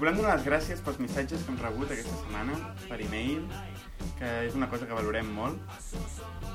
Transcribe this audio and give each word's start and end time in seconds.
volem 0.00 0.16
donar 0.16 0.38
les 0.38 0.44
gràcies 0.46 0.78
pels 0.80 0.96
missatges 0.96 1.42
que 1.44 1.52
hem 1.52 1.58
rebut 1.60 1.90
aquesta 1.92 2.16
setmana 2.22 2.54
per 2.86 2.96
e-mail, 3.04 3.42
que 4.16 4.28
és 4.46 4.54
una 4.56 4.68
cosa 4.72 4.86
que 4.88 4.96
valorem 4.96 5.28
molt, 5.36 5.60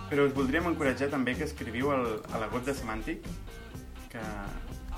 però 0.10 0.23
us 0.25 0.34
voldríem 0.34 0.66
encoratjar 0.71 1.11
també 1.11 1.36
que 1.38 1.46
escriviu 1.46 1.92
al, 1.93 2.07
a 2.34 2.39
la 2.42 2.47
web 2.50 2.66
de 2.66 2.73
Semàntic, 2.73 3.28
que 4.10 4.23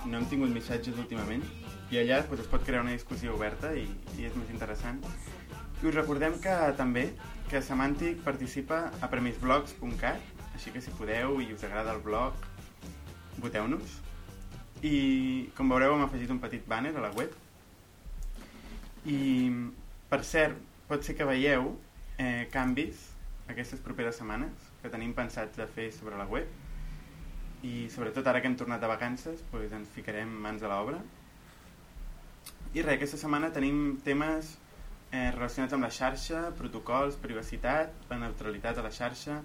no 0.08 0.22
hem 0.22 0.28
tingut 0.32 0.54
missatges 0.56 0.96
últimament, 0.96 1.44
i 1.92 2.00
allà 2.00 2.22
doncs, 2.24 2.46
es 2.46 2.48
pot 2.52 2.64
crear 2.64 2.86
una 2.86 2.94
discussió 2.96 3.36
oberta 3.36 3.74
i, 3.76 3.84
i 4.16 4.28
és 4.30 4.38
més 4.40 4.54
interessant. 4.54 5.02
I 5.82 5.90
us 5.90 5.98
recordem 5.98 6.38
que 6.44 6.54
també 6.80 7.10
que 7.52 7.60
Semàntic 7.64 8.22
participa 8.24 8.86
a 9.04 9.10
premisblogs.cat, 9.12 10.24
així 10.54 10.72
que 10.72 10.84
si 10.84 10.96
podeu 10.96 11.42
i 11.44 11.50
us 11.52 11.68
agrada 11.68 11.92
el 11.96 12.00
blog, 12.06 12.48
voteu-nos. 13.44 14.00
I 14.88 14.96
com 15.60 15.68
veureu 15.76 15.98
hem 15.98 16.06
afegit 16.08 16.32
un 16.32 16.40
petit 16.40 16.64
banner 16.64 16.96
a 16.96 17.04
la 17.10 17.12
web. 17.20 17.36
I 19.08 19.20
per 20.12 20.24
cert, 20.28 20.58
pot 20.88 21.04
ser 21.04 21.16
que 21.16 21.28
veieu 21.28 21.74
eh, 22.20 22.48
canvis 22.52 23.10
aquestes 23.52 23.80
properes 23.84 24.20
setmanes 24.20 24.72
que 24.82 24.92
tenim 24.92 25.14
pensats 25.16 25.56
de 25.60 25.68
fer 25.76 25.90
sobre 25.96 26.20
la 26.20 26.28
web 26.28 27.64
i 27.68 27.88
sobretot 27.92 28.28
ara 28.28 28.42
que 28.44 28.50
hem 28.52 28.58
tornat 28.60 28.84
de 28.84 28.90
vacances 28.92 29.44
doncs 29.52 29.74
ens 29.80 29.94
ficarem 29.96 30.32
mans 30.44 30.64
a 30.64 30.72
l'obra 30.72 31.00
i 32.76 32.84
res, 32.84 32.98
aquesta 32.98 33.18
setmana 33.20 33.50
tenim 33.56 33.98
temes 34.06 34.52
eh, 35.12 35.32
relacionats 35.32 35.74
amb 35.78 35.88
la 35.88 35.92
xarxa, 35.94 36.44
protocols, 36.60 37.16
privacitat, 37.24 37.96
la 38.12 38.20
neutralitat 38.22 38.78
a 38.78 38.86
la 38.86 38.92
xarxa 38.94 39.40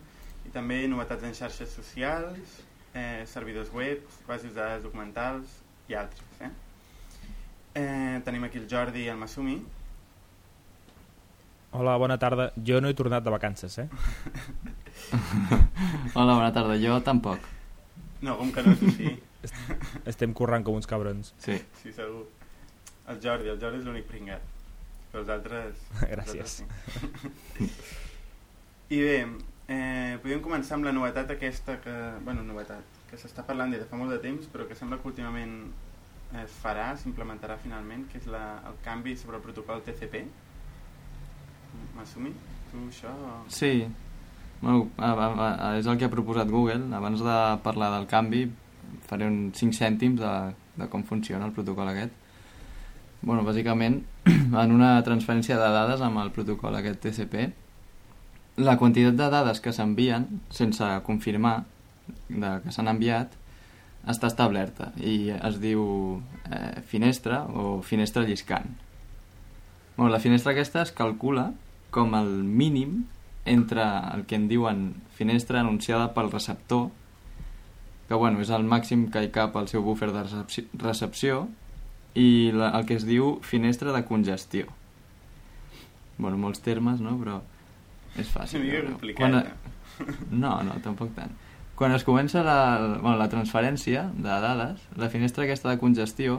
i 0.47 0.52
també 0.54 0.82
novetats 0.91 1.22
en 1.24 1.38
xarxes 1.38 1.72
socials, 1.78 2.58
eh, 2.98 3.22
servidors 3.30 3.70
web, 3.72 4.02
bases 4.26 4.50
de 4.50 4.58
dades 4.58 4.82
documentals 4.84 5.60
i 5.88 5.98
altres. 6.02 6.42
Eh? 6.42 6.50
Eh, 7.75 8.20
tenim 8.25 8.45
aquí 8.45 8.59
el 8.59 8.69
Jordi 8.69 9.06
i 9.06 9.09
el 9.09 9.17
Masumi. 9.17 9.56
Hola, 11.73 11.97
bona 11.97 12.19
tarda. 12.20 12.51
Jo 12.61 12.83
no 12.84 12.91
he 12.91 12.95
tornat 12.95 13.25
de 13.25 13.33
vacances, 13.33 13.78
eh? 13.78 13.89
Hola, 16.19 16.34
bona 16.34 16.53
tarda. 16.53 16.77
Jo 16.77 17.00
tampoc. 17.00 17.41
No, 18.20 18.37
com 18.39 18.53
que 18.53 18.62
no, 18.62 18.75
tu 18.77 18.91
sí. 18.93 19.15
Estem 20.05 20.34
corrent 20.37 20.67
com 20.67 20.77
uns 20.77 20.87
cabrons. 20.87 21.33
Sí. 21.41 21.56
Sí, 21.81 21.93
segur. 21.97 22.27
El 23.09 23.23
Jordi, 23.25 23.48
el 23.48 23.59
Jordi 23.62 23.81
és 23.81 23.89
l'únic 23.89 24.05
pringat. 24.11 24.45
Però 25.11 25.25
els 25.25 25.33
altres... 25.33 25.81
Gràcies. 26.03 26.61
Els 26.61 26.61
altres 26.61 26.61
sí. 27.56 27.70
I 28.93 29.00
bé, 29.00 29.17
eh, 29.73 30.20
podríem 30.20 30.45
començar 30.45 30.77
amb 30.77 30.87
la 30.87 30.93
novetat 30.93 31.33
aquesta 31.33 31.78
que... 31.81 31.97
Bueno, 32.27 32.45
novetat, 32.45 33.00
que 33.09 33.17
s'està 33.17 33.47
parlant 33.48 33.73
des 33.73 33.81
de 33.81 33.89
fa 33.89 33.97
molt 33.97 34.12
de 34.12 34.20
temps, 34.20 34.45
però 34.53 34.69
que 34.69 34.77
sembla 34.77 35.00
que 35.00 35.09
últimament 35.09 35.56
es 36.41 36.55
farà, 36.62 36.92
s'implementarà 36.97 37.58
finalment, 37.61 38.06
que 38.11 38.20
és 38.20 38.28
la, 38.33 38.62
el 38.69 38.78
canvi 38.84 39.14
sobre 39.20 39.38
el 39.38 39.44
protocol 39.44 39.83
TCP. 39.84 40.22
M'assumi? 41.97 42.33
Tu 42.70 42.80
això... 42.88 43.12
Sí. 43.52 43.75
Bueno, 44.62 44.88
a, 44.97 45.12
a, 45.12 45.28
a, 45.28 45.70
és 45.80 45.88
el 45.91 45.98
que 45.98 46.06
ha 46.08 46.12
proposat 46.12 46.50
Google. 46.50 46.88
Abans 46.97 47.20
de 47.25 47.38
parlar 47.64 47.91
del 47.97 48.08
canvi, 48.08 48.47
faré 49.08 49.28
un 49.28 49.50
5 49.58 49.77
cèntims 49.77 50.20
de, 50.22 50.34
de 50.78 50.88
com 50.92 51.05
funciona 51.05 51.48
el 51.48 51.56
protocol 51.56 51.91
aquest. 51.92 52.14
Bueno, 53.22 53.44
bàsicament, 53.47 54.00
en 54.64 54.72
una 54.75 54.94
transferència 55.06 55.58
de 55.60 55.69
dades 55.75 56.00
amb 56.03 56.22
el 56.22 56.33
protocol 56.34 56.78
aquest 56.78 57.05
TCP, 57.05 57.44
la 58.62 58.77
quantitat 58.80 59.14
de 59.16 59.28
dades 59.33 59.60
que 59.64 59.72
s'envien, 59.72 60.27
sense 60.53 60.88
confirmar 61.06 61.62
de 62.28 62.56
que 62.64 62.75
s'han 62.75 62.91
enviat, 62.91 63.37
està 64.08 64.28
establerta 64.30 64.90
i 64.98 65.30
es 65.34 65.58
diu 65.62 65.82
eh, 66.50 66.80
finestra 66.86 67.44
o 67.46 67.80
finestra 67.86 68.24
lliscant. 68.26 68.72
Bueno, 69.96 70.10
la 70.10 70.20
finestra 70.20 70.52
aquesta 70.52 70.82
es 70.82 70.92
calcula 70.96 71.52
com 71.90 72.16
el 72.18 72.30
mínim 72.42 73.04
entre 73.44 73.84
el 74.14 74.24
que 74.26 74.36
en 74.36 74.48
diuen 74.48 75.02
finestra 75.14 75.60
anunciada 75.60 76.12
pel 76.14 76.30
receptor, 76.32 76.90
que 78.08 78.14
bueno, 78.14 78.40
és 78.42 78.50
el 78.50 78.64
màxim 78.66 79.08
que 79.12 79.22
hi 79.24 79.30
cap 79.34 79.56
al 79.56 79.68
seu 79.70 79.82
buffer 79.84 80.10
de 80.14 80.24
recepció, 80.82 81.46
i 82.14 82.52
la, 82.52 82.70
el 82.76 82.86
que 82.86 82.96
es 82.98 83.06
diu 83.08 83.38
finestra 83.44 83.92
de 83.92 84.04
congestió. 84.04 84.69
Bueno, 86.19 86.36
molts 86.38 86.60
termes, 86.64 87.00
no? 87.00 87.16
Però 87.20 87.40
és 88.20 88.28
fàcil. 88.28 88.60
Una 88.60 88.69
mica 88.69 88.82
complicat. 88.90 89.22
Quan, 89.22 89.38
eh? 89.40 90.32
no, 90.44 90.58
no, 90.66 90.76
tampoc 90.84 91.14
tant. 91.16 91.32
Quan 91.82 91.97
es 91.97 92.04
comença 92.06 92.44
la, 92.47 92.98
bueno, 93.03 93.16
la 93.19 93.26
transferència 93.26 94.04
de 94.15 94.34
dades, 94.44 94.84
la 94.94 95.09
finestra 95.10 95.43
aquesta 95.43 95.72
de 95.72 95.81
congestió, 95.81 96.37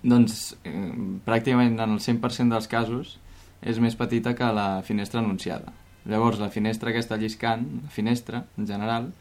doncs 0.00 0.54
eh, 0.64 0.94
pràcticament 1.26 1.76
en 1.76 1.92
el 1.98 2.00
100% 2.00 2.48
dels 2.48 2.70
casos 2.72 3.18
és 3.60 3.82
més 3.84 3.98
petita 4.00 4.32
que 4.38 4.48
la 4.56 4.80
finestra 4.80 5.20
anunciada. 5.20 5.76
Llavors, 6.08 6.40
la 6.40 6.48
finestra 6.48 6.88
aquesta 6.88 7.20
lliscant, 7.20 7.68
la 7.84 7.92
finestra, 7.92 8.42
en 8.56 8.72
general, 8.72 9.12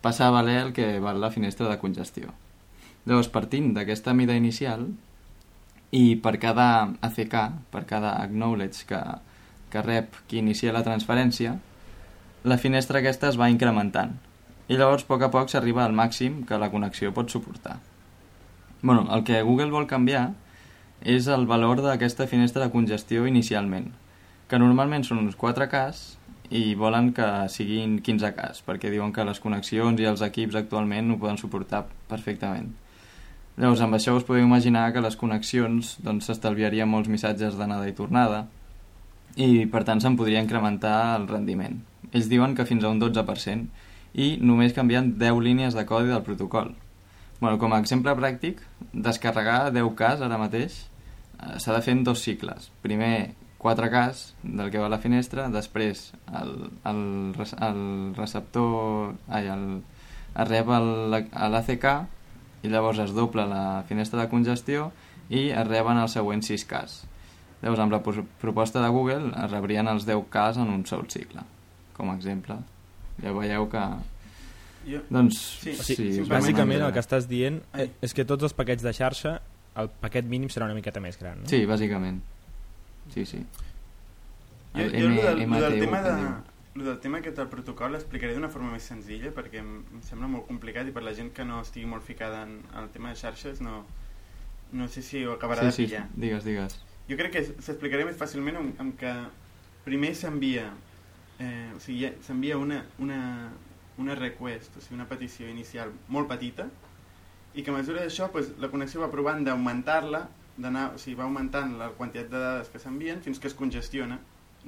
passa 0.00 0.30
a 0.30 0.32
valer 0.32 0.58
el 0.62 0.72
que 0.72 0.88
val 0.96 1.20
la 1.20 1.34
finestra 1.36 1.68
de 1.68 1.76
congestió. 1.84 2.32
Llavors, 3.04 3.28
partint 3.28 3.74
d'aquesta 3.76 4.16
mida 4.16 4.32
inicial, 4.32 4.88
i 5.92 6.06
per 6.16 6.38
cada 6.40 6.70
ACK, 7.04 7.40
per 7.68 7.84
cada 7.84 8.16
acknowledge 8.24 8.88
que, 8.88 9.06
que 9.68 9.88
rep 9.92 10.22
qui 10.24 10.40
inicia 10.40 10.72
la 10.72 10.88
transferència, 10.88 11.58
la 12.48 12.56
finestra 12.56 13.04
aquesta 13.04 13.28
es 13.28 13.36
va 13.36 13.52
incrementant. 13.52 14.22
I 14.68 14.78
llavors, 14.80 15.04
a 15.04 15.08
poc 15.10 15.22
a 15.22 15.28
poc, 15.32 15.50
s'arriba 15.52 15.84
al 15.84 15.92
màxim 15.92 16.42
que 16.48 16.56
la 16.60 16.70
connexió 16.72 17.12
pot 17.12 17.28
suportar. 17.28 17.80
bueno, 18.80 19.08
el 19.14 19.24
que 19.24 19.40
Google 19.42 19.70
vol 19.72 19.86
canviar 19.86 20.34
és 21.00 21.26
el 21.26 21.46
valor 21.46 21.80
d'aquesta 21.80 22.26
finestra 22.26 22.64
de 22.64 22.72
congestió 22.72 23.26
inicialment, 23.26 23.90
que 24.48 24.58
normalment 24.58 25.04
són 25.04 25.22
uns 25.22 25.36
4Ks 25.40 26.02
i 26.50 26.74
volen 26.74 27.12
que 27.16 27.26
siguin 27.48 27.98
15Ks, 28.04 28.60
perquè 28.66 28.90
diuen 28.92 29.12
que 29.12 29.24
les 29.24 29.40
connexions 29.40 30.00
i 30.00 30.08
els 30.08 30.24
equips 30.24 30.56
actualment 30.60 31.12
ho 31.12 31.18
poden 31.20 31.40
suportar 31.40 31.86
perfectament. 32.08 32.74
Llavors, 33.56 33.80
amb 33.84 33.96
això 33.96 34.16
us 34.18 34.26
podeu 34.26 34.44
imaginar 34.44 34.90
que 34.92 35.00
les 35.04 35.16
connexions 35.16 35.94
doncs, 36.04 36.26
s'estalviarien 36.28 36.90
molts 36.90 37.08
missatges 37.08 37.56
d'anada 37.56 37.88
i 37.88 37.96
tornada 37.96 38.46
i, 39.36 39.64
per 39.70 39.84
tant, 39.84 40.00
se'n 40.00 40.16
podria 40.18 40.42
incrementar 40.42 41.16
el 41.18 41.28
rendiment. 41.30 41.80
Ells 42.12 42.28
diuen 42.30 42.56
que 42.56 42.66
fins 42.66 42.84
a 42.84 42.90
un 42.90 43.00
12% 43.00 43.83
i 44.14 44.34
només 44.40 44.74
canviant 44.74 45.12
10 45.18 45.40
línies 45.42 45.74
de 45.74 45.84
codi 45.86 46.12
del 46.12 46.22
protocol. 46.26 46.72
Bueno, 47.40 47.58
com 47.58 47.74
a 47.74 47.80
exemple 47.82 48.14
pràctic, 48.16 48.60
descarregar 48.92 49.72
10 49.74 49.94
cas 49.98 50.22
ara 50.22 50.38
mateix 50.38 50.84
eh, 50.84 51.58
s'ha 51.58 51.74
de 51.74 51.82
fer 51.82 51.96
en 51.98 52.04
dos 52.06 52.22
cicles. 52.22 52.70
Primer 52.82 53.34
4 53.58 53.90
cas 53.90 54.34
del 54.42 54.70
que 54.70 54.78
va 54.78 54.86
a 54.86 54.92
la 54.92 55.00
finestra, 55.02 55.48
després 55.50 56.12
el, 56.40 56.54
el, 56.84 57.00
el 57.68 57.80
receptor, 58.16 59.14
ai, 59.28 59.48
el, 59.48 59.64
es 60.34 60.50
rep 60.50 60.68
l'ACK 60.68 61.88
i 62.64 62.70
llavors 62.72 63.00
es 63.04 63.14
dobla 63.16 63.46
la 63.48 63.64
finestra 63.88 64.22
de 64.22 64.30
congestió 64.32 64.90
i 65.28 65.48
es 65.48 65.66
reben 65.68 66.00
els 66.00 66.16
següents 66.16 66.52
6 66.52 66.68
cas. 66.70 67.00
Llavors, 67.62 67.80
amb 67.80 67.96
la 67.96 68.02
proposta 68.04 68.82
de 68.84 68.92
Google 68.92 69.32
es 69.32 69.50
rebrien 69.50 69.88
els 69.88 70.04
10 70.04 70.28
cas 70.30 70.60
en 70.60 70.68
un 70.68 70.84
sol 70.84 71.08
cicle, 71.08 71.44
com 71.96 72.12
a 72.12 72.16
exemple. 72.20 72.60
Ja 73.22 73.32
veieu 73.36 73.68
que... 73.72 73.84
Jo... 74.84 75.00
Doncs, 75.08 75.40
sí, 75.62 75.74
sí, 75.80 75.94
sí, 75.96 76.24
bàsicament 76.28 76.82
el 76.84 76.92
que 76.92 77.00
estàs 77.00 77.28
dient 77.30 77.62
és 77.74 78.12
que 78.12 78.26
tots 78.28 78.44
els 78.44 78.56
paquets 78.56 78.84
de 78.84 78.92
xarxa 78.92 79.38
el 79.80 79.88
paquet 80.02 80.26
mínim 80.28 80.50
serà 80.52 80.68
una 80.68 80.76
miqueta 80.76 81.00
més 81.02 81.16
gran, 81.18 81.40
no? 81.42 81.50
Sí, 81.50 81.64
bàsicament. 81.66 82.20
Sí, 83.14 83.24
sí. 83.26 83.40
El 84.74 84.90
jo, 84.90 84.98
jo 84.98 85.06
M, 85.06 85.16
el, 85.16 85.24
del, 85.24 85.42
el 85.42 85.64
del 85.64 85.80
tema 85.80 86.02
de, 86.02 86.14
el 86.74 86.84
del 86.84 86.98
tema 86.98 87.18
aquest 87.20 87.36
del 87.38 87.50
protocol 87.50 87.92
l'explicaré 87.94 88.34
d'una 88.34 88.50
forma 88.50 88.72
més 88.74 88.86
senzilla 88.90 89.30
perquè 89.34 89.60
em, 89.62 89.76
em 89.94 90.00
sembla 90.02 90.30
molt 90.30 90.48
complicat 90.48 90.88
i 90.90 90.94
per 90.94 91.04
la 91.06 91.12
gent 91.14 91.30
que 91.36 91.46
no 91.46 91.60
estigui 91.62 91.86
molt 91.90 92.02
ficada 92.06 92.42
en, 92.46 92.56
en 92.72 92.80
el 92.82 92.90
tema 92.94 93.12
de 93.12 93.20
xarxes 93.20 93.60
no, 93.62 93.84
no 94.74 94.88
sé 94.90 95.04
si 95.06 95.22
ho 95.24 95.36
acabarà 95.36 95.68
sí, 95.68 95.84
de 95.84 95.88
pillar. 95.88 96.02
Sí, 96.10 96.20
digues, 96.26 96.48
digues. 96.48 96.78
Jo 97.06 97.18
crec 97.20 97.36
que 97.36 97.44
s'explicaré 97.46 98.08
més 98.08 98.18
fàcilment 98.18 98.58
amb, 98.58 98.82
amb 98.82 98.98
que 98.98 99.12
primer 99.84 100.14
s'envia 100.18 100.72
eh, 101.38 101.72
o 101.74 101.80
sigui, 101.80 102.10
s'envia 102.22 102.58
una, 102.58 102.84
una, 102.98 103.50
una 103.98 104.14
request, 104.18 104.76
o 104.76 104.82
sigui, 104.82 104.98
una 104.98 105.08
petició 105.10 105.48
inicial 105.50 105.92
molt 106.08 106.30
petita 106.30 106.68
i 107.54 107.62
que 107.62 107.70
a 107.70 107.76
mesura 107.76 108.02
d'això 108.02 108.30
pues, 108.34 108.52
la 108.58 108.70
connexió 108.70 109.02
va 109.02 109.10
provant 109.12 109.44
d'augmentar-la 109.46 110.24
d'anar, 110.56 110.92
o 110.94 111.00
sigui, 111.02 111.16
va 111.18 111.26
augmentant 111.26 111.76
la 111.78 111.90
quantitat 111.98 112.30
de 112.30 112.40
dades 112.40 112.70
que 112.70 112.82
s'envien 112.82 113.22
fins 113.22 113.40
que 113.42 113.50
es 113.50 113.58
congestiona 113.58 114.20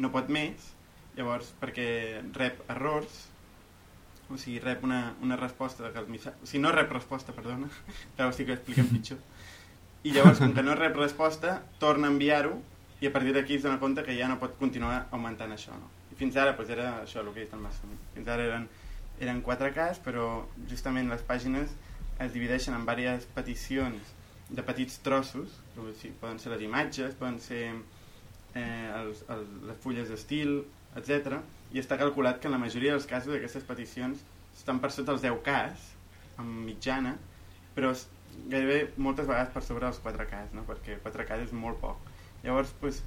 no 0.02 0.10
pot 0.14 0.30
més 0.32 0.72
llavors 1.16 1.52
perquè 1.60 1.88
rep 2.36 2.62
errors 2.72 3.26
o 4.26 4.38
sigui, 4.38 4.58
rep 4.58 4.82
una, 4.84 5.14
una 5.22 5.36
resposta 5.38 5.92
que 5.92 6.02
el 6.02 6.08
missatge, 6.10 6.42
o 6.42 6.46
sigui, 6.50 6.62
no 6.64 6.72
rep 6.74 6.90
resposta, 6.92 7.34
perdona 7.36 7.70
ho 8.19 8.30
estic 8.30 8.50
explicant 8.54 8.90
pitjor 8.90 9.22
i 10.06 10.14
llavors, 10.14 10.38
com 10.42 10.54
que 10.54 10.62
no 10.66 10.74
rep 10.78 10.98
resposta 10.98 11.60
torna 11.82 12.10
a 12.10 12.14
enviar-ho 12.14 12.58
i 13.02 13.08
a 13.08 13.12
partir 13.12 13.34
d'aquí 13.36 13.58
es 13.58 13.66
dona 13.66 13.80
compte 13.82 14.04
que 14.06 14.14
ja 14.19 14.28
no 14.30 14.38
pot 14.42 14.54
continuar 14.58 15.06
augmentant 15.10 15.54
això 15.54 15.74
no? 15.74 15.95
Fins 16.18 16.36
ara 16.36 16.56
doncs, 16.56 16.70
era 16.72 16.90
això 17.02 17.22
el 17.22 17.32
que 17.32 17.42
he 17.42 17.46
dit 17.46 17.56
Massumi 17.60 17.98
fins 18.14 18.28
ara 18.28 18.44
eren, 18.50 18.68
eren 19.20 19.42
quatre 19.42 19.72
cas 19.74 20.00
però 20.02 20.44
justament 20.70 21.10
les 21.12 21.24
pàgines 21.26 21.72
es 22.18 22.32
divideixen 22.32 22.74
en 22.74 22.86
diverses 22.86 23.28
peticions 23.34 24.14
de 24.48 24.62
petits 24.62 25.00
trossos, 25.02 25.52
sigui, 25.98 26.14
poden 26.20 26.38
ser 26.38 26.52
les 26.52 26.62
imatges, 26.62 27.14
poden 27.18 27.38
ser 27.42 27.62
eh, 28.54 28.88
els, 28.94 29.22
els, 29.32 29.54
les 29.68 29.78
fulles 29.82 30.08
d'estil, 30.12 30.60
etc. 30.96 31.40
I 31.74 31.82
està 31.82 31.98
calculat 32.00 32.40
que 32.40 32.48
en 32.48 32.54
la 32.54 32.62
majoria 32.62 32.94
dels 32.94 33.08
casos 33.10 33.34
aquestes 33.36 33.66
peticions 33.66 34.22
estan 34.54 34.80
per 34.80 34.92
sota 34.94 35.16
els 35.16 35.24
10 35.24 35.42
cas, 35.46 35.90
amb 36.40 36.62
mitjana, 36.69 37.16
però 37.74 37.92
gairebé 38.52 38.92
moltes 38.96 39.26
vegades 39.28 39.52
per 39.52 39.64
sobre 39.66 39.88
dels 39.88 40.00
4 40.04 40.28
cas, 40.30 40.54
no? 40.56 40.64
perquè 40.69 41.00
4 41.02 41.26
cas 41.28 41.42
és 41.42 41.52
molt 41.52 41.80
poc. 41.82 42.00
Llavors, 42.44 42.72
pues, 42.80 43.02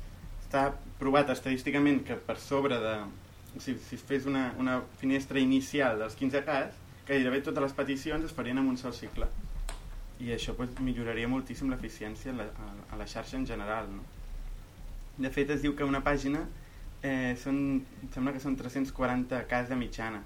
està 0.50 0.72
provat 0.98 1.30
estadísticament 1.30 2.01
que 2.06 2.18
per 2.18 2.40
sobre 2.42 2.80
de... 2.81 2.96
Sigui, 3.60 3.80
si 3.86 3.98
es 3.98 4.04
fes 4.06 4.25
una, 4.30 4.50
una 4.62 4.80
finestra 5.00 5.40
inicial 5.42 6.01
dels 6.01 6.16
15 6.18 6.42
cas, 6.46 6.74
gairebé 7.07 7.42
totes 7.46 7.63
les 7.63 7.75
peticions 7.78 8.25
es 8.25 8.34
farien 8.34 8.57
en 8.62 8.69
un 8.69 8.78
sol 8.78 8.94
cicle. 8.94 9.28
I 10.22 10.34
això 10.36 10.56
pues, 10.57 10.74
milloraria 10.86 11.30
moltíssim 11.30 11.69
l'eficiència 11.72 12.34
a, 12.34 12.48
a, 12.50 12.72
a 12.94 13.00
la 13.00 13.07
xarxa 13.07 13.38
en 13.38 13.46
general 13.48 13.88
no? 13.94 14.04
de 15.19 15.30
fet 15.34 15.54
es 15.54 15.63
diu 15.63 15.74
que 15.75 15.88
una 15.88 16.01
pàgina 16.04 16.44
eh, 17.01 17.36
són, 17.40 17.80
sembla 18.13 18.34
que 18.36 18.42
són 18.44 18.57
340 18.60 19.46
cas 19.50 19.69
de 19.69 19.78
mitjana. 19.80 20.22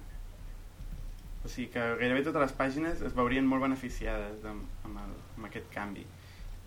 O 1.44 1.52
sigui 1.52 1.68
que 1.72 1.86
gairebé 2.00 2.24
totes 2.26 2.46
les 2.46 2.58
pàgines 2.58 3.04
es 3.04 3.16
veurien 3.16 3.46
molt 3.48 3.64
beneficiades 3.66 4.44
amb, 4.48 4.68
amb, 4.88 5.00
el, 5.04 5.16
amb 5.36 5.48
aquest 5.52 5.72
canvi. 5.74 6.04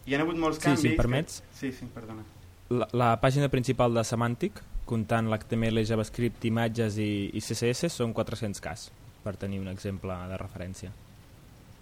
Hi 0.08 0.16
ha 0.16 0.24
hagut 0.24 0.40
molts 0.40 0.62
sí, 0.62 0.68
canvis 0.70 0.86
si 0.86 0.94
em 0.94 1.00
permets 1.06 1.40
que... 1.42 1.54
sí, 1.62 1.76
sí, 1.82 1.94
perdona 1.94 2.26
la, 2.70 2.88
la 2.94 3.12
pàgina 3.22 3.50
principal 3.54 3.94
de 3.96 4.04
Semantic 4.08 4.62
comptant 4.88 5.28
l'HTML, 5.28 5.84
JavaScript, 5.88 6.46
imatges 6.48 6.98
i, 7.04 7.12
i 7.36 7.44
CSS 7.44 7.92
són 8.00 8.14
400 8.16 8.64
cas 8.64 8.88
per 9.24 9.36
tenir 9.40 9.60
un 9.60 9.68
exemple 9.72 10.16
de 10.32 10.38
referència. 10.40 10.92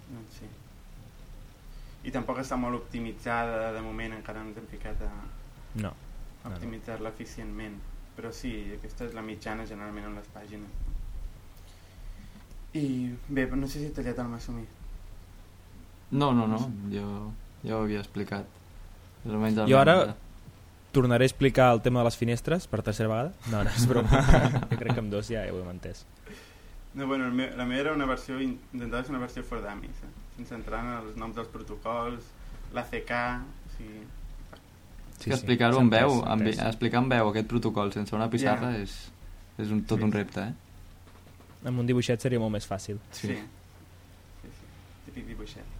Doncs 0.09 0.39
sí. 0.39 0.49
I 2.05 2.13
tampoc 2.13 2.39
està 2.41 2.57
molt 2.57 2.77
optimitzada 2.77 3.71
de 3.73 3.81
moment 3.85 4.13
encara 4.17 4.41
no 4.41 4.51
ens 4.51 4.61
hem 4.61 4.65
ficat 4.69 5.01
a 5.05 5.11
no, 5.81 5.91
optimitzar-la 6.49 7.13
eficientment. 7.13 7.77
Però 8.15 8.31
sí, 8.31 8.53
aquesta 8.77 9.09
és 9.09 9.13
la 9.13 9.25
mitjana 9.25 9.65
generalment 9.67 10.09
en 10.09 10.17
les 10.17 10.27
pàgines. 10.33 10.81
I 12.79 12.85
bé, 13.27 13.45
no 13.53 13.67
sé 13.67 13.81
si 13.81 13.89
he 13.89 13.95
tallat 13.95 14.21
el 14.23 14.31
Massumí 14.31 14.65
no, 16.11 16.33
no, 16.33 16.47
no, 16.47 16.59
jo 16.91 17.31
ja 17.63 17.77
ho 17.77 17.83
havia 17.83 17.99
explicat. 17.99 18.45
Jo 19.25 19.79
ara 19.79 20.15
tornaré 20.95 21.27
a 21.27 21.31
explicar 21.31 21.69
el 21.75 21.83
tema 21.85 22.01
de 22.01 22.09
les 22.09 22.19
finestres 22.19 22.67
per 22.71 22.81
tercera 22.81 23.11
vegada 23.11 23.51
no, 23.51 23.61
no, 23.61 23.71
és 23.75 23.87
broma 23.91 24.23
jo 24.71 24.79
crec 24.79 24.93
que 24.93 25.01
amb 25.03 25.13
dos 25.13 25.31
ja, 25.31 25.45
ja 25.45 25.53
ho 25.53 25.61
hem 25.63 25.73
entès 25.75 26.05
no, 26.95 27.07
bueno, 27.07 27.27
meu, 27.31 27.51
la 27.59 27.67
meva 27.67 27.89
era 27.89 27.97
una 27.97 28.07
versió 28.07 28.39
intentava 28.39 29.03
ser 29.03 29.15
una 29.15 29.25
versió 29.27 29.43
for 29.43 29.63
dummies 29.63 30.03
eh? 30.07 30.13
sense 30.35 30.55
entrar 30.55 30.83
en 30.83 30.91
els 30.99 31.17
noms 31.19 31.35
dels 31.37 31.49
protocols, 31.51 32.29
l'ACK... 32.75 33.15
O 33.15 33.73
sigui... 33.77 34.03
Sí, 35.15 35.29
que 35.29 35.35
explicar-ho 35.37 35.79
en 35.79 35.89
veu, 35.91 36.17
amb, 36.27 36.49
explicar 36.51 36.99
en 36.99 37.07
veu 37.13 37.29
aquest 37.29 37.47
protocol 37.47 37.93
sense 37.95 38.11
una 38.17 38.27
pissarra 38.31 38.73
yeah. 38.73 38.83
és, 38.83 38.95
és 39.63 39.71
un, 39.71 39.85
tot 39.87 40.01
sí. 40.01 40.07
un 40.07 40.11
repte, 40.11 40.43
eh? 40.43 41.69
Amb 41.71 41.81
un 41.81 41.87
dibuixet 41.87 42.21
seria 42.21 42.41
molt 42.41 42.51
més 42.57 42.67
fàcil. 42.67 42.99
Sí. 43.15 43.31
sí. 43.31 43.39
sí, 44.41 44.51
sí. 44.59 44.67
Típic 45.07 45.31
dibuixet. 45.31 45.74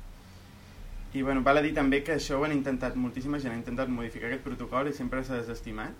I 1.15 1.21
bueno, 1.23 1.43
val 1.47 1.61
a 1.61 1.63
dir 1.63 1.71
també 1.71 2.01
que 2.03 2.17
això 2.17 2.35
ho 2.35 2.43
han 2.43 2.51
intentat, 2.51 2.97
moltíssima 2.99 3.39
gent 3.39 3.53
ha 3.53 3.59
intentat 3.59 3.87
modificar 3.87 4.27
aquest 4.27 4.43
protocol 4.43 4.89
i 4.89 4.93
sempre 4.97 5.21
s'ha 5.23 5.37
desestimat. 5.39 5.95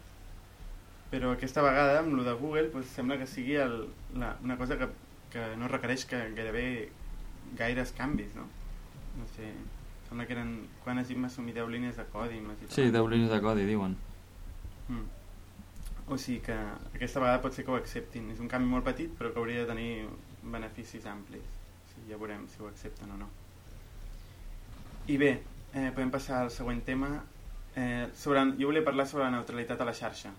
Però 1.11 1.29
aquesta 1.31 1.63
vegada, 1.63 2.01
amb 2.01 2.17
lo 2.17 2.25
de 2.25 2.33
Google, 2.35 2.67
pues, 2.73 2.89
sembla 2.91 3.15
que 3.21 3.27
sigui 3.29 3.55
el, 3.63 3.77
la, 4.19 4.33
una 4.43 4.57
cosa 4.59 4.75
que, 4.81 4.89
que 5.31 5.45
no 5.61 5.69
requereix 5.71 6.03
que 6.09 6.19
gairebé 6.35 6.65
gaires 7.55 7.93
canvis, 7.95 8.35
no? 8.35 8.49
No 9.15 9.29
sé, 9.37 9.53
sembla 10.09 10.25
que 10.27 10.35
eren... 10.35 10.51
Quan 10.83 10.99
has 10.99 11.07
dit 11.07 11.21
m'assumir 11.21 11.55
10 11.55 11.71
línies 11.77 11.95
de 12.01 12.07
codi? 12.11 12.41
Sí, 12.67 12.89
10 12.91 13.09
línies 13.13 13.31
de 13.31 13.39
codi, 13.47 13.63
diuen. 13.71 13.95
Mm. 14.89 15.07
O 16.11 16.19
sigui 16.19 16.41
que 16.49 16.59
aquesta 16.91 17.23
vegada 17.23 17.39
pot 17.45 17.55
ser 17.55 17.63
que 17.63 17.71
ho 17.71 17.79
acceptin. 17.79 18.27
És 18.35 18.43
un 18.43 18.51
canvi 18.51 18.67
molt 18.67 18.83
petit, 18.91 19.15
però 19.15 19.31
que 19.31 19.39
hauria 19.39 19.63
de 19.63 19.71
tenir 19.71 19.89
beneficis 20.43 21.07
amplis. 21.07 21.47
O 21.47 21.93
sigui, 21.93 22.11
ja 22.11 22.19
veurem 22.19 22.43
si 22.51 22.59
ho 22.59 22.67
accepten 22.67 23.15
o 23.15 23.23
no. 23.23 23.31
I 25.07 25.17
bé, 25.21 25.31
eh, 25.73 25.91
podem 25.93 26.09
passar 26.11 26.41
al 26.41 26.51
següent 26.51 26.81
tema. 26.85 27.11
Eh, 27.75 28.07
sobre, 28.15 28.41
jo 28.59 28.71
volia 28.71 28.85
parlar 28.85 29.07
sobre 29.07 29.25
la 29.25 29.35
neutralitat 29.35 29.81
a 29.81 29.85
la 29.85 29.93
xarxa. 29.93 30.31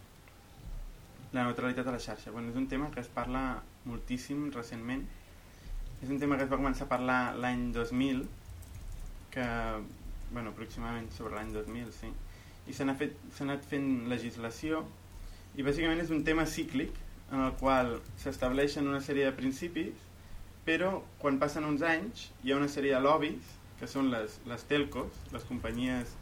La 1.33 1.45
neutralitat 1.45 1.87
a 1.87 1.93
la 1.93 2.01
xarxa. 2.01 2.33
Bueno, 2.33 2.51
és 2.51 2.57
un 2.57 2.67
tema 2.67 2.91
que 2.91 3.01
es 3.01 3.09
parla 3.09 3.63
moltíssim 3.85 4.51
recentment 4.55 5.07
és 6.03 6.11
un 6.11 6.19
tema 6.21 6.37
que 6.37 6.45
es 6.45 6.51
va 6.53 6.59
començar 6.61 6.85
a 6.85 6.91
parlar 6.91 7.21
l'any 7.41 7.71
2000, 7.73 8.23
que, 9.33 9.47
bueno, 10.33 10.53
aproximadament 10.53 11.09
sobre 11.17 11.37
l'any 11.39 11.53
2000, 11.55 11.93
sí, 11.97 12.11
i 12.69 12.75
s'ha 12.77 12.85
anat 12.85 13.69
fent 13.71 13.89
legislació, 14.11 14.83
i 15.57 15.65
bàsicament 15.65 16.03
és 16.03 16.13
un 16.13 16.25
tema 16.27 16.45
cíclic 16.47 16.93
en 17.33 17.47
el 17.47 17.55
qual 17.61 17.95
s'estableixen 18.21 18.89
una 18.91 19.01
sèrie 19.01 19.25
de 19.25 19.37
principis, 19.39 20.05
però 20.67 20.99
quan 21.23 21.41
passen 21.41 21.65
uns 21.65 21.85
anys 21.87 22.29
hi 22.45 22.53
ha 22.53 22.61
una 22.61 22.69
sèrie 22.69 22.93
de 22.93 23.01
lobbies, 23.01 23.55
que 23.81 23.89
són 23.91 24.11
les, 24.13 24.39
les 24.49 24.65
telcos, 24.71 25.13
les 25.33 25.45
companyies 25.49 26.15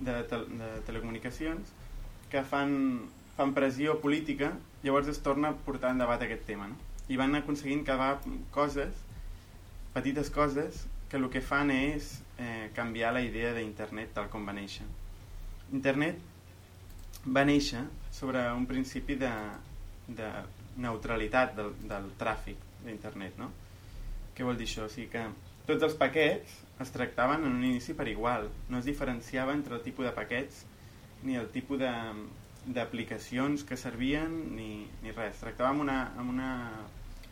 de, 0.00 0.16
te, 0.30 0.40
de 0.60 0.70
telecomunicacions, 0.88 1.72
que 2.32 2.42
fan, 2.42 3.06
fan 3.36 3.54
pressió 3.56 4.00
política, 4.02 4.52
llavors 4.82 5.08
es 5.12 5.22
torna 5.22 5.52
a 5.52 5.58
portar 5.66 5.94
en 5.94 6.02
debat 6.02 6.22
aquest 6.22 6.46
tema. 6.48 6.68
No? 6.72 6.78
I 7.08 7.18
van 7.20 7.38
aconseguint 7.38 7.84
que 7.86 7.96
coses 8.54 9.04
petites 9.94 10.28
coses 10.30 10.84
que 11.08 11.16
el 11.16 11.28
que 11.30 11.40
fan 11.40 11.70
és 11.70 12.16
eh, 12.42 12.68
canviar 12.74 13.14
la 13.14 13.22
idea 13.24 13.54
d'internet 13.56 14.12
tal 14.16 14.26
com 14.32 14.44
va 14.44 14.52
néixer. 14.56 14.84
Internet 15.72 16.18
va 17.26 17.46
néixer 17.46 17.84
sobre 18.12 18.42
un 18.52 18.66
principi 18.66 19.16
de, 19.18 19.32
de 20.08 20.28
neutralitat 20.82 21.54
del, 21.56 21.72
del 21.88 22.10
tràfic 22.20 22.60
d'internet, 22.84 23.38
no? 23.40 23.50
Què 24.36 24.44
vol 24.44 24.58
dir 24.58 24.68
això? 24.68 24.84
O 24.84 24.92
sigui 24.92 25.08
que 25.14 25.24
tots 25.66 25.86
els 25.86 25.96
paquets 25.98 26.60
es 26.80 26.90
tractaven 26.92 27.44
en 27.44 27.52
un 27.52 27.64
inici 27.64 27.94
per 27.94 28.08
igual, 28.08 28.50
no 28.68 28.78
es 28.78 28.84
diferenciava 28.84 29.54
entre 29.54 29.76
el 29.76 29.82
tipus 29.82 30.04
de 30.04 30.12
paquets 30.12 30.64
ni 31.24 31.36
el 31.40 31.48
tipus 31.48 31.80
d'aplicacions 31.80 33.64
que 33.64 33.78
servien 33.80 34.56
ni, 34.56 34.86
ni 35.02 35.14
res. 35.14 35.38
Es 35.38 35.44
tractava 35.44 35.72
amb 35.72 35.86
una, 35.86 35.98
amb 36.20 36.30
una 36.34 36.50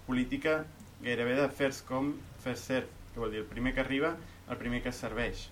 política 0.06 0.62
gairebé 1.02 1.36
de 1.36 1.48
first 1.52 1.84
come, 1.86 2.14
first 2.42 2.70
serve, 2.70 2.88
que 3.12 3.20
vol 3.20 3.30
dir 3.34 3.42
el 3.44 3.50
primer 3.50 3.74
que 3.74 3.84
arriba, 3.84 4.14
el 4.48 4.56
primer 4.56 4.82
que 4.82 4.92
serveix. 4.92 5.48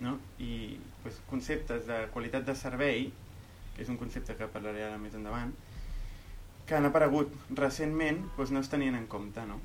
No? 0.00 0.18
I 0.40 0.78
pues, 1.04 1.20
conceptes 1.30 1.86
de 1.86 2.06
qualitat 2.14 2.46
de 2.48 2.56
servei, 2.58 3.10
que 3.76 3.84
és 3.84 3.90
un 3.92 4.00
concepte 4.00 4.34
que 4.36 4.50
parlaré 4.50 4.84
ara 4.88 4.98
més 4.98 5.14
endavant, 5.14 5.52
que 6.66 6.76
han 6.76 6.86
aparegut 6.88 7.32
recentment 7.58 8.24
doncs 8.36 8.52
no 8.54 8.62
es 8.64 8.70
tenien 8.72 8.98
en 8.98 9.06
compte. 9.10 9.44
No? 9.46 9.60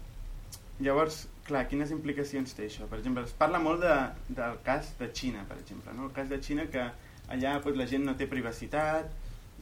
Llavors, 0.84 1.22
clar, 1.48 1.64
quines 1.72 1.92
implicacions 1.96 2.56
té 2.56 2.66
això? 2.68 2.88
Per 2.92 3.00
exemple, 3.00 3.24
es 3.24 3.36
parla 3.40 3.62
molt 3.64 3.84
de, 3.86 3.96
del 4.40 4.58
cas 4.66 4.92
de 5.00 5.08
Xina, 5.16 5.46
per 5.48 5.60
exemple. 5.62 5.94
No? 5.96 6.10
El 6.10 6.16
cas 6.16 6.28
de 6.32 6.42
Xina 6.44 6.68
que 6.72 6.84
allà 7.32 7.56
doncs, 7.60 7.78
la 7.80 7.88
gent 7.88 8.04
no 8.08 8.16
té 8.20 8.28
privacitat, 8.32 9.14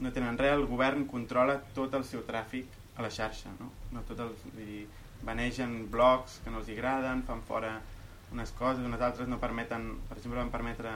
no 0.01 0.11
tenen 0.15 0.39
res, 0.41 0.55
el 0.57 0.65
govern 0.69 1.05
controla 1.09 1.59
tot 1.77 1.93
el 1.93 2.05
seu 2.09 2.25
tràfic 2.25 2.79
a 2.97 3.05
la 3.05 3.11
xarxa. 3.13 3.53
No? 3.59 3.69
No 3.93 4.03
tot 4.09 4.25
el, 4.25 4.33
vull 4.43 4.57
dir, 4.65 4.83
banegen 5.23 5.83
blocs 5.93 6.39
que 6.43 6.51
no 6.51 6.63
els 6.63 6.71
agraden, 6.73 7.23
fan 7.29 7.45
fora 7.47 7.77
unes 8.33 8.51
coses, 8.57 8.83
unes 8.83 9.01
altres 9.05 9.29
no 9.29 9.39
permeten, 9.39 9.91
per 10.09 10.17
exemple 10.17 10.41
van 10.41 10.51
permetre, 10.51 10.91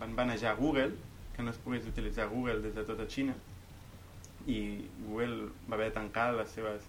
van 0.00 0.16
banejar 0.16 0.56
Google, 0.56 0.96
que 1.36 1.44
no 1.44 1.52
es 1.52 1.60
pogués 1.60 1.86
utilitzar 1.88 2.28
Google 2.32 2.60
des 2.64 2.74
de 2.74 2.84
tota 2.88 3.06
Xina 3.08 3.36
i 4.46 4.88
Google 5.06 5.50
va 5.68 5.76
haver 5.76 5.90
de 5.90 5.96
tancar 5.98 6.32
les 6.34 6.50
seves, 6.50 6.82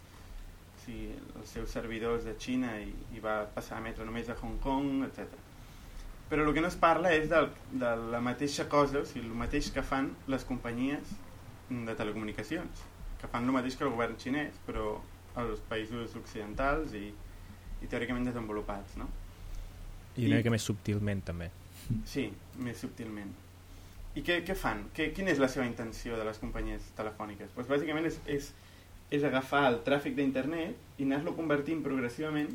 sigui, 0.83 1.09
els 1.39 1.55
seus 1.55 1.73
servidors 1.75 2.27
de 2.27 2.35
Xina 2.39 2.75
i, 2.81 2.91
i 3.15 3.23
va 3.23 3.43
passar 3.55 3.77
a 3.77 3.81
emetre 3.83 4.05
només 4.07 4.29
a 4.29 4.37
Hong 4.39 4.59
Kong, 4.63 5.03
etc. 5.07 5.39
Però 6.29 6.45
el 6.45 6.53
que 6.55 6.63
no 6.63 6.69
es 6.71 6.77
parla 6.79 7.11
és 7.15 7.29
de, 7.31 7.41
de 7.71 7.93
la 8.13 8.21
mateixa 8.23 8.67
cosa, 8.71 9.01
o 9.01 9.07
sigui, 9.09 9.27
el 9.27 9.39
mateix 9.39 9.71
que 9.75 9.83
fan 9.85 10.11
les 10.31 10.45
companyies 10.49 11.15
de 11.69 11.95
telecomunicacions, 11.97 12.85
que 13.21 13.29
fan 13.31 13.47
el 13.47 13.55
mateix 13.55 13.77
que 13.79 13.87
el 13.87 13.93
govern 13.95 14.17
xinès, 14.19 14.59
però 14.67 14.97
als 15.39 15.61
països 15.69 16.15
occidentals 16.19 16.93
i, 16.97 17.07
i 17.81 17.89
teòricament 17.89 18.27
desenvolupats, 18.29 18.97
no? 19.01 19.09
I 20.17 20.27
una 20.27 20.41
mica 20.41 20.51
més 20.53 20.65
subtilment, 20.69 21.23
també. 21.25 21.49
Sí, 22.09 22.27
més 22.61 22.81
subtilment. 22.83 23.31
I 24.13 24.21
què, 24.21 24.41
què 24.45 24.53
fan? 24.57 24.83
Què, 24.93 25.09
quina 25.15 25.33
és 25.33 25.39
la 25.41 25.49
seva 25.49 25.65
intenció 25.65 26.19
de 26.19 26.25
les 26.27 26.37
companyies 26.37 26.91
telefòniques? 26.97 27.49
Pues 27.55 27.69
bàsicament 27.69 28.05
és, 28.05 28.19
és, 28.29 28.51
és 29.13 29.23
agafar 29.27 29.67
el 29.69 29.79
tràfic 29.85 30.15
d'internet 30.17 30.99
i 30.99 31.05
anar-lo 31.05 31.35
convertint 31.37 31.83
progressivament 31.85 32.49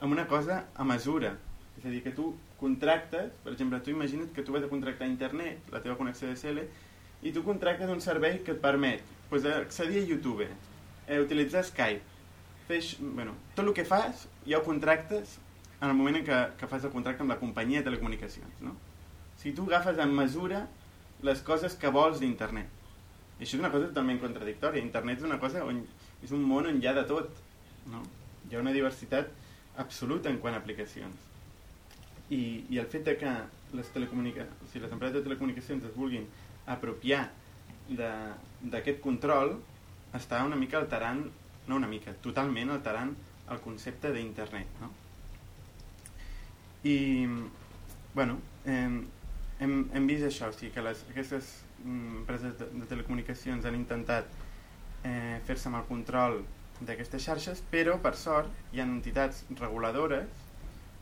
en 0.00 0.10
una 0.10 0.26
cosa 0.26 0.64
a 0.74 0.84
mesura. 0.84 1.36
És 1.78 1.84
a 1.86 1.92
dir, 1.92 2.02
que 2.02 2.12
tu 2.16 2.32
contractes, 2.58 3.30
per 3.44 3.52
exemple, 3.54 3.78
tu 3.84 3.92
imagina't 3.94 4.32
que 4.34 4.42
tu 4.42 4.52
vas 4.52 4.64
a 4.66 4.70
contractar 4.72 5.08
internet, 5.08 5.70
la 5.72 5.82
teva 5.84 5.96
connexió 6.00 6.28
DSL, 6.28 6.64
i 7.22 7.32
tu 7.36 7.44
contractes 7.46 7.92
un 7.92 8.02
servei 8.02 8.40
que 8.44 8.56
et 8.56 8.62
permet 8.62 9.04
pues, 9.30 9.46
accedir 9.46 10.02
a 10.02 10.08
YouTube, 10.08 10.48
eh, 10.48 11.20
utilitzar 11.20 11.62
Skype, 11.64 12.02
fes, 12.66 12.96
bueno, 13.00 13.36
tot 13.54 13.66
el 13.66 13.74
que 13.76 13.86
fas 13.86 14.26
ja 14.46 14.58
ho 14.58 14.64
contractes 14.66 15.38
en 15.80 15.88
el 15.88 15.96
moment 15.96 16.20
en 16.20 16.26
què, 16.26 16.40
que 16.58 16.68
fas 16.68 16.84
el 16.84 16.92
contracte 16.92 17.24
amb 17.24 17.32
la 17.32 17.38
companyia 17.40 17.80
de 17.80 17.88
telecomunicacions, 17.88 18.60
no? 18.64 18.74
Sigui, 19.40 19.54
tu 19.56 19.64
agafes 19.70 19.98
en 20.02 20.12
mesura 20.14 20.66
les 21.24 21.40
coses 21.46 21.76
que 21.80 21.92
vols 21.92 22.20
d'internet. 22.20 22.68
I 23.38 23.46
això 23.46 23.56
és 23.56 23.62
una 23.62 23.70
cosa 23.72 23.88
totalment 23.88 24.20
contradictòria. 24.20 24.82
Internet 24.84 25.22
és 25.22 25.24
una 25.24 25.38
cosa 25.40 25.62
on 25.64 25.80
és 26.24 26.32
un 26.36 26.42
món 26.46 26.68
on 26.68 26.80
hi 26.80 26.88
ha 26.88 26.94
de 26.96 27.04
tot. 27.08 27.30
No? 27.90 28.02
Hi 28.48 28.56
ha 28.56 28.62
una 28.62 28.74
diversitat 28.76 29.30
absoluta 29.80 30.30
en 30.30 30.38
quant 30.42 30.56
a 30.56 30.60
aplicacions. 30.60 31.28
I, 32.30 32.40
i 32.70 32.78
el 32.78 32.86
fet 32.90 33.06
de 33.08 33.16
que 33.18 33.32
les, 33.74 33.90
telecomunica... 33.94 34.46
o 34.46 34.68
sigui, 34.68 34.84
les 34.84 34.94
empreses 34.94 35.18
de 35.18 35.24
telecomunicacions 35.26 35.86
es 35.86 35.94
vulguin 35.96 36.26
apropiar 36.70 37.24
d'aquest 37.90 39.00
control 39.02 39.56
està 40.14 40.42
una 40.46 40.58
mica 40.58 40.78
alterant, 40.78 41.24
no 41.66 41.78
una 41.78 41.88
mica, 41.90 42.14
totalment 42.22 42.70
alterant 42.74 43.14
el 43.50 43.62
concepte 43.64 44.12
d'internet. 44.14 44.76
No? 44.82 44.90
I, 46.86 47.26
bueno, 48.14 48.38
hem, 48.64 49.02
hem, 49.60 49.74
hem 49.94 50.06
vist 50.08 50.26
això, 50.28 50.50
o 50.50 50.56
sigui, 50.56 50.72
que 50.74 50.84
les, 50.86 51.02
aquestes 51.10 51.50
mm, 51.82 52.22
empreses 52.22 52.56
de, 52.60 52.70
de 52.78 52.88
telecomunicacions 52.90 53.66
han 53.66 53.78
intentat 53.78 54.30
eh, 55.04 55.40
fer-se 55.46 55.68
amb 55.70 55.80
el 55.80 55.86
control 55.88 56.40
d'aquestes 56.80 57.24
xarxes, 57.24 57.62
però 57.72 57.98
per 58.00 58.14
sort 58.16 58.72
hi 58.72 58.80
ha 58.80 58.86
entitats 58.88 59.44
reguladores, 59.58 60.46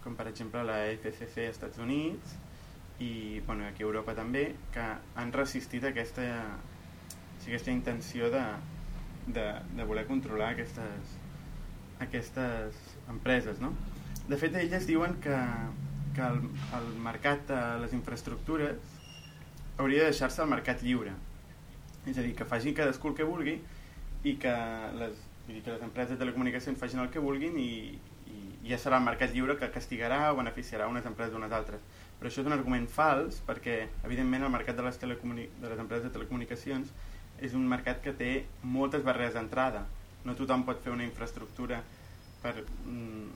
com 0.03 0.17
per 0.19 0.29
exemple 0.31 0.63
la 0.67 0.81
FCC 0.95 1.47
als 1.47 1.59
Estats 1.59 1.79
Units 1.83 2.35
i 3.05 3.41
bueno, 3.47 3.67
aquí 3.67 3.85
a 3.85 3.87
Europa 3.87 4.15
també, 4.19 4.55
que 4.75 4.85
han 5.15 5.33
resistit 5.35 5.85
aquesta, 5.87 6.27
aquesta 7.47 7.71
intenció 7.71 8.31
de, 8.35 8.43
de, 9.29 9.47
de 9.79 9.87
voler 9.87 10.05
controlar 10.09 10.53
aquestes, 10.57 11.15
aquestes 12.03 12.81
empreses. 13.09 13.63
No? 13.63 13.73
De 14.29 14.37
fet, 14.37 14.57
elles 14.59 14.87
diuen 14.89 15.15
que, 15.23 15.37
que 16.17 16.27
el, 16.27 16.43
el 16.81 16.91
mercat 17.05 17.47
de 17.49 17.63
les 17.85 17.95
infraestructures 17.97 18.99
hauria 19.79 20.03
de 20.03 20.11
deixar-se 20.11 20.43
al 20.43 20.51
mercat 20.51 20.83
lliure. 20.83 21.15
És 22.09 22.19
a 22.19 22.25
dir, 22.25 22.35
que 22.35 22.47
faci 22.49 22.75
cadascú 22.75 23.13
el 23.13 23.19
que 23.19 23.27
vulgui 23.29 23.61
i 24.29 24.37
que 24.41 24.55
les, 24.99 25.25
dir, 25.49 25.63
que 25.63 25.73
les 25.73 25.83
empreses 25.83 26.15
de 26.15 26.23
telecomunicacions 26.23 26.79
facin 26.79 27.03
el 27.03 27.11
que 27.15 27.23
vulguin 27.23 27.59
i, 27.61 27.99
i 28.29 28.71
ja 28.71 28.79
serà 28.81 28.99
el 29.01 29.07
mercat 29.07 29.35
lliure 29.35 29.57
que 29.59 29.71
castigarà 29.75 30.29
o 30.33 30.39
beneficiarà 30.39 30.89
unes 30.91 31.07
empreses 31.09 31.35
d'unes 31.35 31.55
altres. 31.55 31.85
Però 32.19 32.31
això 32.31 32.43
és 32.43 32.51
un 32.51 32.57
argument 32.57 32.89
fals 32.91 33.43
perquè, 33.47 33.79
evidentment, 34.05 34.45
el 34.45 34.55
mercat 34.55 34.77
de 34.77 34.87
les, 34.87 34.99
de 34.99 35.69
les 35.69 35.79
empreses 35.79 36.09
de 36.09 36.15
telecomunicacions 36.15 36.91
és 37.41 37.55
un 37.55 37.67
mercat 37.71 38.03
que 38.03 38.15
té 38.19 38.33
moltes 38.63 39.05
barreres 39.07 39.37
d'entrada. 39.39 39.85
No 40.27 40.35
tothom 40.39 40.65
pot 40.67 40.83
fer 40.83 40.93
una 40.93 41.07
infraestructura 41.07 41.79
per, 42.43 42.57
mm, 42.85 43.29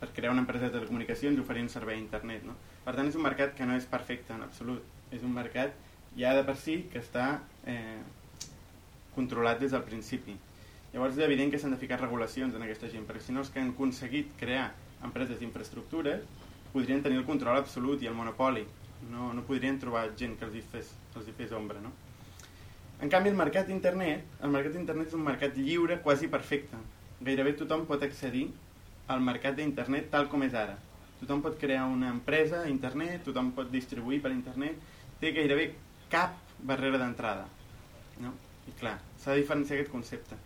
per 0.00 0.10
crear 0.12 0.34
una 0.34 0.44
empresa 0.44 0.68
de 0.68 0.76
telecomunicacions 0.76 1.38
i 1.38 1.40
oferir 1.40 1.64
un 1.64 1.72
servei 1.72 1.96
a 1.96 2.02
internet. 2.02 2.44
No? 2.44 2.56
Per 2.84 2.94
tant, 2.94 3.08
és 3.08 3.16
un 3.16 3.24
mercat 3.24 3.56
que 3.56 3.66
no 3.66 3.76
és 3.76 3.88
perfecte 3.88 4.36
en 4.36 4.44
absolut. 4.44 4.84
És 5.10 5.24
un 5.24 5.32
mercat 5.32 5.72
ja 6.18 6.34
de 6.36 6.44
per 6.44 6.56
si 6.60 6.82
que 6.92 7.00
està 7.00 7.40
eh, 7.64 8.02
controlat 9.16 9.60
des 9.60 9.74
del 9.74 9.84
principi. 9.88 10.36
Llavors 10.92 11.16
és 11.16 11.24
evident 11.26 11.50
que 11.52 11.58
s'han 11.60 11.74
de 11.74 11.80
ficar 11.80 11.98
regulacions 12.00 12.54
en 12.54 12.62
aquesta 12.64 12.88
gent, 12.92 13.04
perquè 13.08 13.24
si 13.26 13.34
no 13.34 13.42
els 13.42 13.50
que 13.52 13.60
han 13.60 13.72
aconseguit 13.74 14.30
crear 14.40 14.70
empreses 15.04 15.40
d'infraestructures 15.40 16.22
podrien 16.72 17.02
tenir 17.02 17.18
el 17.18 17.26
control 17.28 17.58
absolut 17.58 18.02
i 18.02 18.10
el 18.10 18.16
monopoli. 18.16 18.64
No, 19.10 19.32
no 19.36 19.44
podrien 19.48 19.78
trobar 19.80 20.08
gent 20.16 20.38
que 20.38 20.46
els 20.46 20.56
hi 20.56 20.62
fes, 20.72 20.92
els 21.16 21.28
hi 21.28 21.34
fes 21.36 21.52
ombra, 21.56 21.80
no? 21.82 21.92
En 23.00 23.12
canvi, 23.12 23.28
el 23.28 23.36
mercat 23.36 23.68
internet, 23.72 24.24
el 24.40 24.52
mercat 24.54 24.78
internet 24.80 25.10
és 25.10 25.16
un 25.18 25.24
mercat 25.24 25.56
lliure 25.56 25.98
quasi 26.04 26.30
perfecte. 26.32 26.80
Gairebé 27.20 27.52
tothom 27.58 27.84
pot 27.88 28.02
accedir 28.06 28.46
al 29.12 29.20
mercat 29.24 29.56
d'internet 29.58 30.08
tal 30.12 30.30
com 30.32 30.44
és 30.46 30.56
ara. 30.56 30.78
Tothom 31.20 31.42
pot 31.44 31.60
crear 31.60 31.84
una 31.92 32.08
empresa 32.12 32.62
a 32.62 32.70
internet, 32.72 33.22
tothom 33.28 33.52
pot 33.56 33.68
distribuir 33.72 34.22
per 34.24 34.32
internet, 34.32 34.80
té 35.20 35.32
gairebé 35.36 35.70
cap 36.12 36.40
barrera 36.64 37.00
d'entrada. 37.00 37.46
No? 38.24 38.32
I 38.66 38.74
clar, 38.80 38.96
s'ha 39.20 39.34
de 39.34 39.42
diferenciar 39.42 39.78
aquest 39.78 39.92
concepte. 39.92 40.38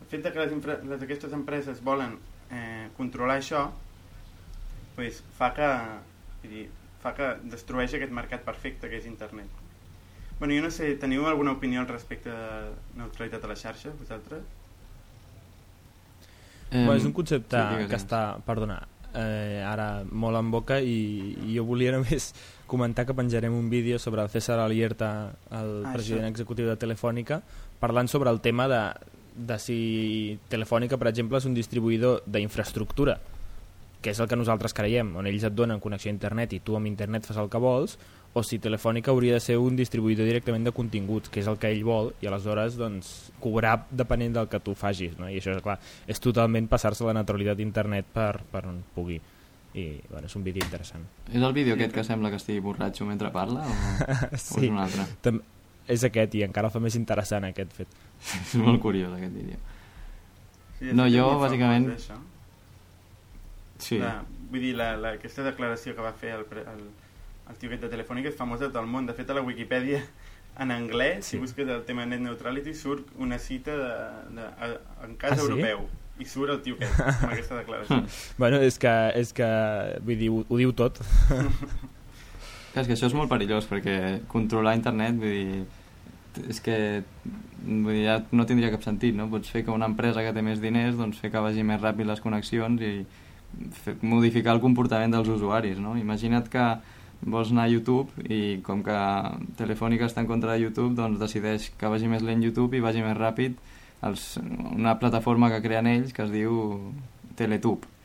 El 0.00 0.08
fet 0.10 0.24
de 0.24 0.32
que 0.32 0.44
les, 0.44 0.82
les 0.86 1.04
aquestes 1.06 1.32
empreses 1.36 1.82
volen 1.84 2.18
eh, 2.50 2.88
controlar 2.96 3.38
això 3.40 3.68
pues, 4.96 5.22
fa, 5.38 5.52
que, 5.56 5.70
vull 6.42 6.56
dir, 6.56 6.66
fa 7.02 7.14
que 7.16 7.30
destrueix 7.52 7.96
aquest 7.96 8.12
mercat 8.16 8.44
perfecte 8.46 8.90
que 8.90 9.00
és 9.00 9.08
internet. 9.08 9.62
Bueno, 10.38 10.52
jo 10.52 10.66
no 10.66 10.72
sé, 10.72 10.90
teniu 11.00 11.24
alguna 11.28 11.54
opinió 11.56 11.80
al 11.80 11.88
respecte 11.88 12.32
de 12.32 12.74
neutralitat 12.98 13.44
a 13.44 13.52
la 13.52 13.56
xarxa, 13.56 13.92
vosaltres? 14.00 14.44
Eh, 16.70 16.82
bueno, 16.82 16.98
és 16.98 17.06
un 17.08 17.14
concepte 17.16 17.56
sí, 17.56 17.86
que 17.88 17.96
està, 17.96 18.20
perdona, 18.44 18.82
eh, 19.14 19.62
ara 19.64 20.04
molt 20.10 20.36
en 20.36 20.50
boca 20.52 20.80
i, 20.82 20.98
i 21.46 21.56
jo 21.56 21.64
volia 21.68 21.94
només 21.94 22.32
comentar 22.66 23.06
que 23.06 23.14
penjarem 23.16 23.54
un 23.54 23.70
vídeo 23.70 23.98
sobre 24.02 24.22
el 24.22 24.28
César 24.28 24.58
Alierta, 24.58 25.32
el 25.54 25.86
ah, 25.86 25.94
president 25.94 26.26
això. 26.26 26.34
executiu 26.34 26.68
de 26.68 26.76
Telefònica, 26.76 27.40
parlant 27.80 28.08
sobre 28.08 28.30
el 28.30 28.40
tema 28.40 28.68
de, 28.68 28.82
de 29.36 29.58
si 29.60 30.38
Telefònica, 30.48 30.98
per 30.98 31.10
exemple, 31.12 31.38
és 31.38 31.48
un 31.48 31.56
distribuïdor 31.56 32.22
d'infraestructura, 32.26 33.18
que 34.00 34.12
és 34.12 34.20
el 34.20 34.28
que 34.30 34.38
nosaltres 34.38 34.74
creiem, 34.76 35.14
on 35.18 35.26
ells 35.26 35.46
et 35.48 35.54
donen 35.56 35.80
connexió 35.82 36.10
a 36.10 36.14
internet 36.14 36.52
i 36.54 36.60
tu 36.64 36.76
amb 36.78 36.88
internet 36.88 37.26
fas 37.26 37.40
el 37.42 37.50
que 37.50 37.60
vols, 37.62 37.96
o 38.36 38.42
si 38.44 38.58
Telefònica 38.60 39.10
hauria 39.10 39.38
de 39.38 39.40
ser 39.40 39.56
un 39.56 39.78
distribuïdor 39.78 40.28
directament 40.28 40.66
de 40.68 40.72
continguts, 40.76 41.30
que 41.32 41.40
és 41.40 41.48
el 41.48 41.56
que 41.56 41.70
ell 41.72 41.80
vol, 41.88 42.10
i 42.20 42.28
aleshores 42.28 42.76
doncs, 42.76 43.14
cobrar 43.40 43.78
depenent 43.88 44.36
del 44.36 44.50
que 44.52 44.60
tu 44.60 44.74
facis. 44.76 45.16
No? 45.16 45.30
I 45.32 45.40
això, 45.40 45.54
clar, 45.64 45.78
és 46.06 46.20
totalment 46.20 46.68
passar-se 46.68 47.06
la 47.08 47.16
neutralitat 47.16 47.56
d'internet 47.56 48.12
per, 48.12 48.34
per 48.52 48.66
on 48.68 48.82
pugui. 48.92 49.16
I 49.76 49.86
bueno, 50.10 50.28
és 50.28 50.36
un 50.36 50.44
vídeo 50.44 50.64
interessant. 50.64 51.02
És 51.32 51.40
el 51.40 51.52
vídeo 51.56 51.74
aquest 51.76 51.96
que 51.96 52.04
sembla 52.04 52.30
que 52.32 52.38
estigui 52.40 52.60
borratxo 52.64 53.08
mentre 53.08 53.32
parla? 53.32 53.64
O, 53.64 53.74
sí. 54.36 54.60
o 54.60 54.62
és 54.62 54.70
un 54.74 54.78
altre? 54.84 55.08
Tam 55.24 55.40
és 55.88 56.04
aquest 56.06 56.34
i 56.38 56.44
encara 56.46 56.70
el 56.70 56.74
fa 56.74 56.82
més 56.82 56.96
interessant 56.98 57.46
aquest 57.48 57.74
fet. 57.76 57.98
és 58.40 58.54
molt 58.60 58.80
curiós 58.82 59.12
aquest 59.16 59.34
vídeo. 59.34 59.58
Sí, 60.78 60.92
no, 60.92 61.08
jo 61.12 61.26
bàsicament... 61.40 61.90
Sí. 63.76 63.98
La, 64.00 64.22
vull 64.50 64.62
dir, 64.64 64.72
la, 64.76 64.94
la, 64.96 65.12
aquesta 65.18 65.44
declaració 65.44 65.92
que 65.96 66.04
va 66.04 66.14
fer 66.16 66.32
el, 66.38 66.46
el, 66.62 66.86
el 67.50 67.58
tio 67.60 67.68
aquest 67.68 67.84
de 67.84 67.90
Telefònica 67.92 68.30
és 68.32 68.38
famosa 68.38 68.68
a 68.68 68.72
tot 68.72 68.80
el 68.80 68.88
món. 68.88 69.08
De 69.08 69.12
fet, 69.16 69.28
a 69.28 69.36
la 69.36 69.44
Wikipedia 69.44 70.00
en 70.58 70.72
anglès, 70.72 71.26
sí. 71.26 71.36
si 71.36 71.42
busques 71.42 71.68
el 71.68 71.84
tema 71.84 72.06
net 72.08 72.22
neutrality, 72.24 72.72
surt 72.74 73.10
una 73.20 73.38
cita 73.38 73.76
de, 73.76 73.92
de, 74.38 74.46
de, 74.46 74.78
en 75.04 75.16
cas 75.20 75.36
ah, 75.36 75.42
sí? 75.42 75.44
europeu 75.44 75.84
i 76.16 76.24
surt 76.24 76.54
el 76.54 76.62
tio 76.64 76.78
aquest 76.80 77.20
amb 77.20 77.34
aquesta 77.34 77.58
declaració. 77.60 78.00
bueno, 78.40 78.62
és 78.64 78.80
que, 78.80 78.94
és 79.20 79.34
que 79.36 79.50
vull 80.06 80.24
dir, 80.24 80.32
ho, 80.32 80.40
ho 80.48 80.62
diu 80.62 80.72
tot. 80.76 81.02
és 82.82 82.88
que 82.88 82.96
això 82.96 83.10
és 83.10 83.16
molt 83.16 83.30
perillós 83.32 83.68
perquè 83.70 83.96
controlar 84.30 84.76
internet, 84.76 85.18
vull 85.20 85.36
dir, 85.36 85.62
és 86.50 86.60
que 86.60 86.76
vull 87.64 87.94
dir, 87.94 88.02
ja 88.04 88.16
no 88.36 88.46
tindria 88.48 88.72
cap 88.74 88.84
sentit, 88.84 89.16
no? 89.16 89.28
Pots 89.32 89.52
fer 89.52 89.64
que 89.64 89.74
una 89.74 89.88
empresa 89.88 90.24
que 90.24 90.34
té 90.36 90.44
més 90.44 90.60
diners 90.62 90.98
doncs 90.98 91.20
fer 91.22 91.32
que 91.32 91.42
vagi 91.42 91.64
més 91.66 91.80
ràpid 91.82 92.08
les 92.08 92.22
connexions 92.24 92.82
i 92.84 92.92
fer, 93.84 93.96
modificar 94.02 94.54
el 94.56 94.62
comportament 94.64 95.16
dels 95.16 95.32
usuaris, 95.32 95.80
no? 95.82 95.96
Imagina't 95.96 96.50
que 96.52 96.66
vols 97.22 97.50
anar 97.50 97.64
a 97.64 97.72
YouTube 97.72 98.28
i 98.28 98.60
com 98.66 98.82
que 98.84 98.96
Telefònica 99.56 100.06
està 100.06 100.20
en 100.20 100.28
contra 100.28 100.52
de 100.52 100.66
YouTube 100.66 100.94
doncs 100.98 101.20
decideix 101.22 101.70
que 101.80 101.88
vagi 101.88 102.10
més 102.12 102.24
lent 102.26 102.44
YouTube 102.44 102.76
i 102.76 102.84
vagi 102.84 103.02
més 103.02 103.16
ràpid 103.16 103.56
els, 104.04 104.36
una 104.76 104.98
plataforma 105.00 105.48
que 105.50 105.62
creen 105.64 105.88
ells 105.88 106.12
que 106.12 106.26
es 106.26 106.32
diu 106.34 106.92
Teletube 107.36 107.95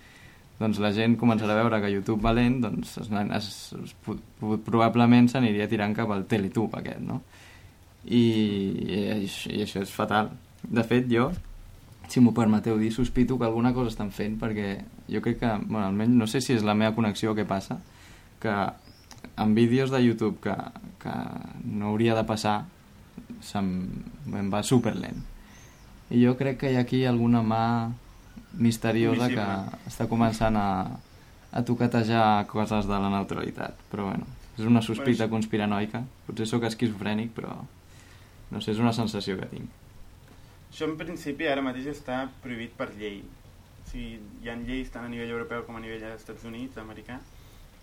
doncs 0.62 0.80
la 0.84 0.92
gent 0.94 1.18
començarà 1.20 1.56
a 1.56 1.62
veure 1.64 1.82
que 1.82 1.92
YouTube 1.92 2.22
va 2.24 2.34
lent 2.38 2.60
doncs 2.64 2.98
es, 3.02 3.10
es, 3.10 3.52
es, 3.82 3.96
probablement 4.66 5.30
s'aniria 5.32 5.70
tirant 5.72 5.96
cap 5.98 6.12
al 6.14 6.28
Teletube 6.30 6.80
aquest 6.82 7.02
no? 7.06 7.22
I, 8.06 8.22
i, 8.22 9.00
i 9.26 9.64
això 9.66 9.82
és 9.82 9.94
fatal 9.94 10.32
de 10.62 10.84
fet 10.86 11.10
jo 11.10 11.32
si 12.12 12.20
m'ho 12.20 12.34
permeteu 12.36 12.76
dir, 12.78 12.92
sospito 12.92 13.38
que 13.40 13.48
alguna 13.48 13.72
cosa 13.74 13.94
estan 13.94 14.12
fent 14.12 14.38
perquè 14.42 14.74
jo 15.10 15.22
crec 15.24 15.40
que, 15.40 15.52
bueno, 15.64 15.86
almenys 15.88 16.18
no 16.20 16.28
sé 16.28 16.42
si 16.44 16.54
és 16.58 16.66
la 16.68 16.76
meva 16.76 16.96
connexió 16.98 17.34
que 17.38 17.48
passa 17.48 17.80
que 18.42 18.54
en 19.38 19.56
vídeos 19.56 19.92
de 19.94 20.04
YouTube 20.04 20.42
que, 20.44 20.56
que 21.00 21.16
no 21.64 21.94
hauria 21.94 22.18
de 22.18 22.26
passar 22.28 22.58
se'm, 23.42 23.72
em 24.28 24.50
va 24.52 24.62
super 24.64 24.96
lent 24.98 25.22
i 26.12 26.26
jo 26.26 26.36
crec 26.38 26.60
que 26.62 26.72
hi 26.72 26.78
ha 26.78 26.86
aquí 26.86 27.06
alguna 27.06 27.42
mà 27.46 27.66
misteriosa 28.54 29.30
que 29.32 29.48
està 29.90 30.08
començant 30.12 30.58
a, 30.60 30.70
a 31.52 31.64
toquetejar 31.68 32.48
coses 32.52 32.88
de 32.90 33.00
la 33.04 33.12
neutralitat 33.14 33.78
però 33.92 34.10
bueno, 34.12 34.28
és 34.58 34.66
una 34.68 34.82
sospita 34.84 35.30
conspiranoica. 35.32 36.04
Potser 36.28 36.48
sóc 36.50 36.66
esquizofrènic 36.68 37.32
però 37.36 37.56
no 38.52 38.60
sé, 38.60 38.74
és 38.74 38.82
una 38.84 38.94
sensació 38.94 39.38
que 39.40 39.48
tinc. 39.52 39.78
Això 40.72 40.88
en 40.88 40.98
principi 41.00 41.48
ara 41.48 41.64
mateix 41.64 41.88
està 41.92 42.26
prohibit 42.44 42.74
per 42.78 42.90
llei. 42.96 43.22
O 43.22 43.90
sigui, 43.92 44.20
hi 44.44 44.52
ha 44.52 44.56
lleis 44.60 44.92
tant 44.92 45.08
a 45.08 45.12
nivell 45.12 45.32
europeu 45.32 45.64
com 45.68 45.76
a 45.76 45.84
nivell 45.84 46.04
dels 46.04 46.22
Estats 46.22 46.48
Units, 46.48 46.80
americà 46.80 47.20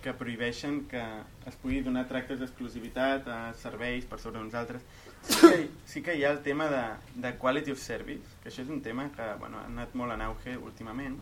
que 0.03 0.15
prohibeixen 0.15 0.85
que 0.91 1.03
es 1.51 1.57
pugui 1.59 1.81
donar 1.83 2.05
tractes 2.11 2.39
d'exclusivitat 2.39 3.27
a 3.35 3.39
serveis 3.59 4.07
per 4.07 4.21
sobre 4.23 4.41
uns 4.41 4.55
altres. 4.55 4.85
Sí 5.23 5.41
que, 5.41 5.71
sí 5.85 6.03
que 6.03 6.15
hi 6.17 6.25
ha 6.25 6.31
el 6.31 6.43
tema 6.43 6.69
de, 6.69 6.85
de 7.15 7.35
quality 7.39 7.73
of 7.75 7.81
service, 7.83 8.37
que 8.43 8.51
això 8.53 8.63
és 8.63 8.71
un 8.73 8.81
tema 8.85 9.09
que 9.15 9.27
bueno, 9.41 9.59
ha 9.61 9.67
anat 9.69 9.95
molt 9.99 10.15
en 10.15 10.23
auge 10.29 10.57
últimament, 10.57 11.19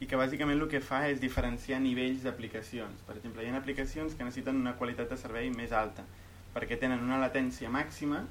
i 0.00 0.08
que 0.08 0.16
bàsicament 0.16 0.56
el 0.56 0.68
que 0.72 0.80
fa 0.80 1.04
és 1.12 1.20
diferenciar 1.20 1.80
nivells 1.84 2.24
d'aplicacions. 2.24 3.04
Per 3.06 3.16
exemple, 3.18 3.44
hi 3.44 3.52
ha 3.52 3.56
aplicacions 3.60 4.16
que 4.16 4.24
necessiten 4.24 4.60
una 4.60 4.76
qualitat 4.80 5.12
de 5.12 5.20
servei 5.20 5.52
més 5.52 5.76
alta 5.76 6.06
perquè 6.54 6.78
tenen 6.80 7.02
una 7.04 7.18
latència 7.20 7.70
màxima 7.70 8.24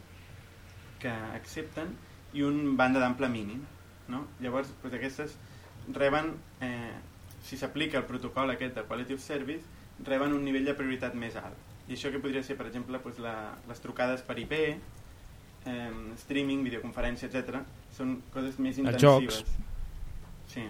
que 1.00 1.12
accepten 1.38 1.94
i 2.36 2.44
un 2.44 2.76
banda 2.78 3.00
d'ample 3.00 3.30
mínim. 3.32 3.64
No? 4.10 4.26
Llavors, 4.44 4.74
doncs 4.82 4.98
aquestes 4.98 5.38
reben, 5.96 6.34
eh, 6.66 6.98
si 7.46 7.58
s'aplica 7.58 8.02
el 8.02 8.08
protocol 8.10 8.52
aquest 8.52 8.76
de 8.76 8.84
Quality 8.84 9.16
of 9.16 9.24
Service, 9.24 9.64
reben 10.06 10.34
un 10.34 10.44
nivell 10.44 10.68
de 10.68 10.76
prioritat 10.76 11.16
més 11.16 11.38
alt. 11.40 11.69
I 11.90 11.98
això 11.98 12.12
que 12.14 12.22
podria 12.22 12.44
ser, 12.46 12.56
per 12.60 12.68
exemple, 12.70 13.02
doncs 13.02 13.18
la, 13.24 13.36
les 13.68 13.82
trucades 13.82 14.22
per 14.26 14.38
IP, 14.38 14.54
eh, 14.60 15.88
streaming, 16.22 16.62
videoconferència, 16.68 17.32
etc. 17.32 17.64
són 17.98 18.20
coses 18.34 18.62
més 18.62 18.78
intensives. 18.78 19.42
Els 19.42 19.50
jocs. 19.50 20.54
Sí 20.54 20.68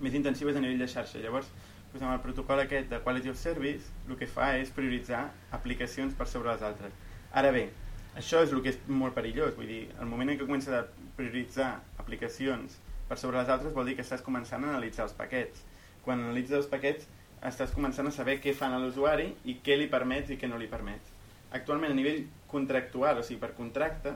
més 0.00 0.14
intensives 0.14 0.56
a 0.56 0.60
nivell 0.60 0.82
de 0.82 0.88
xarxa. 0.90 1.20
Llavors, 1.22 1.48
doncs 1.92 2.04
amb 2.04 2.12
el 2.12 2.22
protocol 2.24 2.60
aquest 2.62 2.90
de 2.92 3.00
Quality 3.04 3.32
of 3.32 3.40
Service, 3.40 3.92
el 4.08 4.18
que 4.20 4.28
fa 4.28 4.52
és 4.60 4.72
prioritzar 4.76 5.26
aplicacions 5.56 6.16
per 6.16 6.28
sobre 6.28 6.52
les 6.52 6.64
altres. 6.66 6.92
Ara 7.32 7.52
bé, 7.54 7.68
això 8.16 8.42
és 8.44 8.52
el 8.52 8.62
que 8.64 8.74
és 8.74 8.80
molt 8.88 9.16
perillós, 9.16 9.54
vull 9.56 9.70
dir, 9.70 9.84
el 10.00 10.10
moment 10.10 10.32
en 10.32 10.40
què 10.40 10.48
comences 10.48 10.74
a 10.74 10.84
prioritzar 11.16 11.70
aplicacions 12.02 12.78
per 13.08 13.18
sobre 13.20 13.38
les 13.38 13.52
altres 13.52 13.72
vol 13.72 13.86
dir 13.88 13.94
que 13.96 14.04
estàs 14.04 14.24
començant 14.24 14.64
a 14.64 14.74
analitzar 14.74 15.06
els 15.06 15.16
paquets. 15.16 15.62
Quan 16.04 16.22
analitzes 16.22 16.60
els 16.60 16.70
paquets 16.70 17.08
estàs 17.48 17.74
començant 17.74 18.08
a 18.08 18.14
saber 18.14 18.38
què 18.42 18.54
fan 18.56 18.74
a 18.74 18.80
l'usuari 18.82 19.28
i 19.44 19.58
què 19.64 19.76
li 19.78 19.90
permets 19.92 20.32
i 20.32 20.38
què 20.40 20.48
no 20.50 20.58
li 20.58 20.70
permets. 20.70 21.12
Actualment 21.54 21.92
a 21.94 21.98
nivell 21.98 22.24
contractual, 22.50 23.20
o 23.20 23.26
sigui, 23.26 23.40
per 23.42 23.52
contracte, 23.58 24.14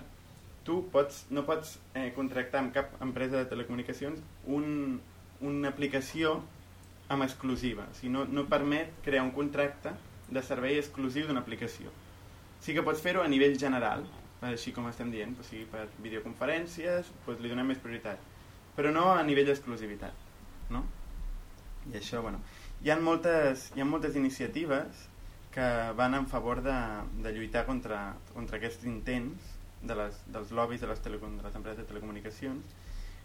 tu 0.67 0.83
pots, 0.93 1.25
no 1.31 1.45
pots 1.49 1.79
eh, 1.95 2.11
contractar 2.17 2.65
amb 2.65 2.75
cap 2.75 2.97
empresa 3.03 3.39
de 3.39 3.49
telecomunicacions 3.51 4.21
un, 4.47 5.01
una 5.41 5.71
aplicació 5.71 6.41
amb 7.11 7.27
exclusiva. 7.27 7.87
O 7.91 7.99
sigui, 7.99 8.13
no, 8.15 8.27
no 8.29 8.47
permet 8.51 8.93
crear 9.07 9.25
un 9.27 9.35
contracte 9.37 9.95
de 10.31 10.43
servei 10.47 10.79
exclusiu 10.79 11.27
d'una 11.27 11.43
aplicació. 11.43 11.93
Sí 12.61 12.75
que 12.77 12.85
pots 12.87 13.03
fer-ho 13.03 13.23
a 13.25 13.31
nivell 13.31 13.57
general, 13.59 14.05
així 14.47 14.73
com 14.77 14.87
estem 14.89 15.11
dient, 15.13 15.35
o 15.41 15.47
sigui, 15.47 15.67
per 15.71 15.87
videoconferències 16.05 17.11
doncs 17.27 17.43
li 17.43 17.53
donem 17.53 17.73
més 17.73 17.81
prioritat, 17.83 18.21
però 18.77 18.93
no 18.95 19.11
a 19.13 19.23
nivell 19.27 19.49
d'exclusivitat. 19.49 20.29
No? 20.71 20.85
I 21.91 21.97
això, 21.99 22.21
bueno, 22.25 22.41
hi 22.83 22.91
ha 22.91 22.99
moltes, 23.01 23.71
hi 23.77 23.83
ha 23.83 23.89
moltes 23.89 24.17
iniciatives 24.17 25.07
que 25.55 25.67
van 25.99 26.15
en 26.15 26.27
favor 26.27 26.63
de, 26.63 26.77
de 27.25 27.33
lluitar 27.37 27.67
contra, 27.67 28.15
contra 28.35 28.57
aquests 28.61 28.87
intents 28.89 29.57
de 29.83 29.97
les, 29.97 30.21
dels 30.33 30.53
lobbies 30.55 30.81
de 30.81 30.89
les, 30.89 31.03
de 31.03 31.17
les 31.19 31.59
empreses 31.59 31.83
de 31.83 31.89
telecomunicacions 31.89 32.79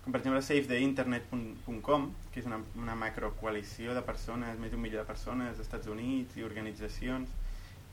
com 0.06 0.14
per 0.14 0.20
exemple 0.22 0.40
safetheinternet.com, 0.46 2.04
que 2.30 2.38
és 2.38 2.46
una, 2.46 2.60
una 2.78 2.94
macrocoalició 2.94 3.96
de 3.98 4.04
persones, 4.06 4.60
més 4.62 4.70
d'un 4.70 4.84
milió 4.84 5.00
de 5.00 5.08
persones 5.08 5.48
als 5.50 5.64
Estats 5.64 5.90
Units 5.90 6.38
i 6.38 6.46
organitzacions 6.46 7.32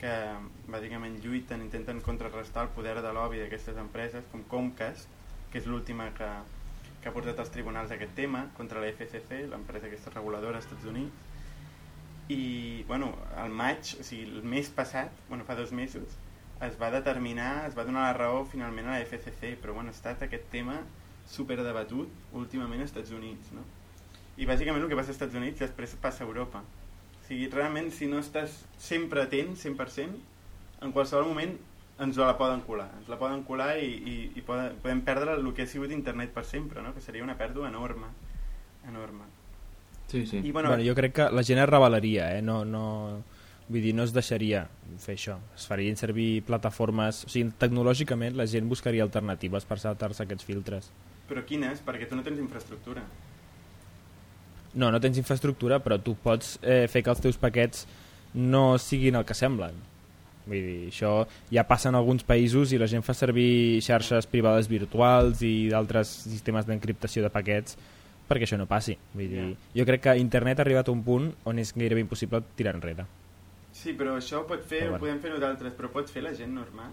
que 0.02 0.12
bàsicament 0.68 1.16
lluiten, 1.24 1.64
intenten 1.64 2.02
contrarrestar 2.04 2.66
el 2.66 2.72
poder 2.76 2.98
de 3.00 3.14
lobby 3.16 3.40
d'aquestes 3.40 3.80
empreses, 3.80 4.26
com 4.28 4.44
Comcast, 4.50 5.08
que 5.48 5.62
és 5.62 5.68
l'última 5.70 6.10
que, 6.18 6.28
que 7.00 7.08
ha 7.08 7.14
portat 7.16 7.40
als 7.40 7.54
tribunals 7.54 7.96
aquest 7.96 8.12
tema, 8.18 8.44
contra 8.60 8.84
la 8.84 8.92
FCC, 8.92 9.46
l'empresa 9.48 9.88
aquesta 9.88 10.12
reguladora 10.12 10.60
als 10.60 10.68
Estats 10.68 10.92
Units. 10.92 11.31
I, 12.32 12.84
bueno, 12.88 13.12
al 13.36 13.50
maig, 13.50 13.94
o 14.00 14.04
sigui, 14.06 14.26
el 14.28 14.46
mes 14.46 14.70
passat, 14.72 15.12
bueno, 15.28 15.46
fa 15.48 15.56
dos 15.58 15.72
mesos, 15.76 16.18
es 16.62 16.76
va 16.80 16.90
determinar, 16.94 17.66
es 17.68 17.76
va 17.78 17.84
donar 17.84 18.06
la 18.06 18.16
raó 18.16 18.44
finalment 18.46 18.88
a 18.88 18.96
la 18.98 19.06
FCC, 19.06 19.56
però 19.60 19.74
bueno, 19.74 19.90
ha 19.90 19.96
estat 19.96 20.22
aquest 20.22 20.46
tema 20.52 20.78
superdebatut 21.28 22.36
últimament 22.38 22.82
als 22.82 22.92
Estats 22.92 23.12
Units, 23.16 23.50
no? 23.56 23.64
I 24.38 24.46
bàsicament 24.48 24.84
el 24.84 24.88
que 24.90 24.98
passa 24.98 25.12
als 25.12 25.18
Estats 25.18 25.36
Units 25.38 25.60
després 25.60 25.96
passa 26.00 26.24
a 26.24 26.28
Europa. 26.28 26.62
O 26.62 27.26
sigui, 27.26 27.50
realment, 27.52 27.90
si 27.92 28.08
no 28.10 28.22
estàs 28.22 28.62
sempre 28.80 29.26
atent, 29.26 29.56
100%, 29.58 30.22
en 30.82 30.94
qualsevol 30.94 31.28
moment 31.28 31.54
ens 32.02 32.18
la 32.18 32.34
poden 32.38 32.62
colar. 32.66 32.88
Ens 32.98 33.10
la 33.12 33.18
poden 33.20 33.44
colar 33.46 33.76
i, 33.78 33.90
i, 33.90 34.16
i 34.38 34.46
poden, 34.46 34.78
podem 34.82 35.02
perdre 35.06 35.36
el 35.38 35.52
que 35.54 35.66
ha 35.66 35.70
sigut 35.70 35.92
internet 35.94 36.32
per 36.34 36.46
sempre, 36.48 36.82
no? 36.82 36.94
que 36.94 37.04
seria 37.04 37.26
una 37.26 37.38
pèrdua 37.38 37.68
enorme. 37.70 38.10
enorme. 38.88 39.28
Sí, 40.12 40.26
sí. 40.26 40.42
I, 40.44 40.52
bueno, 40.52 40.68
bueno, 40.68 40.84
jo 40.84 40.92
crec 40.94 41.14
que 41.16 41.26
la 41.32 41.40
gent 41.40 41.62
es 41.62 41.68
rebel·laria, 41.70 42.26
eh? 42.36 42.42
no, 42.44 42.66
no, 42.68 42.82
vull 43.64 43.80
dir, 43.80 43.94
no 43.96 44.04
es 44.04 44.12
deixaria 44.12 44.66
fer 45.00 45.14
això. 45.16 45.38
Es 45.56 45.64
farien 45.70 45.96
servir 45.96 46.42
plataformes... 46.44 47.22
O 47.24 47.32
sigui, 47.32 47.48
tecnològicament 47.56 48.36
la 48.36 48.44
gent 48.44 48.68
buscaria 48.68 49.06
alternatives 49.06 49.64
per 49.64 49.78
saltar-se 49.80 50.26
aquests 50.26 50.44
filtres. 50.44 50.90
Però 51.30 51.40
quines? 51.48 51.80
Perquè 51.86 52.10
tu 52.10 52.18
no 52.18 52.24
tens 52.26 52.42
infraestructura. 52.42 53.06
No, 54.74 54.90
no 54.92 55.00
tens 55.00 55.16
infraestructura, 55.22 55.80
però 55.80 55.96
tu 55.96 56.12
pots 56.20 56.58
eh, 56.60 56.84
fer 56.92 57.00
que 57.06 57.12
els 57.14 57.24
teus 57.24 57.40
paquets 57.40 57.86
no 58.36 58.76
siguin 58.76 59.16
el 59.16 59.24
que 59.24 59.38
semblen. 59.38 59.80
Vull 60.44 60.68
dir, 60.68 60.76
això 60.90 61.14
ja 61.54 61.64
passa 61.64 61.88
en 61.88 61.96
alguns 61.96 62.28
països 62.28 62.76
i 62.76 62.82
la 62.84 62.90
gent 62.90 63.04
fa 63.06 63.16
servir 63.16 63.80
xarxes 63.80 64.28
privades 64.28 64.68
virtuals 64.68 65.40
i 65.40 65.70
d'altres 65.72 66.12
sistemes 66.28 66.68
d'encriptació 66.68 67.24
de 67.24 67.32
paquets 67.32 67.80
perquè 68.28 68.46
això 68.48 68.58
no 68.60 68.68
passi. 68.70 68.96
Vull 69.14 69.28
dir, 69.28 69.40
yeah. 69.40 69.70
Jo 69.80 69.86
crec 69.88 70.06
que 70.06 70.16
internet 70.20 70.60
ha 70.60 70.66
arribat 70.66 70.88
a 70.88 70.94
un 70.94 71.02
punt 71.06 71.30
on 71.48 71.58
és 71.62 71.72
gairebé 71.76 72.04
impossible 72.04 72.42
tirar 72.58 72.76
enrere. 72.78 73.06
Sí, 73.72 73.94
però 73.96 74.18
això 74.18 74.42
ho 74.42 74.46
pot 74.48 74.60
fer, 74.60 74.84
però, 74.84 74.92
bueno. 74.92 75.00
ho 75.00 75.06
podem 75.06 75.22
fer 75.22 75.32
nosaltres, 75.32 75.74
però 75.78 75.90
pots 75.92 76.12
fer 76.12 76.22
la 76.24 76.34
gent 76.36 76.52
normal. 76.54 76.92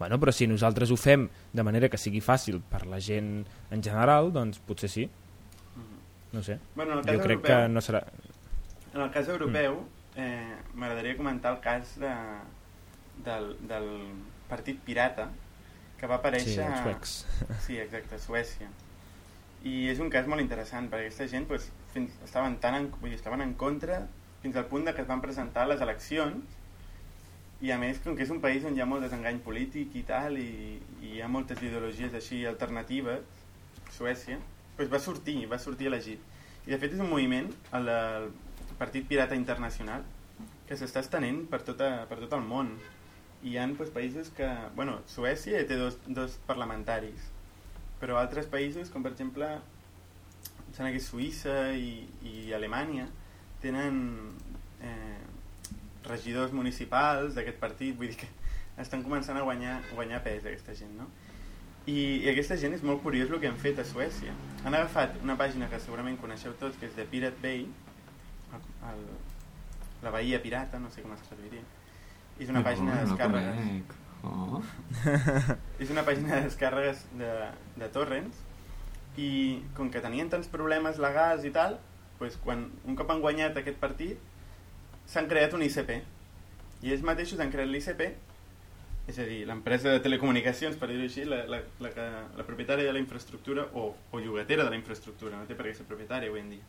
Bueno, 0.00 0.16
però 0.20 0.32
si 0.32 0.46
nosaltres 0.48 0.90
ho 0.90 0.96
fem 0.96 1.26
de 1.52 1.64
manera 1.64 1.88
que 1.92 1.98
sigui 2.00 2.22
fàcil 2.24 2.60
per 2.70 2.86
la 2.88 3.00
gent 3.04 3.42
en 3.70 3.82
general, 3.84 4.30
doncs 4.32 4.60
potser 4.64 4.88
sí. 4.88 5.04
Mm-hmm. 5.04 5.98
No 6.32 6.42
sé. 6.42 6.58
Bueno, 6.74 6.94
en 6.94 6.98
el 6.98 7.04
cas 7.04 7.18
jo 7.18 7.24
crec 7.26 7.36
europeu, 7.36 7.50
que 7.50 7.72
no 7.74 7.82
serà... 7.84 8.00
En 8.94 9.02
el 9.04 9.10
cas 9.12 9.28
europeu, 9.28 9.76
mm. 9.82 10.24
eh, 10.24 10.56
m'agradaria 10.74 11.18
comentar 11.18 11.52
el 11.52 11.60
cas 11.64 11.92
de, 12.00 12.14
del, 13.26 13.52
del 13.68 13.90
partit 14.48 14.80
pirata 14.84 15.28
que 16.00 16.08
va 16.08 16.16
aparèixer... 16.16 16.56
Sí, 16.56 16.64
els 16.64 16.80
suecs. 16.86 17.16
Sí, 17.66 17.76
exacte, 17.82 18.18
Suècia. 18.18 18.70
I 19.66 19.90
és 19.92 19.98
un 20.00 20.08
cas 20.12 20.28
molt 20.30 20.40
interessant, 20.40 20.88
perquè 20.88 21.10
aquesta 21.10 21.26
gent 21.28 21.46
pues, 21.48 21.68
fins, 21.92 22.14
estaven, 22.24 22.56
tan 22.62 22.78
en, 22.78 22.88
vull 23.00 23.12
dir, 23.12 23.18
estaven 23.18 23.44
en 23.44 23.52
contra 23.60 24.06
fins 24.40 24.56
al 24.56 24.66
punt 24.70 24.86
de 24.86 24.94
que 24.96 25.04
es 25.04 25.08
van 25.08 25.20
presentar 25.20 25.66
les 25.68 25.82
eleccions 25.84 26.56
i 27.60 27.72
a 27.74 27.76
més, 27.76 27.98
com 28.00 28.16
que 28.16 28.24
és 28.24 28.30
un 28.32 28.40
país 28.40 28.64
on 28.64 28.76
hi 28.76 28.80
ha 28.80 28.88
molt 28.88 29.04
desengany 29.04 29.42
polític 29.44 29.92
i 30.00 30.02
tal, 30.08 30.38
i, 30.40 30.78
i 31.04 31.16
hi 31.16 31.20
ha 31.20 31.28
moltes 31.28 31.60
ideologies 31.60 32.14
així 32.16 32.46
alternatives, 32.48 33.26
Suècia, 33.92 34.38
doncs 34.78 34.92
va 34.94 35.00
sortir, 35.04 35.36
va 35.50 35.58
sortir 35.60 35.90
elegit. 35.90 36.22
I 36.64 36.72
de 36.72 36.78
fet 36.80 36.94
és 36.96 37.02
un 37.04 37.10
moviment, 37.10 37.50
el 37.76 37.90
del 37.90 38.30
Partit 38.80 39.04
Pirata 39.10 39.36
Internacional, 39.36 40.06
que 40.68 40.78
s'està 40.78 41.02
estenent 41.04 41.42
per, 41.52 41.60
tota, 41.66 41.90
per 42.08 42.16
tot 42.22 42.38
el 42.38 42.46
món. 42.48 42.72
I 43.42 43.52
hi 43.52 43.58
ha 43.58 43.66
doncs, 43.68 43.92
països 43.92 44.32
que... 44.36 44.48
Bueno, 44.78 44.96
Suècia 45.10 45.60
té 45.68 45.76
dos, 45.76 46.00
dos 46.08 46.38
parlamentaris, 46.48 47.28
però 48.00 48.16
altres 48.20 48.48
països, 48.50 48.90
com 48.92 49.04
per 49.04 49.12
exemple, 49.12 49.48
em 50.66 50.72
sembla 50.72 50.92
que 50.94 51.02
Suïssa 51.04 51.56
i, 51.76 52.06
i 52.24 52.52
Alemanya, 52.56 53.06
tenen 53.60 53.98
eh, 54.80 55.18
regidors 56.08 56.54
municipals 56.56 57.36
d'aquest 57.36 57.60
partit, 57.60 57.96
vull 57.98 58.12
dir 58.12 58.20
que 58.22 58.30
estan 58.84 59.04
començant 59.04 59.38
a 59.38 59.44
guanyar, 59.44 59.80
guanyar 59.92 60.22
pes 60.24 60.48
aquesta 60.48 60.76
gent, 60.78 60.96
no? 60.98 61.10
I, 61.88 61.96
I 62.24 62.28
aquesta 62.32 62.56
gent 62.60 62.76
és 62.76 62.82
molt 62.86 63.00
curiós 63.04 63.30
el 63.32 63.40
que 63.40 63.48
han 63.48 63.58
fet 63.60 63.80
a 63.80 63.86
Suècia. 63.88 64.34
Han 64.64 64.76
agafat 64.76 65.16
una 65.24 65.36
pàgina 65.40 65.68
que 65.70 65.80
segurament 65.80 66.18
coneixeu 66.20 66.52
tots, 66.60 66.76
que 66.80 66.88
és 66.88 66.96
de 66.96 67.06
Pirate 67.08 67.40
Bay, 67.42 67.64
el, 68.56 68.66
el, 68.90 69.06
la 70.04 70.12
Bahia 70.12 70.40
Pirata, 70.42 70.80
no 70.82 70.92
sé 70.92 71.04
com 71.04 71.16
es 71.16 71.24
traduiria. 71.28 71.64
És 72.38 72.52
una 72.52 72.60
no, 72.60 72.68
pàgina 72.68 73.00
de 73.00 73.08
descàrregues... 73.08 73.98
Oh. 74.26 74.60
és 75.82 75.90
una 75.92 76.04
pàgina 76.04 76.34
de 76.34 76.46
descàrregues 76.48 77.06
de, 77.16 77.30
de 77.80 77.88
torrents 77.94 78.42
i 79.20 79.30
com 79.76 79.88
que 79.92 80.02
tenien 80.04 80.28
tants 80.32 80.50
problemes 80.52 81.00
legals 81.02 81.46
i 81.48 81.52
tal, 81.54 81.78
pues, 82.20 82.36
quan 82.44 82.68
un 82.84 82.98
cop 82.98 83.10
han 83.10 83.22
guanyat 83.24 83.56
aquest 83.56 83.80
partit 83.80 84.20
s'han 85.08 85.28
creat 85.30 85.56
un 85.56 85.64
ICP 85.66 85.94
i 86.84 86.92
ells 86.92 87.04
mateixos 87.06 87.40
han 87.40 87.52
creat 87.52 87.70
l'ICP 87.70 88.04
és 89.10 89.18
a 89.18 89.26
dir, 89.26 89.40
l'empresa 89.48 89.94
de 89.96 90.02
telecomunicacions 90.04 90.76
per 90.78 90.90
dir-ho 90.92 91.06
així, 91.08 91.24
la, 91.26 91.42
la, 91.50 91.62
la, 91.82 91.90
la, 91.96 92.08
la 92.38 92.46
propietària 92.46 92.86
de 92.86 92.94
la 92.94 93.02
infraestructura 93.02 93.66
o, 93.74 93.88
o 94.12 94.20
llogatera 94.20 94.66
de 94.66 94.74
la 94.74 94.78
infraestructura 94.78 95.40
no 95.40 95.48
té 95.48 95.56
per 95.58 95.66
què 95.66 95.74
ser 95.80 95.88
propietària 95.88 96.30
avui 96.30 96.44
en 96.44 96.52
dia 96.54 96.66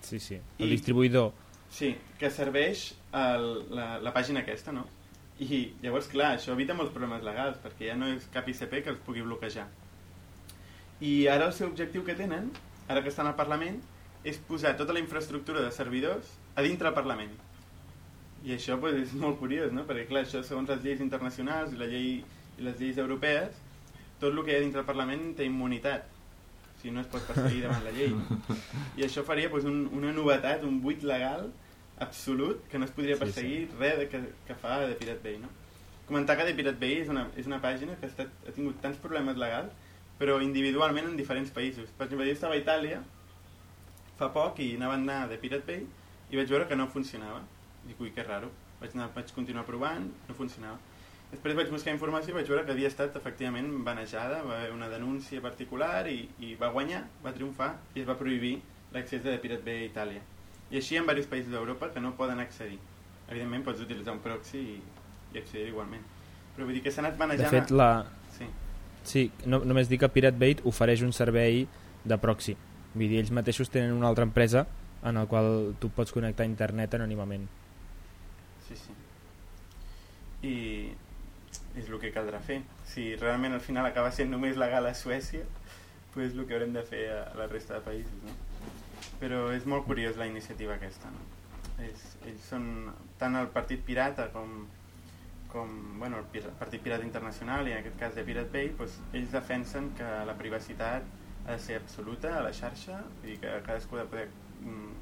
sí, 0.00 0.18
sí, 0.18 0.40
el 0.58 0.66
I, 0.66 0.72
distribuïdor 0.72 1.30
sí, 1.70 1.92
que 2.18 2.32
serveix 2.32 2.88
el, 3.12 3.46
la, 3.76 3.88
la 4.02 4.14
pàgina 4.16 4.42
aquesta 4.42 4.74
no? 4.74 4.86
I 5.40 5.72
llavors 5.82 6.08
clar, 6.08 6.34
això 6.36 6.54
evita 6.54 6.76
molts 6.76 6.94
problemes 6.94 7.24
legals 7.26 7.58
perquè 7.64 7.90
ja 7.90 7.96
no 7.98 8.08
és 8.14 8.28
cap 8.32 8.48
ICP 8.48 8.78
que 8.84 8.94
els 8.94 9.02
pugui 9.04 9.24
bloquejar 9.26 9.66
i 11.04 11.26
ara 11.28 11.50
el 11.50 11.52
seu 11.52 11.68
objectiu 11.68 12.06
que 12.06 12.16
tenen 12.16 12.48
ara 12.88 13.02
que 13.02 13.12
estan 13.12 13.28
al 13.28 13.36
Parlament 13.36 13.82
és 14.24 14.38
posar 14.48 14.76
tota 14.78 14.96
la 14.96 15.02
infraestructura 15.02 15.60
de 15.60 15.74
servidors 15.74 16.32
a 16.54 16.64
dintre 16.64 16.88
del 16.88 16.96
Parlament 16.96 17.36
i 18.46 18.54
això 18.54 18.76
pues, 18.78 18.94
és 19.00 19.14
molt 19.18 19.40
curiós, 19.40 19.72
no? 19.74 19.82
perquè 19.88 20.06
clar, 20.10 20.22
això 20.22 20.42
segons 20.46 20.70
les 20.70 20.82
lleis 20.84 21.00
internacionals 21.02 21.72
i, 21.74 21.80
la 21.80 21.88
llei, 21.90 22.10
i 22.56 22.66
les 22.66 22.76
lleis 22.78 22.98
europees, 23.02 23.56
tot 24.20 24.30
el 24.30 24.42
que 24.44 24.52
hi 24.52 24.58
ha 24.58 24.62
dintre 24.62 24.82
del 24.82 24.88
Parlament 24.88 25.32
té 25.38 25.48
immunitat. 25.48 26.12
si 26.76 26.90
no 26.92 27.00
es 27.00 27.06
pot 27.08 27.22
perseguir 27.24 27.62
davant 27.64 27.82
la 27.82 27.90
llei. 27.90 28.12
I 29.00 29.06
això 29.06 29.22
faria 29.24 29.48
doncs, 29.48 29.64
un, 29.64 29.78
una 29.96 30.12
novetat, 30.12 30.62
un 30.62 30.76
buit 30.84 31.02
legal 31.02 31.48
absolut 31.98 32.66
que 32.68 32.78
no 32.78 32.84
es 32.84 32.90
podria 32.90 33.16
perseguir 33.16 33.66
sí, 33.66 33.72
sí. 33.72 33.78
res 33.80 33.98
de 33.98 34.08
que, 34.08 34.20
que 34.46 34.54
fa 34.54 34.80
de 34.86 34.94
Pirate 34.94 35.22
Bay. 35.22 35.38
No? 35.38 35.48
Comentar 36.06 36.36
que 36.36 36.44
The 36.44 36.54
Pirate 36.54 36.78
Bay 36.78 37.00
és 37.02 37.08
una, 37.10 37.26
és 37.36 37.48
una 37.50 37.58
pàgina 37.62 37.96
que 37.98 38.06
ha, 38.06 38.10
estat, 38.12 38.32
ha 38.46 38.52
tingut 38.54 38.78
tants 38.82 38.98
problemes 39.02 39.38
legals, 39.40 39.72
però 40.20 40.38
individualment 40.42 41.08
en 41.10 41.16
diferents 41.18 41.50
països. 41.52 41.90
Per 41.96 42.06
exemple, 42.06 42.28
jo 42.28 42.36
estava 42.36 42.54
a 42.54 42.60
Itàlia 42.60 43.00
fa 44.16 44.28
poc 44.32 44.60
i 44.64 44.74
anava 44.76 44.94
a 44.94 45.00
anar 45.00 45.22
de 45.32 45.40
Pirate 45.40 45.66
Bay 45.66 45.82
i 46.30 46.38
vaig 46.38 46.52
veure 46.52 46.68
que 46.68 46.78
no 46.78 46.86
funcionava. 46.92 47.42
Dic, 47.86 47.98
ui, 48.00 48.12
que 48.14 48.22
raro. 48.22 48.52
Vaig, 48.80 48.94
anar, 48.94 49.10
vaig 49.16 49.32
continuar 49.34 49.66
provant, 49.66 50.06
no 50.28 50.38
funcionava. 50.38 50.78
Després 51.32 51.56
vaig 51.58 51.72
buscar 51.74 51.90
informació 51.90 52.32
i 52.32 52.38
vaig 52.38 52.48
veure 52.52 52.62
que 52.68 52.74
havia 52.76 52.92
estat 52.92 53.16
efectivament 53.18 53.68
banejada, 53.84 54.44
va 54.46 54.60
haver 54.60 54.72
una 54.76 54.88
denúncia 54.92 55.42
particular 55.42 56.06
i, 56.06 56.20
i 56.38 56.54
va 56.60 56.70
guanyar, 56.70 57.02
va 57.24 57.34
triomfar 57.34 57.72
i 57.96 58.04
es 58.04 58.08
va 58.08 58.18
prohibir 58.20 58.60
l'accés 58.94 59.24
de 59.26 59.34
Pirate 59.42 59.66
Bay 59.66 59.82
a 59.82 59.90
Itàlia. 59.90 60.22
I 60.70 60.80
així 60.80 60.98
en 60.98 61.06
diversos 61.06 61.30
països 61.30 61.52
d'Europa 61.54 61.92
que 61.94 62.02
no 62.02 62.14
poden 62.18 62.40
accedir. 62.42 62.78
Evidentment 63.28 63.64
pots 63.66 63.82
utilitzar 63.82 64.14
un 64.16 64.22
proxy 64.24 64.62
i, 64.62 64.76
i 65.34 65.40
accedir 65.40 65.68
igualment. 65.70 66.02
Però 66.56 66.66
vull 66.66 66.78
dir 66.78 66.82
que 66.84 66.92
s'ha 66.94 67.02
anat 67.04 67.18
manejant... 67.20 67.50
De 67.50 67.60
fet, 67.60 67.74
la... 67.74 67.90
Sí, 68.36 68.48
sí 69.06 69.26
no, 69.46 69.60
només 69.68 69.90
dic 69.90 70.02
que 70.02 70.10
Pirate 70.12 70.40
Bay 70.40 70.58
ofereix 70.66 71.04
un 71.06 71.14
servei 71.16 71.66
de 72.04 72.18
proxy. 72.22 72.56
Vull 72.94 73.10
dir, 73.12 73.20
ells 73.22 73.32
mateixos 73.34 73.70
tenen 73.70 73.94
una 73.94 74.08
altra 74.10 74.26
empresa 74.26 74.66
en 75.06 75.20
el 75.20 75.28
qual 75.30 75.76
tu 75.78 75.90
pots 75.94 76.14
connectar 76.14 76.46
a 76.46 76.50
internet 76.50 76.96
anònimament. 76.98 77.46
Sí, 78.66 78.78
sí. 78.80 78.96
I 80.46 80.56
és 81.76 81.90
el 81.90 82.00
que 82.00 82.10
caldrà 82.14 82.40
fer. 82.42 82.62
Si 82.88 83.10
realment 83.20 83.54
al 83.54 83.62
final 83.62 83.86
acaba 83.86 84.10
sent 84.14 84.32
només 84.32 84.58
legal 84.58 84.88
a 84.88 84.94
Suècia, 84.96 85.44
pues 86.14 86.32
és 86.32 86.38
el 86.38 86.46
que 86.48 86.56
haurem 86.56 86.72
de 86.74 86.82
fer 86.86 87.06
a 87.12 87.22
la 87.38 87.50
resta 87.52 87.76
de 87.76 87.84
països. 87.86 88.18
No? 88.24 88.34
Però 89.20 89.46
és 89.56 89.64
molt 89.64 89.86
curiós 89.88 90.18
la 90.20 90.26
iniciativa 90.28 90.76
aquesta. 90.76 91.10
No? 91.12 91.24
És, 91.84 92.02
ells 92.28 92.48
són 92.50 92.66
tant 93.20 93.36
el 93.36 93.48
Partit 93.52 93.82
Pirata 93.84 94.28
com, 94.32 94.66
com 95.52 95.72
bueno, 96.00 96.22
el 96.22 96.50
Partit 96.60 96.82
Pirata 96.84 97.04
Internacional 97.04 97.68
i 97.68 97.74
en 97.74 97.82
aquest 97.82 97.98
cas 98.00 98.16
de 98.16 98.24
Pirate 98.24 98.52
Bay, 98.52 98.72
pues, 98.76 98.98
ells 99.12 99.32
defensen 99.32 99.92
que 99.98 100.08
la 100.28 100.36
privacitat 100.40 101.04
ha 101.46 101.52
de 101.52 101.58
ser 101.62 101.78
absoluta 101.80 102.36
a 102.38 102.42
la 102.44 102.52
xarxa 102.56 103.02
i 103.24 103.36
que 103.42 103.52
cadascú 103.66 103.96
ha 103.96 104.04
de 104.04 104.10
poder 104.12 104.28
mm, 104.60 104.94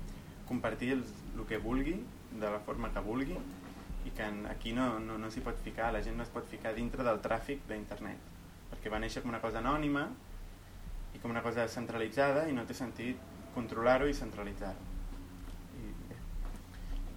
compartir 0.49 0.93
els, 0.99 1.13
el 1.35 1.47
que 1.49 1.59
vulgui 1.63 1.97
de 2.35 2.51
la 2.51 2.61
forma 2.67 2.91
que 2.93 3.03
vulgui 3.05 3.39
i 4.05 4.13
que 4.13 4.27
aquí 4.51 4.75
no, 4.77 4.99
no, 5.01 5.17
no 5.19 5.31
s'hi 5.33 5.41
pot 5.41 5.59
ficar, 5.65 5.93
la 5.95 6.03
gent 6.05 6.19
no 6.19 6.27
es 6.27 6.33
pot 6.33 6.47
ficar 6.51 6.75
dintre 6.77 7.07
del 7.07 7.23
tràfic 7.25 7.65
d'internet 7.71 8.33
perquè 8.71 8.93
va 8.93 9.01
néixer 9.01 9.23
com 9.23 9.33
una 9.33 9.41
cosa 9.41 9.63
anònima 9.63 10.05
i 11.15 11.23
com 11.23 11.33
una 11.33 11.43
cosa 11.45 11.65
centralitzada 11.71 12.45
i 12.51 12.57
no 12.57 12.67
té 12.69 12.77
sentit 12.77 13.34
controlar-ho 13.55 14.09
i 14.11 14.17
centralitzar-ho 14.17 14.91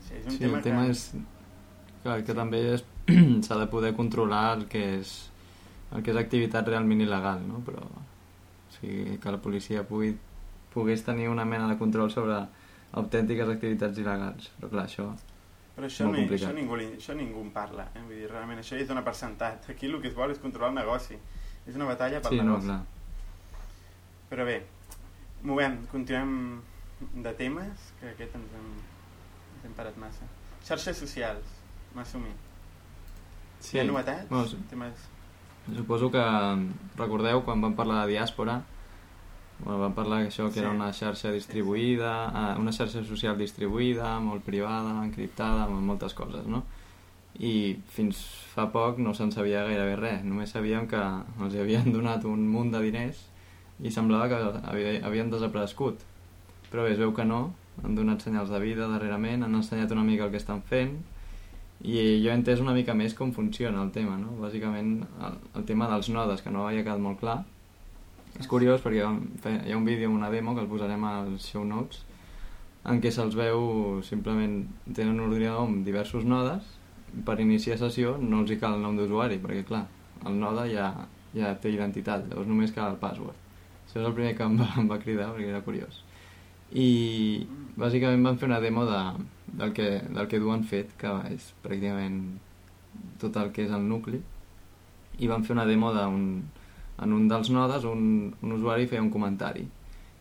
sí, 0.07 0.19
és 0.19 0.25
un 0.25 0.31
sí, 0.31 0.43
tema 0.43 0.59
el 0.59 0.63
tema 0.63 0.83
que... 0.85 0.91
és 0.91 1.03
clar, 2.03 2.19
que 2.23 2.33
sí. 2.33 2.37
també 2.37 2.61
s'ha 3.47 3.59
de 3.61 3.67
poder 3.71 3.93
controlar 3.97 4.45
el 4.57 4.67
que 4.71 4.83
és 4.99 5.15
el 5.95 6.03
que 6.03 6.11
és 6.13 6.19
activitat 6.19 6.67
realment 6.67 7.03
il·legal 7.03 7.43
no? 7.47 7.63
però 7.67 7.83
o 7.87 8.03
sigui, 8.77 9.17
que 9.23 9.33
la 9.33 9.41
policia 9.43 9.85
pugui, 9.87 10.13
pogués 10.73 11.03
tenir 11.05 11.29
una 11.31 11.47
mena 11.47 11.69
de 11.71 11.79
control 11.79 12.11
sobre 12.13 12.41
autèntiques 12.97 13.49
activitats 13.55 13.99
il·legals 14.03 14.51
però 14.57 14.71
clar, 14.75 14.85
això 14.91 15.11
però 15.77 15.85
això, 15.85 16.07
no, 16.09 16.17
això, 16.17 16.49
ningú, 16.57 16.77
això 16.97 17.13
ningú 17.13 17.43
en 17.45 17.51
parla. 17.53 17.83
Eh? 17.93 18.01
Vull 18.01 18.17
dir, 18.17 18.27
realment 18.31 18.57
això 18.57 18.79
és 18.81 18.87
dona 18.89 19.03
per 19.05 19.11
sentat. 19.13 19.67
Aquí 19.69 19.85
el 19.85 19.99
que 20.01 20.09
es 20.09 20.15
vol 20.17 20.31
és 20.33 20.39
controlar 20.41 20.71
el 20.71 20.79
negoci. 20.79 21.19
És 21.69 21.75
una 21.77 21.85
batalla 21.85 22.17
pel 22.17 22.33
sí, 22.33 22.39
negoci. 22.41 22.65
No, 22.65 22.77
clar. 22.79 23.59
Però 24.31 24.47
bé, 24.47 24.55
movem, 25.43 25.77
continuem 25.91 26.61
de 27.23 27.33
temes, 27.37 27.91
que 27.99 28.09
aquest 28.13 28.37
ens 28.39 28.55
hem, 28.57 28.71
ens 29.55 29.67
hem 29.67 29.75
parat 29.77 29.97
massa. 30.01 30.29
Xarxes 30.65 30.97
socials, 31.03 31.59
m'assumir. 31.95 32.33
Sí. 33.59 33.77
Hi 33.77 33.83
ha 33.83 33.85
novetats? 33.89 34.29
Bueno, 34.31 34.65
temes... 34.71 35.05
Suposo 35.75 36.07
que 36.07 36.23
recordeu 36.95 37.41
quan 37.43 37.59
vam 37.59 37.73
parlar 37.75 38.05
de 38.05 38.13
diàspora 38.13 38.61
Bueno, 39.59 39.79
vam 39.79 39.93
parlar 39.93 40.21
que 40.21 40.29
això 40.29 40.47
que 40.47 40.59
sí. 40.59 40.59
era 40.61 40.69
una 40.69 40.91
xarxa 40.93 41.31
distribuïda, 41.33 42.11
eh, 42.29 42.59
una 42.61 42.71
xarxa 42.71 43.01
social 43.03 43.37
distribuïda, 43.37 44.19
molt 44.21 44.43
privada, 44.45 44.99
encriptada, 45.03 45.63
amb 45.65 45.81
moltes 45.81 46.13
coses, 46.13 46.45
no? 46.45 46.63
I 47.41 47.77
fins 47.93 48.19
fa 48.53 48.67
poc 48.73 49.01
no 49.01 49.13
se'n 49.17 49.31
sabia 49.33 49.63
gairebé 49.65 49.95
res, 49.97 50.21
només 50.25 50.53
sabíem 50.53 50.87
que 50.89 51.01
els 51.41 51.57
havien 51.57 51.89
donat 51.95 52.25
un 52.25 52.45
munt 52.49 52.71
de 52.73 52.83
diners 52.85 53.23
i 53.81 53.91
semblava 53.93 54.27
que 54.29 54.37
havien 55.05 55.29
desaparegut. 55.31 56.01
Però 56.71 56.83
bé, 56.83 56.93
es 56.95 57.01
veu 57.01 57.13
que 57.15 57.25
no, 57.25 57.51
han 57.83 57.95
donat 57.95 58.23
senyals 58.25 58.49
de 58.49 58.59
vida 58.63 58.87
darrerament, 58.89 59.45
han 59.45 59.55
ensenyat 59.55 59.93
una 59.93 60.05
mica 60.07 60.25
el 60.25 60.33
que 60.33 60.41
estan 60.41 60.63
fent. 60.65 60.97
I 61.85 61.99
jo 62.23 62.31
he 62.31 62.33
entès 62.33 62.63
una 62.63 62.73
mica 62.73 62.95
més 62.97 63.13
com 63.13 63.31
funciona 63.35 63.83
el 63.85 63.91
tema, 63.93 64.17
no? 64.17 64.33
Bàsicament 64.41 64.95
el, 65.05 65.37
el 65.59 65.67
tema 65.69 65.89
dels 65.91 66.09
nodes, 66.09 66.41
que 66.41 66.53
no 66.53 66.65
havia 66.65 66.81
quedat 66.81 67.03
molt 67.03 67.21
clar, 67.21 67.43
és 68.37 68.49
curiós 68.49 68.81
perquè 68.81 69.01
hi 69.01 69.71
ha 69.73 69.77
un 69.77 69.85
vídeo 69.85 70.09
una 70.13 70.29
demo 70.33 70.55
que 70.55 70.61
el 70.65 70.69
posarem 70.69 71.05
als 71.09 71.47
show 71.49 71.63
notes 71.65 72.03
en 72.87 72.99
què 73.01 73.09
se'ls 73.13 73.33
veu 73.37 74.01
simplement 74.05 74.59
tenen 74.85 75.15
un 75.15 75.25
ordinador 75.29 75.65
amb 75.65 75.81
diversos 75.85 76.25
nodes. 76.25 76.75
Per 77.25 77.37
iniciar 77.41 77.77
sessió 77.79 78.17
no 78.21 78.43
els 78.43 78.51
hi 78.51 78.59
cal 78.61 78.77
el 78.77 78.85
nom 78.85 78.97
d'usuari 78.97 79.39
perquè 79.41 79.65
clar, 79.67 79.85
el 80.25 80.37
node 80.41 80.69
ja, 80.73 80.91
ja 81.33 81.55
té 81.61 81.73
identitat. 81.73 82.29
Llavors 82.29 82.49
només 82.49 82.73
cal 82.75 82.93
el 82.93 83.01
password 83.01 83.46
això 83.87 84.01
és 84.01 84.05
el 84.05 84.13
primer 84.13 84.35
que 84.35 84.43
em 84.43 84.59
va, 84.59 84.67
em 84.81 84.91
va 84.91 84.99
cridar 85.01 85.31
perquè 85.31 85.49
era 85.53 85.63
curiós. 85.65 86.03
I 86.75 87.47
bàsicament 87.79 88.25
van 88.27 88.37
fer 88.37 88.49
una 88.49 88.59
demo 88.59 88.83
de, 88.85 88.99
del, 89.47 89.71
que, 89.73 89.87
del 90.03 90.27
que 90.27 90.41
duen 90.43 90.65
fet 90.67 90.91
que 90.99 91.13
és 91.31 91.53
pràcticament 91.63 92.19
tot 93.21 93.39
el 93.39 93.53
que 93.55 93.63
és 93.63 93.71
el 93.71 93.87
nucli. 93.87 94.19
I 95.17 95.31
van 95.31 95.47
fer 95.47 95.55
una 95.55 95.65
demo 95.65 95.93
d'un 95.95 96.27
en 96.97 97.13
un 97.13 97.27
dels 97.29 97.51
nodes 97.53 97.83
un, 97.85 98.33
un 98.41 98.53
usuari 98.55 98.87
feia 98.89 99.03
un 99.03 99.11
comentari. 99.13 99.63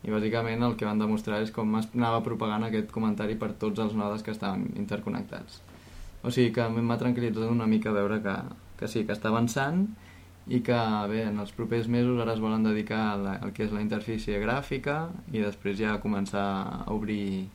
I 0.07 0.13
bàsicament 0.13 0.63
el 0.63 0.77
que 0.79 0.87
van 0.87 1.01
demostrar 1.01 1.41
és 1.43 1.51
com 1.51 1.73
anava 1.79 2.21
propagant 2.23 2.67
aquest 2.67 2.93
comentari 2.95 3.35
per 3.41 3.55
tots 3.59 3.81
els 3.83 3.97
nodes 3.97 4.23
que 4.23 4.35
estaven 4.35 4.69
interconnectats. 4.77 5.63
O 6.23 6.31
sigui 6.31 6.53
que 6.55 6.67
m'ha 6.69 6.99
tranquil·litzat 7.01 7.49
una 7.51 7.67
mica 7.71 7.95
veure 7.97 8.21
que, 8.23 8.35
que 8.79 8.91
sí, 8.93 9.07
que 9.09 9.17
està 9.17 9.33
avançant 9.33 9.87
i 10.47 10.61
que 10.63 10.79
bé, 11.11 11.25
en 11.27 11.41
els 11.43 11.53
propers 11.57 11.89
mesos 11.91 12.21
ara 12.23 12.37
es 12.37 12.43
volen 12.43 12.63
dedicar 12.63 13.03
al 13.17 13.53
que 13.53 13.67
és 13.67 13.73
la 13.75 13.83
interfície 13.83 14.39
gràfica 14.43 15.09
i 15.33 15.43
després 15.43 15.79
ja 15.81 15.99
començar 16.03 16.47
a 16.87 16.93
obrir 16.95 17.49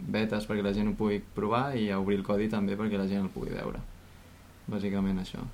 betes 0.00 0.48
perquè 0.48 0.64
la 0.64 0.72
gent 0.72 0.88
ho 0.88 0.94
pugui 0.98 1.20
provar 1.34 1.76
i 1.76 1.90
a 1.90 2.00
obrir 2.00 2.22
el 2.22 2.26
codi 2.26 2.48
també 2.48 2.78
perquè 2.78 2.96
la 2.96 3.08
gent 3.10 3.26
el 3.26 3.34
pugui 3.34 3.52
veure 3.52 3.82
bàsicament 4.68 5.20
això 5.20 5.44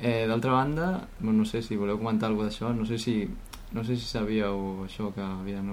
Eh, 0.00 0.24
D'altra 0.26 0.52
banda, 0.52 1.08
no 1.20 1.44
sé 1.44 1.60
si 1.60 1.76
voleu 1.76 1.98
comentar 2.00 2.30
alguna 2.30 2.48
d'això, 2.48 2.70
no 2.72 2.86
sé 2.88 2.96
si 2.96 3.28
no 3.72 3.84
sé 3.84 3.96
si 3.96 4.06
sabíeu 4.08 4.86
això 4.86 5.10
que 5.14 5.20
havien 5.20 5.68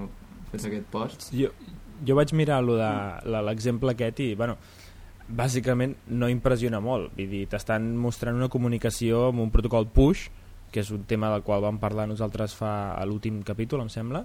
fet 0.52 0.66
aquest 0.68 0.86
post. 0.92 1.30
Jo, 1.32 1.48
jo 2.04 2.16
vaig 2.18 2.34
mirar 2.36 2.60
l'exemple 2.62 3.94
aquest 3.96 4.20
i, 4.20 4.34
bueno, 4.38 4.58
bàsicament 5.28 5.94
no 6.08 6.28
impressiona 6.32 6.80
molt. 6.80 7.12
Vull 7.16 7.30
dir, 7.30 7.44
t'estan 7.50 7.90
mostrant 7.96 8.36
una 8.36 8.48
comunicació 8.48 9.28
amb 9.28 9.44
un 9.44 9.52
protocol 9.54 9.88
push, 9.92 10.28
que 10.72 10.80
és 10.80 10.90
un 10.92 11.04
tema 11.08 11.30
del 11.32 11.44
qual 11.44 11.62
vam 11.64 11.78
parlar 11.80 12.08
nosaltres 12.08 12.54
fa 12.56 12.92
a 12.96 13.04
l'últim 13.08 13.42
capítol, 13.42 13.82
em 13.84 13.88
sembla, 13.92 14.24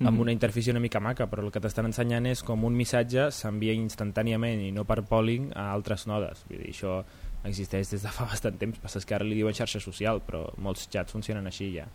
amb 0.00 0.10
mm 0.10 0.16
-hmm. 0.16 0.20
una 0.20 0.32
interfície 0.32 0.72
una 0.72 0.80
mica 0.80 1.00
maca, 1.00 1.26
però 1.30 1.44
el 1.44 1.52
que 1.52 1.60
t'estan 1.60 1.86
ensenyant 1.86 2.26
és 2.26 2.42
com 2.42 2.64
un 2.64 2.74
missatge 2.74 3.30
s'envia 3.30 3.72
instantàniament 3.72 4.60
i 4.60 4.72
no 4.72 4.84
per 4.84 5.02
polling 5.02 5.52
a 5.54 5.72
altres 5.72 6.06
nodes. 6.06 6.44
Vull 6.48 6.58
dir, 6.58 6.70
això 6.70 7.04
existeix 7.44 7.90
des 7.90 8.02
de 8.02 8.08
fa 8.08 8.24
bastant 8.32 8.56
temps, 8.58 8.78
passa 8.78 9.00
que 9.00 9.14
ara 9.14 9.24
li 9.24 9.34
diuen 9.34 9.54
xarxa 9.54 9.80
social, 9.80 10.20
però 10.20 10.50
molts 10.56 10.88
xats 10.88 11.12
funcionen 11.12 11.46
així 11.46 11.74
ja. 11.74 11.86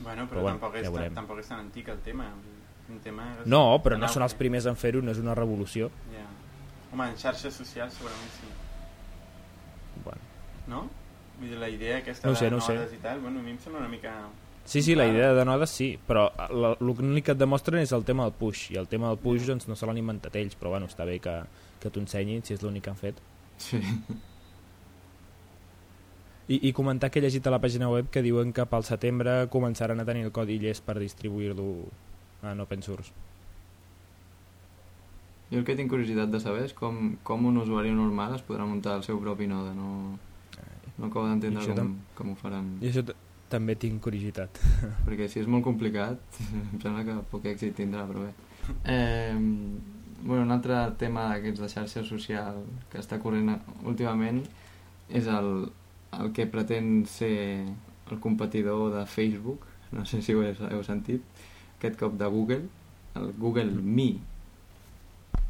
Bueno, 0.00 0.22
però, 0.22 0.28
però 0.28 0.42
bueno, 0.42 0.58
tampoc, 0.58 0.74
és 0.76 0.86
ja 0.86 0.92
tan, 0.92 1.14
tampoc 1.14 1.38
és 1.38 1.48
tan 1.48 1.58
antic 1.60 1.88
el 1.88 2.00
tema. 2.00 2.32
Un 2.90 2.98
tema 2.98 3.22
no, 3.46 3.80
però 3.82 3.96
no 3.96 4.08
són 4.08 4.22
els 4.22 4.34
primers 4.34 4.66
en 4.66 4.76
fer-ho, 4.76 5.00
no 5.00 5.12
és 5.12 5.18
una 5.18 5.34
revolució. 5.34 5.90
Yeah. 6.10 6.26
Home, 6.92 7.08
en 7.08 7.16
xarxes 7.16 7.54
socials 7.56 7.94
segurament 7.96 8.32
sí. 8.36 8.50
Bueno. 10.04 10.20
No? 10.68 10.84
Vull 11.38 11.48
dir, 11.48 11.58
la 11.58 11.68
idea 11.72 11.98
aquesta 12.02 12.28
no 12.28 12.36
sé, 12.36 12.46
de 12.46 12.50
no 12.52 12.60
nodes 12.60 12.90
sé. 12.90 12.96
i 12.96 13.02
tal, 13.02 13.20
bueno, 13.20 13.40
a 13.40 13.42
mi 13.42 13.54
em 13.54 13.60
sembla 13.60 13.80
una 13.80 13.88
mica... 13.88 14.14
Sí, 14.64 14.80
sí, 14.80 14.94
la 14.94 15.08
idea 15.10 15.32
de 15.34 15.44
nodes 15.44 15.72
sí, 15.74 15.88
però 16.06 16.28
l'únic 16.78 17.24
que 17.26 17.34
et 17.34 17.38
demostren 17.40 17.82
és 17.82 17.90
el 17.96 18.04
tema 18.06 18.28
del 18.28 18.36
push, 18.38 18.68
i 18.70 18.78
el 18.78 18.86
tema 18.86 19.08
del 19.10 19.18
push 19.18 19.48
doncs, 19.48 19.66
no 19.66 19.74
se 19.74 19.88
l'han 19.88 19.98
inventat 19.98 20.36
ells, 20.38 20.54
però 20.60 20.70
bueno, 20.76 20.86
està 20.86 21.06
bé 21.08 21.16
que, 21.18 21.34
que 21.82 21.90
t'ho 21.90 22.04
ensenyin 22.04 22.44
si 22.46 22.54
és 22.54 22.62
l'únic 22.62 22.86
que 22.86 22.92
han 22.92 23.00
fet. 23.00 23.18
Sí. 23.58 23.80
I, 26.52 26.60
I 26.68 26.72
comentar 26.76 27.10
que 27.10 27.18
he 27.18 27.24
llegit 27.24 27.46
a 27.46 27.54
la 27.54 27.58
pàgina 27.62 27.88
web 27.90 28.08
que 28.12 28.22
diuen 28.22 28.52
que 28.54 28.66
pel 28.70 28.86
setembre 28.86 29.48
començaran 29.50 30.02
a 30.02 30.06
tenir 30.06 30.26
el 30.28 30.32
codi 30.36 30.60
llest 30.62 30.84
per 30.86 30.98
distribuir-lo 31.00 31.66
en 32.46 32.62
open 32.62 32.82
source. 32.86 33.10
Jo 35.52 35.60
el 35.60 35.66
que 35.68 35.76
tinc 35.76 35.90
curiositat 35.92 36.30
de 36.32 36.40
saber 36.40 36.64
és 36.64 36.72
com, 36.72 37.12
com 37.28 37.44
un 37.44 37.60
usuari 37.60 37.92
normal 37.92 38.38
es 38.38 38.44
podrà 38.46 38.64
muntar 38.64 38.96
el 38.96 39.02
seu 39.04 39.18
propi 39.20 39.46
node. 39.50 39.74
No, 39.76 40.16
no 40.96 41.10
acabo 41.10 41.26
d'entendre 41.28 41.74
com, 41.76 41.92
com 42.16 42.32
ho 42.32 42.36
faran. 42.40 42.70
I 42.80 42.88
això 42.88 43.04
també 43.52 43.76
tinc 43.76 44.00
curiositat. 44.04 44.62
Perquè 45.06 45.28
si 45.28 45.42
és 45.42 45.50
molt 45.52 45.66
complicat, 45.66 46.40
em 46.72 46.80
sembla 46.80 47.04
que 47.04 47.18
poc 47.34 47.50
èxit 47.52 47.76
tindrà, 47.82 48.06
però 48.08 48.24
bé. 48.24 48.32
Eh, 48.88 49.36
bueno, 50.22 50.46
un 50.46 50.56
altre 50.56 50.78
tema 50.98 51.28
d'aquests 51.34 51.60
de 51.60 51.70
xarxa 51.74 52.04
social 52.08 52.62
que 52.88 53.00
està 53.02 53.18
corrent 53.20 53.56
últimament 53.84 54.40
és 55.12 55.28
el, 55.28 55.66
el 56.16 56.32
que 56.32 56.46
pretén 56.48 57.02
ser 57.10 57.34
el 58.12 58.20
competidor 58.22 58.92
de 58.94 59.04
Facebook, 59.06 59.66
no 59.92 60.06
sé 60.08 60.22
si 60.24 60.32
ho 60.32 60.44
heu 60.44 60.84
sentit, 60.86 61.24
aquest 61.76 61.98
cop 62.00 62.16
de 62.16 62.28
Google, 62.32 62.68
el 63.18 63.32
Google 63.36 63.82
Me. 63.82 64.14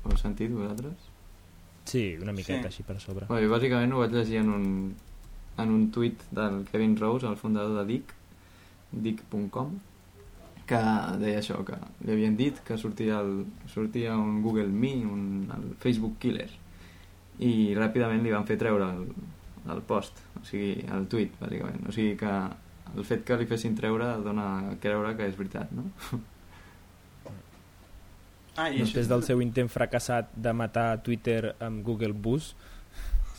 Ho 0.03 0.11
heu 0.11 0.19
sentit 0.19 0.53
vosaltres? 0.55 1.09
Sí, 1.85 2.17
una 2.23 2.35
miqueta 2.35 2.67
sí. 2.67 2.71
així 2.71 2.85
per 2.87 2.99
sobre. 3.03 3.29
Bé, 3.31 3.47
bàsicament 3.51 3.95
ho 3.95 4.03
vaig 4.03 4.15
llegir 4.15 4.41
en 4.43 4.51
un, 4.55 4.67
en 5.62 5.73
un 5.77 5.88
tuit 5.95 6.23
del 6.35 6.62
Kevin 6.71 6.97
Rose, 6.99 7.27
el 7.27 7.38
fundador 7.41 7.79
de 7.81 7.87
Dick, 7.91 8.15
dick.com, 8.93 9.75
que 10.69 10.81
deia 11.21 11.43
això, 11.43 11.61
que 11.67 11.79
li 12.07 12.15
havien 12.15 12.37
dit 12.38 12.59
que 12.67 12.79
sortia, 12.79 13.21
el, 13.21 13.45
sortia 13.73 14.17
un 14.19 14.41
Google 14.43 14.71
Me, 14.71 14.95
un, 15.07 15.47
el 15.57 15.71
Facebook 15.83 16.19
Killer, 16.23 16.51
i 17.43 17.53
ràpidament 17.79 18.23
li 18.23 18.35
van 18.35 18.47
fer 18.47 18.59
treure 18.61 18.91
el, 18.95 19.07
el 19.73 19.87
post, 19.88 20.23
o 20.38 20.45
sigui, 20.47 20.75
el 20.95 21.09
tuit, 21.11 21.35
bàsicament. 21.41 21.83
O 21.88 21.95
sigui 21.95 22.17
que 22.21 22.35
el 22.93 23.07
fet 23.09 23.25
que 23.27 23.38
li 23.41 23.49
fessin 23.51 23.75
treure 23.79 24.12
dona 24.25 24.47
a 24.73 24.77
creure 24.83 25.17
que 25.19 25.31
és 25.31 25.38
veritat, 25.38 25.73
no? 25.75 25.88
Ah, 28.57 28.69
i 28.69 28.83
Després 28.83 29.07
això... 29.07 29.15
del 29.15 29.25
seu 29.25 29.41
intent 29.45 29.71
fracassat 29.73 30.33
de 30.37 30.53
matar 30.53 31.03
Twitter 31.05 31.55
amb 31.65 31.85
Google 31.87 32.12
Bus. 32.12 32.53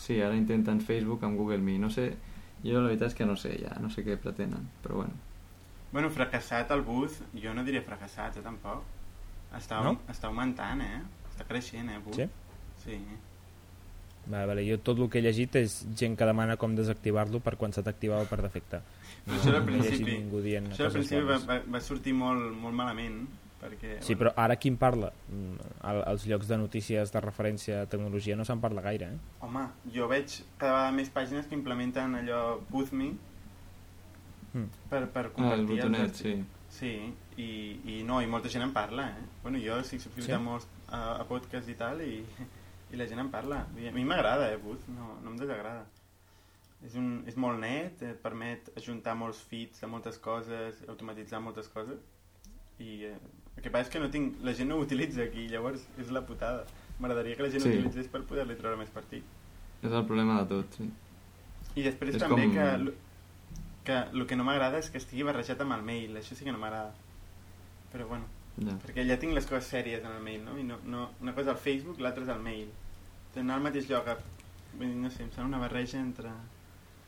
Sí, 0.01 0.17
ara 0.21 0.35
intenten 0.35 0.81
Facebook 0.81 1.23
amb 1.23 1.37
Google 1.39 1.61
Me. 1.63 1.77
No 1.79 1.91
sé, 1.93 2.09
jo 2.63 2.79
la 2.79 2.89
veritat 2.89 3.11
és 3.11 3.19
que 3.19 3.27
no 3.29 3.37
sé 3.39 3.53
ja, 3.61 3.75
no 3.83 3.91
sé 3.93 4.03
què 4.05 4.17
pretenen, 4.19 4.65
però 4.83 5.03
bueno. 5.03 5.19
Bueno, 5.93 6.09
fracassat 6.09 6.71
el 6.73 6.81
bus, 6.81 7.19
jo 7.37 7.53
no 7.53 7.61
diria 7.63 7.83
fracassat, 7.85 8.39
eh, 8.39 8.45
tampoc. 8.45 8.81
Està, 9.53 9.83
no? 9.85 9.99
està 10.09 10.31
augmentant, 10.31 10.81
eh? 10.81 11.03
Està 11.29 11.45
creixent, 11.45 11.91
eh, 11.93 11.99
bus. 12.01 12.17
Sí? 12.17 12.25
Sí. 12.81 12.97
Vale, 14.25 14.47
vale. 14.49 14.63
Jo 14.65 14.79
tot 14.81 14.97
el 14.97 15.11
que 15.11 15.19
he 15.19 15.23
llegit 15.25 15.59
és 15.59 15.75
gent 15.99 16.15
que 16.17 16.25
demana 16.25 16.55
com 16.57 16.73
desactivar-lo 16.73 17.43
per 17.43 17.53
quan 17.61 17.75
se 17.75 17.83
t'activava 17.85 18.25
per 18.25 18.39
defecte. 18.41 18.81
Però 19.27 19.35
no, 19.35 19.39
això 19.43 19.55
al 19.59 19.65
principi, 19.67 20.17
no 20.25 20.73
això 20.73 20.87
al 20.87 20.95
principi 20.95 21.23
va, 21.27 21.37
va, 21.45 21.59
va 21.75 21.81
sortir 21.83 22.15
molt, 22.17 22.49
molt 22.57 22.75
malament 22.75 23.21
perquè, 23.63 23.97
sí, 23.99 24.13
bueno. 24.13 24.19
però 24.19 24.45
ara 24.45 24.57
qui 24.59 24.71
en 24.73 24.79
parla? 24.81 25.11
Mm, 25.31 25.69
als 25.89 26.27
llocs 26.29 26.49
de 26.51 26.57
notícies 26.61 27.13
de 27.13 27.21
referència 27.23 27.83
a 27.83 27.89
tecnologia 27.89 28.37
no 28.39 28.45
se'n 28.47 28.61
parla 28.63 28.83
gaire, 28.85 29.13
eh? 29.15 29.37
Home, 29.47 29.67
jo 29.95 30.09
veig 30.11 30.39
cada 30.57 30.73
vegada 30.73 30.97
més 30.97 31.13
pàgines 31.13 31.47
que 31.49 31.57
implementen 31.57 32.19
allò 32.19 32.41
BoothMe 32.69 33.13
mm. 34.53 34.67
per, 34.89 35.05
per 35.15 35.29
compartir... 35.31 35.47
Ah, 35.47 35.61
el 35.61 35.71
botonet, 35.71 36.19
sí. 36.19 36.35
Sí, 36.73 36.93
i, 37.37 37.49
i 37.85 37.99
no, 38.05 38.19
i 38.21 38.29
molta 38.29 38.49
gent 38.49 38.65
en 38.65 38.71
parla, 38.73 39.05
eh? 39.13 39.25
Bueno, 39.43 39.59
jo 39.61 39.77
estic 39.83 40.01
subscrita 40.01 40.39
sí? 40.39 40.41
molts 40.41 40.65
a, 40.89 41.19
a 41.21 41.25
podcast 41.29 41.69
i 41.69 41.75
tal, 41.77 42.01
i, 42.01 42.23
i 42.89 42.97
la 42.97 43.05
gent 43.09 43.21
en 43.21 43.29
parla. 43.33 43.63
I 43.77 43.91
a 43.91 43.93
mi 43.93 44.05
m'agrada, 44.09 44.49
eh, 44.49 44.57
Booth, 44.61 44.87
no, 44.93 45.11
no 45.21 45.33
em 45.33 45.37
desagrada. 45.37 45.85
És, 46.83 46.97
un, 46.99 47.21
és 47.29 47.37
molt 47.39 47.61
net, 47.61 48.01
eh, 48.03 48.15
permet 48.25 48.73
ajuntar 48.79 49.13
molts 49.15 49.43
feeds 49.49 49.85
de 49.85 49.89
moltes 49.91 50.17
coses, 50.21 50.81
automatitzar 50.89 51.39
moltes 51.45 51.69
coses, 51.71 52.01
i 52.81 53.03
eh, 53.11 53.15
el 53.63 53.69
que 53.69 53.71
passa 53.71 53.87
és 53.87 53.93
que 53.93 53.99
no 54.03 54.09
tinc, 54.11 54.41
la 54.43 54.51
gent 54.51 54.67
no 54.67 54.75
ho 54.75 54.83
utilitza 54.83 55.23
aquí, 55.23 55.45
llavors 55.47 55.85
és 56.01 56.09
la 56.11 56.21
putada. 56.27 56.65
M'agradaria 56.99 57.37
que 57.39 57.45
la 57.45 57.51
gent 57.53 57.63
sí. 57.63 57.69
ho 57.69 57.77
utilitzés 57.77 58.09
per 58.11 58.19
poder-li 58.27 58.57
treure 58.59 58.75
més 58.75 58.89
partit. 58.91 59.23
És 59.79 59.91
el 59.91 60.03
problema 60.09 60.41
de 60.41 60.49
tot, 60.49 60.75
sí. 60.75 60.89
I 61.79 61.85
després 61.85 62.17
és 62.17 62.19
també 62.21 62.49
com... 62.49 62.57
que, 62.57 62.95
que 63.87 64.01
el 64.11 64.25
que 64.27 64.35
no 64.35 64.43
m'agrada 64.43 64.81
és 64.83 64.89
que 64.91 64.99
estigui 64.99 65.23
barrejat 65.23 65.63
amb 65.63 65.77
el 65.77 65.85
mail, 65.87 66.17
això 66.19 66.35
sí 66.35 66.43
que 66.43 66.51
no 66.51 66.59
m'agrada. 66.59 66.91
Però 67.93 68.09
bueno, 68.11 68.27
ja. 68.57 68.75
perquè 68.83 69.07
ja 69.07 69.17
tinc 69.21 69.37
les 69.37 69.47
coses 69.47 69.71
sèries 69.71 70.03
en 70.03 70.11
el 70.11 70.27
mail, 70.27 70.43
no? 70.43 70.57
I 70.59 70.67
no, 70.67 70.81
no 70.83 71.07
una 71.23 71.35
cosa 71.39 71.55
al 71.55 71.63
Facebook, 71.63 72.03
l'altra 72.03 72.27
és 72.27 72.33
al 72.35 72.43
mail. 72.43 72.67
Tenen 73.31 73.55
al 73.55 73.63
mateix 73.63 73.87
lloc, 73.87 74.11
no 74.11 75.13
sé, 75.13 75.23
em 75.23 75.31
sembla 75.31 75.53
una 75.53 75.63
barreja 75.63 76.03
entre, 76.03 76.35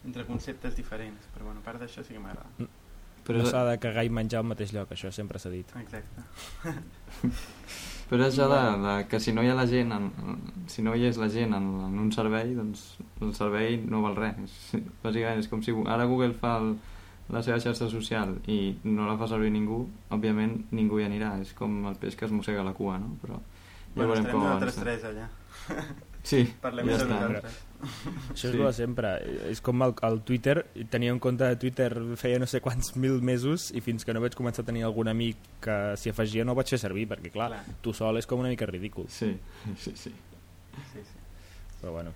entre 0.08 0.24
conceptes 0.32 0.80
diferents, 0.80 1.28
però 1.36 1.52
bueno, 1.52 1.60
a 1.60 1.68
part 1.68 1.84
d'això 1.84 2.08
sí 2.08 2.16
que 2.16 2.24
m'agrada. 2.24 2.48
Mm 2.64 2.85
però 3.26 3.42
no 3.42 3.50
s'ha 3.50 3.64
de 3.72 3.78
cagar 3.82 4.06
i 4.06 4.12
menjar 4.14 4.44
al 4.44 4.50
mateix 4.52 4.74
lloc, 4.76 4.92
això 4.94 5.12
sempre 5.14 5.42
s'ha 5.42 5.52
dit. 5.54 5.72
Exacte. 5.82 6.26
Però 8.06 8.22
és 8.28 8.36
ja 8.38 8.46
de, 8.46 8.58
de, 8.84 8.92
que 9.10 9.18
si 9.18 9.34
no 9.34 9.42
hi 9.42 9.50
ha 9.50 9.56
la 9.58 9.66
gent, 9.66 9.90
en, 9.96 10.12
si 10.70 10.84
no 10.86 10.94
hi 10.94 11.08
és 11.08 11.18
la 11.18 11.26
gent 11.34 11.56
en, 11.58 11.70
en 11.88 11.96
un 12.04 12.12
servei, 12.14 12.54
doncs 12.54 12.84
el 13.26 13.34
servei 13.34 13.80
no 13.82 14.04
val 14.04 14.18
res. 14.20 14.60
Bàsicament 15.02 15.42
és 15.42 15.50
com 15.50 15.64
si 15.66 15.74
ara 15.90 16.06
Google 16.12 16.38
fa 16.38 16.60
el, 16.62 16.76
la 17.34 17.42
seva 17.42 17.58
xarxa 17.64 17.90
social 17.90 18.36
i 18.46 18.60
no 18.86 19.10
la 19.10 19.18
fa 19.18 19.30
servir 19.32 19.50
ningú, 19.56 19.82
òbviament 20.14 20.60
ningú 20.78 21.02
hi 21.02 21.08
anirà. 21.10 21.34
És 21.42 21.56
com 21.58 21.82
el 21.90 21.98
peix 22.02 22.18
que 22.20 22.30
es 22.30 22.36
mossega 22.36 22.66
la 22.68 22.76
cua, 22.78 23.00
no? 23.02 23.16
Però 23.24 23.40
ja 23.42 23.96
bueno, 23.96 24.12
veurem 24.12 24.30
com 24.30 24.46
avança. 24.52 24.86
tres 24.86 25.10
allà. 25.10 25.32
Sí, 26.26 26.42
Parlem 26.62 26.90
ja 26.90 26.98
està. 27.04 27.54
Això 28.34 28.50
és 28.50 28.56
sí. 28.56 28.72
sempre. 28.80 29.12
És 29.52 29.62
com 29.62 29.84
el, 29.86 29.94
el 30.08 30.20
Twitter, 30.26 30.56
tenia 30.90 31.14
un 31.14 31.22
compte 31.22 31.46
de 31.46 31.60
Twitter 31.62 31.90
feia 32.18 32.40
no 32.42 32.48
sé 32.50 32.62
quants 32.66 32.96
mil 32.98 33.20
mesos 33.22 33.70
i 33.78 33.84
fins 33.86 34.08
que 34.08 34.16
no 34.16 34.24
vaig 34.24 34.38
començar 34.38 34.66
a 34.66 34.70
tenir 34.72 34.86
algun 34.88 35.12
amic 35.12 35.38
que 35.62 35.78
s'hi 36.02 36.14
afegia 36.14 36.46
no 36.48 36.58
vaig 36.58 36.74
fer 36.74 36.82
servir, 36.82 37.06
perquè 37.12 37.32
clar, 37.34 37.52
clar, 37.54 37.80
tu 37.86 37.94
sol 37.94 38.18
és 38.18 38.30
com 38.30 38.42
una 38.42 38.50
mica 38.50 38.68
ridícul. 38.70 39.10
Sí, 39.14 39.36
sí, 39.78 39.94
sí. 39.94 40.14
sí, 40.14 41.04
sí. 41.04 41.26
Però 41.82 41.94
bueno. 41.94 42.16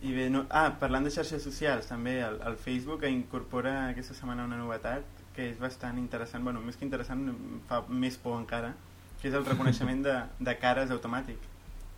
I 0.00 0.14
bé, 0.16 0.30
no... 0.32 0.46
Ah, 0.48 0.70
parlant 0.80 1.04
de 1.04 1.12
xarxes 1.12 1.42
socials, 1.44 1.90
també 1.90 2.22
el, 2.24 2.38
el 2.48 2.56
Facebook 2.56 3.04
incorpora 3.04 3.90
aquesta 3.90 4.16
setmana 4.16 4.46
una 4.48 4.56
novetat 4.56 5.04
que 5.36 5.50
és 5.50 5.58
bastant 5.60 5.98
interessant, 6.00 6.42
bueno, 6.46 6.62
més 6.64 6.78
que 6.80 6.86
interessant, 6.86 7.26
fa 7.68 7.82
més 7.88 8.16
por 8.20 8.38
encara, 8.40 8.72
que 9.20 9.28
és 9.28 9.36
el 9.36 9.44
reconeixement 9.44 10.00
de, 10.06 10.16
de 10.40 10.54
cares 10.62 10.92
automàtic. 10.94 11.44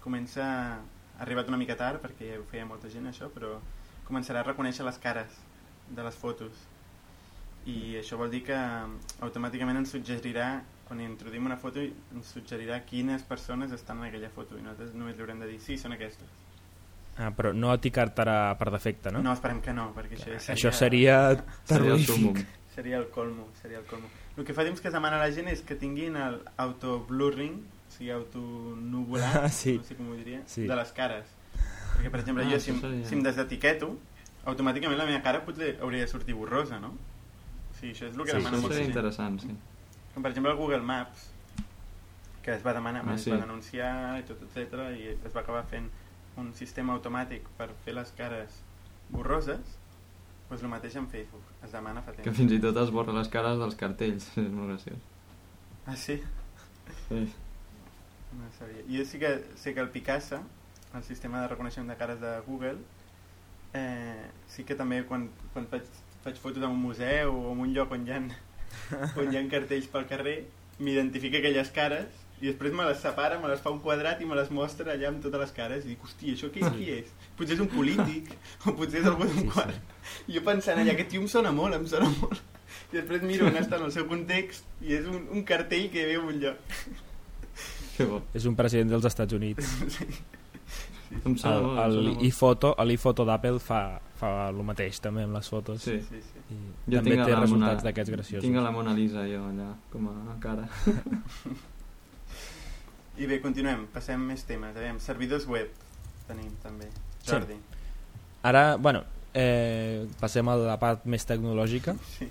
Comença 0.02 0.44
ha 1.22 1.24
arribat 1.24 1.46
una 1.46 1.56
mica 1.60 1.76
tard 1.78 2.02
perquè 2.02 2.32
ja 2.32 2.40
ho 2.40 2.44
feia 2.50 2.66
molta 2.66 2.90
gent 2.90 3.06
això, 3.06 3.28
però 3.30 3.54
començarà 4.08 4.42
a 4.42 4.48
reconèixer 4.48 4.82
les 4.82 4.98
cares 4.98 5.36
de 5.88 6.02
les 6.02 6.16
fotos 6.18 6.64
i 7.70 7.94
això 8.00 8.18
vol 8.18 8.32
dir 8.32 8.42
que 8.48 8.58
automàticament 9.22 9.78
ens 9.78 9.92
suggerirà 9.94 10.48
quan 10.88 11.00
introduïm 11.00 11.46
una 11.46 11.60
foto 11.62 11.78
ens 11.78 12.32
suggerirà 12.34 12.80
quines 12.88 13.22
persones 13.22 13.70
estan 13.70 14.02
en 14.02 14.08
aquella 14.08 14.32
foto 14.34 14.58
i 14.58 14.64
nosaltres 14.64 14.96
només 14.98 15.14
li 15.14 15.22
haurem 15.22 15.44
de 15.44 15.52
dir 15.52 15.60
sí, 15.62 15.78
són 15.78 15.94
aquestes 15.94 16.40
Ah, 17.20 17.28
però 17.36 17.50
no 17.52 17.74
etiquetar-te 17.76 18.34
per 18.56 18.70
defecte, 18.72 19.10
no? 19.12 19.20
No, 19.20 19.34
esperem 19.36 19.58
que 19.60 19.74
no, 19.76 19.90
perquè 19.92 20.16
això 20.16 20.30
seria... 20.30 20.54
Això 20.54 20.70
seria 20.72 21.16
terrorífic. 21.68 22.40
Seria 22.72 22.96
el 22.96 23.10
colmo, 23.12 23.50
seria 23.60 23.82
el 23.82 23.84
colmo. 23.84 24.08
El 24.38 24.46
que 24.48 24.54
fa 24.56 24.64
temps 24.64 24.80
que 24.80 24.88
es 24.88 24.96
demana 24.96 25.18
a 25.18 25.26
la 25.26 25.28
gent 25.36 25.50
és 25.52 25.60
que 25.60 25.76
tinguin 25.76 26.16
el 26.16 26.38
auto-blurring 26.64 27.58
sigui, 28.02 28.10
autonubulat, 28.18 29.44
ah, 29.44 29.48
sí. 29.48 29.78
no 29.78 29.84
sé 29.84 29.96
com 29.96 30.10
ho 30.10 30.18
diria, 30.18 30.42
sí. 30.46 30.66
de 30.66 30.76
les 30.76 30.92
cares. 30.96 31.26
Perquè, 31.92 32.10
per 32.10 32.20
exemple, 32.20 32.44
ah, 32.44 32.50
jo 32.50 32.60
si, 32.60 32.74
seria... 32.74 33.06
si 33.06 33.16
em 33.16 33.22
desetiqueto, 33.24 33.92
automàticament 34.50 34.98
la 34.98 35.06
meva 35.08 35.22
cara 35.24 35.42
potser 35.46 35.76
hauria 35.80 36.06
de 36.06 36.10
sortir 36.10 36.34
borrosa, 36.34 36.80
no? 36.82 36.94
O 37.70 37.76
sigui, 37.78 37.92
això 37.94 38.08
és 38.08 38.16
el 38.16 38.24
que 38.24 38.32
sí, 38.32 38.38
demana 38.40 38.62
molta 38.62 38.80
gent. 38.80 38.90
interessant, 38.90 39.38
sí. 39.44 39.52
Com, 40.14 40.24
per 40.24 40.32
exemple, 40.32 40.52
el 40.52 40.58
Google 40.58 40.82
Maps, 40.84 41.28
que 42.42 42.56
es 42.56 42.64
va 42.64 42.74
demanar, 42.74 43.04
ah, 43.06 43.18
sí. 43.18 43.30
es 43.30 43.36
va 43.36 43.44
denunciar 43.44 43.92
i 44.18 44.26
tot, 44.26 44.42
etc 44.48 44.88
i 44.96 45.12
es 45.14 45.30
va 45.30 45.44
acabar 45.44 45.62
fent 45.70 45.86
un 46.40 46.50
sistema 46.56 46.96
automàtic 46.96 47.46
per 47.58 47.70
fer 47.84 47.94
les 47.94 48.10
cares 48.18 48.58
borroses, 49.12 49.78
doncs 50.48 50.64
el 50.64 50.72
mateix 50.72 50.96
amb 51.00 51.12
Facebook, 51.12 51.54
es 51.64 51.72
demana 51.72 52.02
fa 52.02 52.12
temps. 52.16 52.24
Que 52.26 52.34
fins 52.36 52.52
i 52.56 52.58
tot 52.60 52.76
es 52.82 52.90
borra 52.92 53.14
les 53.16 53.30
cares 53.32 53.60
dels 53.60 53.78
cartells, 53.78 54.28
és 54.42 54.50
molt 54.52 54.72
graciós. 54.72 55.08
Ah, 55.86 55.96
sí? 55.98 56.18
Sí. 57.08 57.24
No 58.38 58.48
sabia. 58.58 58.82
Jo 58.88 59.04
sí 59.04 59.18
que 59.18 59.44
sé 59.56 59.74
que 59.74 59.80
el 59.80 59.90
Picasa, 59.90 60.42
el 60.94 61.04
sistema 61.04 61.42
de 61.42 61.48
reconeixement 61.48 61.90
de 61.90 61.96
cares 61.96 62.20
de 62.20 62.32
Google, 62.46 62.78
eh, 63.74 64.30
sí 64.48 64.64
que 64.64 64.76
també 64.78 65.02
quan, 65.08 65.28
quan 65.52 65.68
faig, 65.68 65.86
faig 66.24 66.40
fotos 66.40 66.62
en 66.62 66.70
un 66.70 66.80
museu 66.80 67.32
o 67.34 67.52
en 67.52 67.62
un 67.66 67.76
lloc 67.76 67.92
on 67.92 68.06
hi 68.06 68.16
ha, 68.16 68.20
on 69.20 69.30
hi 69.30 69.38
ha 69.38 69.46
cartells 69.52 69.88
pel 69.92 70.08
carrer, 70.10 70.42
m'identifica 70.82 71.40
aquelles 71.40 71.70
cares 71.72 72.22
i 72.42 72.48
després 72.48 72.72
me 72.74 72.84
les 72.88 72.98
separa, 72.98 73.36
me 73.38 73.46
les 73.46 73.60
fa 73.62 73.70
un 73.70 73.78
quadrat 73.82 74.20
i 74.20 74.26
me 74.26 74.34
les 74.34 74.48
mostra 74.50 74.96
allà 74.96 75.12
amb 75.12 75.22
totes 75.22 75.44
les 75.44 75.52
cares 75.54 75.84
i 75.84 75.92
dic, 75.92 76.00
hòstia, 76.02 76.34
això 76.34 76.48
qui, 76.50 76.64
qui 76.74 76.88
és? 76.90 77.12
Potser 77.38 77.54
és 77.54 77.62
un 77.62 77.70
polític 77.70 78.32
o 78.66 78.74
potser 78.80 78.98
és 78.98 79.06
algú 79.06 79.28
d'un 79.28 79.46
quadre. 79.52 79.78
I 80.26 80.34
jo 80.38 80.42
pensant 80.48 80.80
allà, 80.82 80.96
aquest 80.96 81.12
tio 81.12 81.22
em 81.22 81.30
sona 81.30 81.52
molt, 81.54 81.78
em 81.78 81.86
sona 81.86 82.08
molt. 82.16 82.42
I 82.90 82.98
després 82.98 83.22
miro 83.28 83.46
on 83.46 83.60
està 83.60 83.78
en 83.78 83.86
el 83.86 83.94
seu 83.94 84.08
context 84.10 84.66
i 84.82 84.96
és 84.98 85.06
un, 85.06 85.22
un 85.30 85.46
cartell 85.46 85.86
que 85.94 86.08
veu 86.10 86.26
un 86.32 86.42
lloc. 86.42 86.74
És 88.34 88.44
un 88.48 88.56
president 88.58 88.90
dels 88.94 89.06
Estats 89.10 89.32
Units. 89.36 89.64
sí. 89.96 90.06
l'iPhoto 91.12 92.70
l'iPhoto 92.88 93.26
d'Apple 93.28 93.58
fa, 93.60 93.80
fa 94.16 94.28
el 94.48 94.62
mateix 94.64 94.96
també 95.04 95.26
amb 95.26 95.36
les 95.36 95.46
fotos. 95.52 95.78
Sí, 95.84 95.98
sí, 96.08 96.18
sí. 96.24 96.38
i 96.54 96.56
jo 96.94 97.02
també 97.02 97.18
té 97.20 97.36
resultats 97.36 97.82
d'aquests 97.84 98.10
graciosos. 98.16 98.44
tinc 98.46 98.56
la 98.64 98.72
Mona 98.74 98.92
Lisa 98.96 99.22
jo 99.28 99.42
allà 99.50 99.68
com 99.92 100.02
a 100.08 100.10
cara. 100.40 100.64
I 103.20 103.28
bé, 103.28 103.36
continuem, 103.44 103.84
passem 103.92 104.20
més 104.24 104.40
temes. 104.48 104.72
Aviam, 104.72 104.96
servidors 105.04 105.44
web 105.46 105.68
tenim 106.28 106.52
també. 106.62 106.88
Jordi. 107.26 107.58
Sí. 107.58 107.80
ara, 108.48 108.76
bueno 108.76 109.02
eh, 109.34 110.06
passem 110.20 110.48
a 110.48 110.56
la 110.58 110.78
part 110.80 111.06
més 111.08 111.26
tecnològica. 111.28 111.96
Sí. 112.16 112.28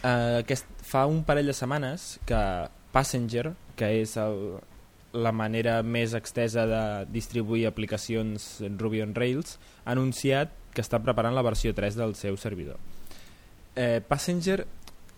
Uh, 0.00 0.40
aquest, 0.40 0.68
fa 0.86 1.04
un 1.10 1.22
parell 1.28 1.50
de 1.50 1.56
setmanes 1.56 2.14
que 2.28 2.40
Passenger, 2.94 3.52
que 3.76 3.90
és 4.00 4.16
el, 4.20 4.56
la 5.12 5.32
manera 5.32 5.80
més 5.82 6.14
extesa 6.14 6.66
de 6.68 6.82
distribuir 7.10 7.66
aplicacions 7.68 8.60
Ruby 8.78 9.02
on 9.02 9.14
Rails, 9.16 9.58
ha 9.84 9.94
anunciat 9.96 10.52
que 10.74 10.84
està 10.84 11.00
preparant 11.02 11.34
la 11.34 11.44
versió 11.46 11.74
3 11.74 11.98
del 11.98 12.14
seu 12.14 12.36
servidor. 12.38 12.78
Eh, 13.74 14.00
Passenger 14.06 14.64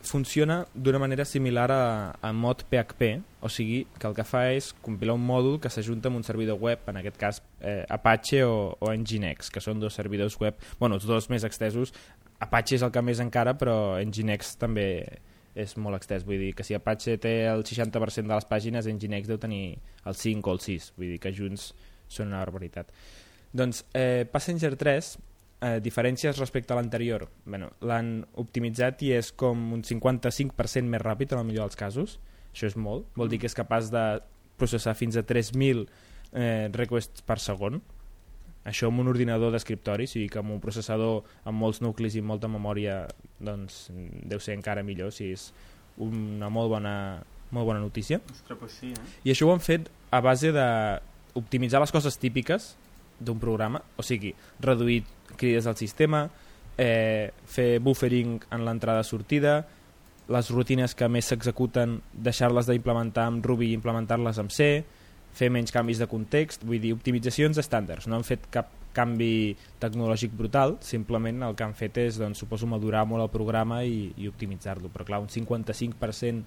funciona 0.02 0.66
d'una 0.74 0.98
manera 0.98 1.24
similar 1.24 1.70
a, 1.70 1.84
a 2.20 2.32
mod 2.32 2.64
PHP, 2.68 3.22
o 3.40 3.48
sigui 3.48 3.84
que 3.98 4.08
el 4.08 4.16
que 4.16 4.26
fa 4.26 4.48
és 4.50 4.72
compilar 4.82 5.14
un 5.14 5.24
mòdul 5.26 5.60
que 5.62 5.70
s'ajunta 5.70 6.10
amb 6.10 6.18
un 6.18 6.26
servidor 6.26 6.58
web, 6.58 6.82
en 6.90 6.98
aquest 6.98 7.18
cas 7.20 7.42
eh, 7.60 7.84
Apache 7.88 8.42
o, 8.44 8.74
o 8.80 8.90
Nginx, 8.90 9.52
que 9.54 9.62
són 9.62 9.80
dos 9.80 9.94
servidors 9.94 10.38
web, 10.40 10.58
bueno, 10.80 10.98
els 10.98 11.06
dos 11.06 11.30
més 11.30 11.46
extesos. 11.46 11.94
Apache 12.42 12.76
és 12.76 12.82
el 12.82 12.90
que 12.90 13.04
més 13.04 13.22
encara, 13.22 13.54
però 13.58 13.94
Nginx 14.02 14.56
també 14.58 14.88
és 15.54 15.74
molt 15.76 15.98
extès, 15.98 16.24
vull 16.24 16.40
dir 16.40 16.52
que 16.56 16.64
si 16.64 16.76
Apache 16.76 17.18
té 17.20 17.32
el 17.50 17.64
60% 17.68 18.28
de 18.28 18.34
les 18.34 18.48
pàgines, 18.48 18.88
Nginx 18.88 19.28
deu 19.28 19.40
tenir 19.40 19.78
el 20.08 20.16
5 20.16 20.48
o 20.48 20.54
el 20.56 20.62
6, 20.64 20.92
vull 20.96 21.12
dir 21.12 21.20
que 21.20 21.34
junts 21.36 21.72
són 22.08 22.32
una 22.32 22.40
barbaritat. 22.40 22.92
Doncs 23.52 23.84
eh, 23.92 24.24
Passenger 24.32 24.74
3 24.80 25.12
eh, 25.62 25.78
diferències 25.84 26.40
respecte 26.40 26.72
a 26.72 26.78
l'anterior. 26.80 27.26
Bueno, 27.44 27.72
l'han 27.84 28.22
optimitzat 28.40 29.04
i 29.04 29.12
és 29.18 29.32
com 29.36 29.72
un 29.76 29.84
55% 29.84 30.88
més 30.88 31.04
ràpid 31.04 31.34
en 31.34 31.42
el 31.42 31.48
millor 31.48 31.68
dels 31.68 31.80
casos. 31.80 32.18
Això 32.52 32.68
és 32.68 32.76
molt, 32.76 33.08
vol 33.16 33.32
dir 33.32 33.40
que 33.40 33.48
és 33.48 33.56
capaç 33.56 33.92
de 33.92 34.04
processar 34.60 34.96
fins 34.96 35.16
a 35.16 35.24
3.000 35.26 35.84
eh, 36.32 36.68
requests 36.72 37.24
per 37.28 37.38
segon 37.40 37.80
això 38.64 38.88
amb 38.88 39.02
un 39.02 39.10
ordinador 39.10 39.52
d'escriptori, 39.54 40.06
o 40.06 40.10
sigui 40.10 40.28
que 40.30 40.40
amb 40.40 40.54
un 40.54 40.60
processador 40.62 41.22
amb 41.48 41.58
molts 41.58 41.82
nuclis 41.82 42.16
i 42.16 42.22
molta 42.22 42.50
memòria 42.50 43.02
doncs 43.42 43.88
deu 43.92 44.40
ser 44.40 44.54
encara 44.58 44.84
millor 44.86 45.10
si 45.14 45.32
és 45.34 45.48
una 46.02 46.48
molt 46.48 46.70
bona, 46.72 46.94
molt 47.50 47.68
bona 47.68 47.82
notícia 47.82 48.20
Ostres, 48.30 48.58
pues 48.58 48.78
sí, 48.78 48.92
eh? 48.94 49.08
i 49.26 49.34
això 49.34 49.48
ho 49.48 49.52
han 49.54 49.64
fet 49.64 49.90
a 50.12 50.22
base 50.24 50.52
de 50.54 50.68
optimitzar 51.34 51.80
les 51.82 51.92
coses 51.92 52.18
típiques 52.20 52.74
d'un 53.22 53.38
programa, 53.40 53.82
o 53.96 54.02
sigui, 54.02 54.32
reduir 54.60 55.02
crides 55.38 55.68
al 55.70 55.76
sistema, 55.78 56.26
eh, 56.76 57.30
fer 57.46 57.78
buffering 57.80 58.40
en 58.50 58.64
l'entrada-sortida, 58.66 59.60
les 60.32 60.50
rutines 60.50 60.94
que 60.94 61.08
més 61.08 61.28
s'executen, 61.30 62.00
deixar-les 62.12 62.68
d'implementar 62.68 63.28
amb 63.30 63.46
Ruby 63.46 63.70
i 63.70 63.78
implementar-les 63.78 64.40
amb 64.42 64.52
C, 64.54 64.84
fer 65.36 65.48
menys 65.52 65.72
canvis 65.72 66.02
de 66.02 66.08
context, 66.10 66.66
vull 66.68 66.80
dir, 66.82 66.92
optimitzacions 66.96 67.60
estàndards. 67.60 68.08
No 68.08 68.18
han 68.18 68.26
fet 68.26 68.48
cap 68.52 68.70
canvi 68.92 69.56
tecnològic 69.80 70.34
brutal, 70.36 70.76
simplement 70.84 71.40
el 71.46 71.56
que 71.56 71.64
han 71.64 71.74
fet 71.76 71.98
és, 72.02 72.18
doncs, 72.20 72.42
suposo, 72.44 72.68
madurar 72.68 73.06
molt 73.08 73.24
el 73.24 73.32
programa 73.32 73.82
i, 73.88 74.10
i 74.20 74.28
optimitzar-lo. 74.28 74.92
Però 74.92 75.06
clar, 75.08 75.22
un 75.24 75.32
55% 75.32 76.44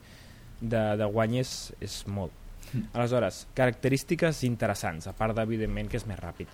de, 0.61 0.83
de 0.99 1.09
guany 1.11 1.39
és, 1.41 1.55
és 1.83 2.03
molt. 2.07 2.33
Mm. 2.71 2.87
Aleshores, 2.93 3.45
característiques 3.57 4.43
interessants, 4.47 5.09
a 5.09 5.15
part 5.17 5.35
d'evidentment 5.37 5.89
que 5.89 5.99
és 5.99 6.07
més 6.09 6.21
ràpid. 6.21 6.51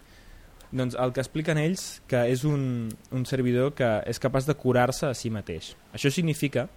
Doncs 0.72 0.96
el 0.96 1.12
que 1.12 1.20
expliquen 1.20 1.60
ells 1.60 2.00
que 2.08 2.24
és 2.32 2.46
un, 2.48 2.94
un 3.12 3.26
servidor 3.28 3.74
que 3.76 3.89
és 4.08 4.22
capaç 4.24 4.48
de 4.48 4.56
curar-se 4.56 5.10
a 5.10 5.17
si 5.17 5.32
mateix. 5.34 5.74
Això 5.91 6.12
significa 6.12 6.70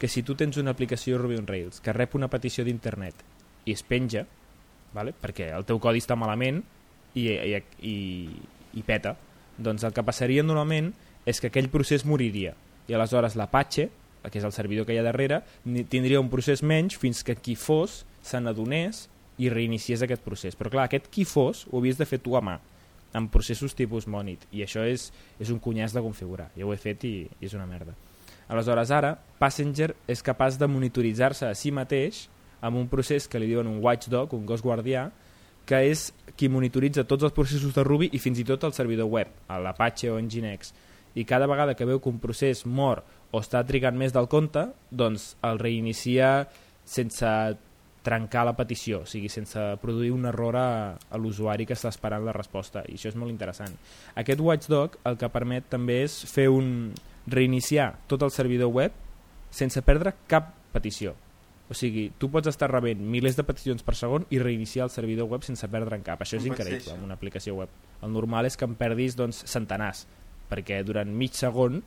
que 0.00 0.08
si 0.08 0.24
tu 0.24 0.34
tens 0.34 0.56
una 0.56 0.72
aplicació 0.72 1.18
Ruby 1.20 1.36
on 1.36 1.46
Rails 1.46 1.82
que 1.84 1.92
rep 1.92 2.16
una 2.16 2.30
petició 2.32 2.64
d'internet 2.64 3.20
i 3.68 3.76
es 3.76 3.84
penja, 3.86 4.24
vale? 4.94 5.14
perquè 5.14 5.50
el 5.56 5.66
teu 5.68 5.80
codi 5.82 6.02
està 6.02 6.16
malament 6.18 6.62
i, 7.14 7.28
i, 7.28 7.62
i, 7.80 7.96
i 8.78 8.84
peta, 8.86 9.16
doncs 9.58 9.84
el 9.84 9.94
que 9.94 10.04
passaria 10.04 10.44
normalment 10.44 10.92
és 11.28 11.40
que 11.40 11.50
aquell 11.52 11.70
procés 11.70 12.06
moriria. 12.08 12.54
I 12.88 12.96
aleshores 12.96 13.36
l'Apache, 13.38 13.88
que 14.22 14.38
és 14.38 14.46
el 14.46 14.54
servidor 14.54 14.86
que 14.86 14.94
hi 14.94 15.00
ha 15.00 15.06
darrere, 15.06 15.42
tindria 15.90 16.20
un 16.22 16.30
procés 16.32 16.62
menys 16.62 16.96
fins 16.98 17.22
que 17.26 17.36
qui 17.38 17.54
fos 17.58 18.02
se 18.22 18.40
n'adonés 18.40 19.06
i 19.42 19.50
reiniciés 19.50 20.02
aquest 20.02 20.22
procés. 20.24 20.56
Però 20.58 20.70
clar, 20.70 20.86
aquest 20.86 21.08
qui 21.12 21.24
fos 21.28 21.66
ho 21.70 21.80
havies 21.80 21.98
de 21.98 22.06
fer 22.08 22.20
tu 22.22 22.36
a 22.38 22.42
mà 22.44 22.58
amb 23.12 23.28
processos 23.32 23.74
tipus 23.76 24.06
Monit. 24.08 24.46
I 24.52 24.64
això 24.64 24.86
és, 24.88 25.10
és 25.40 25.50
un 25.52 25.60
cunyàs 25.60 25.92
de 25.92 26.02
configurar. 26.04 26.48
Jo 26.56 26.70
ho 26.70 26.74
he 26.74 26.80
fet 26.80 27.04
i, 27.04 27.14
i 27.40 27.48
és 27.48 27.54
una 27.56 27.68
merda. 27.68 27.94
Aleshores 28.52 28.90
ara 28.92 29.14
Passenger 29.38 29.92
és 30.10 30.24
capaç 30.24 30.58
de 30.60 30.68
monitoritzar-se 30.68 31.48
a 31.48 31.56
si 31.56 31.72
mateix 31.72 32.26
amb 32.62 32.78
un 32.78 32.88
procés 32.88 33.28
que 33.28 33.40
li 33.42 33.50
diuen 33.50 33.68
un 33.68 33.82
watchdog, 33.84 34.32
un 34.38 34.46
gos 34.46 34.62
guardià 34.64 35.10
que 35.66 35.78
és 35.90 36.08
qui 36.38 36.48
monitoritza 36.50 37.04
tots 37.06 37.26
els 37.28 37.34
processos 37.34 37.74
de 37.74 37.84
Ruby 37.86 38.08
i 38.14 38.20
fins 38.22 38.40
i 38.42 38.46
tot 38.46 38.64
el 38.66 38.74
servidor 38.74 39.10
web, 39.10 39.28
l'Apache 39.50 40.10
o 40.10 40.18
Nginx 40.18 40.72
i 41.14 41.26
cada 41.28 41.46
vegada 41.46 41.74
que 41.76 41.86
veu 41.86 42.00
que 42.00 42.10
un 42.10 42.20
procés 42.22 42.64
mor 42.66 43.02
o 43.32 43.40
està 43.40 43.62
trigant 43.68 43.96
més 43.98 44.14
del 44.14 44.28
compte, 44.32 44.66
doncs 44.90 45.34
el 45.44 45.60
reinicia 45.60 46.48
sense 46.88 47.28
trencar 48.02 48.42
la 48.48 48.56
petició, 48.58 49.04
o 49.04 49.06
sigui, 49.06 49.28
sense 49.30 49.60
produir 49.82 50.10
un 50.10 50.26
error 50.26 50.56
a, 50.58 50.68
a 50.98 51.20
l'usuari 51.20 51.66
que 51.68 51.76
està 51.76 51.92
esperant 51.92 52.24
la 52.26 52.34
resposta, 52.34 52.82
i 52.88 52.96
això 52.98 53.12
és 53.12 53.18
molt 53.18 53.30
interessant. 53.30 53.76
Aquest 54.18 54.42
watchdog 54.42 54.98
el 55.06 55.18
que 55.20 55.30
permet 55.32 55.68
també 55.70 56.02
és 56.08 56.16
fer 56.32 56.48
un 56.50 56.90
reiniciar 57.30 57.92
tot 58.10 58.24
el 58.26 58.34
servidor 58.34 58.72
web 58.74 58.96
sense 59.54 59.84
perdre 59.86 60.16
cap 60.26 60.50
petició. 60.74 61.14
O 61.72 61.76
sigui, 61.78 62.10
tu 62.20 62.28
pots 62.28 62.50
estar 62.50 62.68
rebent 62.68 63.00
milers 63.00 63.38
de 63.38 63.46
peticions 63.48 63.80
per 63.86 63.94
segon 63.96 64.26
i 64.28 64.40
reiniciar 64.42 64.84
el 64.84 64.92
servidor 64.92 65.30
web 65.30 65.46
sense 65.46 65.64
perdre 65.72 65.96
en 65.96 66.04
cap. 66.04 66.20
Això 66.20 66.36
és 66.36 66.44
increïble 66.50 66.92
amb 66.92 67.06
una 67.06 67.16
aplicació 67.16 67.54
web. 67.62 67.72
El 68.04 68.12
normal 68.12 68.44
és 68.44 68.58
que 68.60 68.68
en 68.68 68.74
perdis 68.76 69.16
doncs, 69.16 69.40
centenars, 69.48 70.04
perquè 70.50 70.82
durant 70.84 71.08
mig 71.08 71.32
segon 71.38 71.80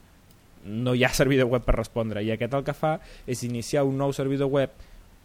no 0.66 0.96
hi 0.96 1.06
ha 1.06 1.12
servidor 1.20 1.52
web 1.52 1.62
per 1.62 1.76
respondre 1.78 2.24
i 2.26 2.32
aquest 2.34 2.58
el 2.58 2.66
que 2.66 2.74
fa 2.74 2.96
és 3.30 3.46
iniciar 3.46 3.86
un 3.86 4.02
nou 4.02 4.14
servidor 4.16 4.50
web 4.50 4.74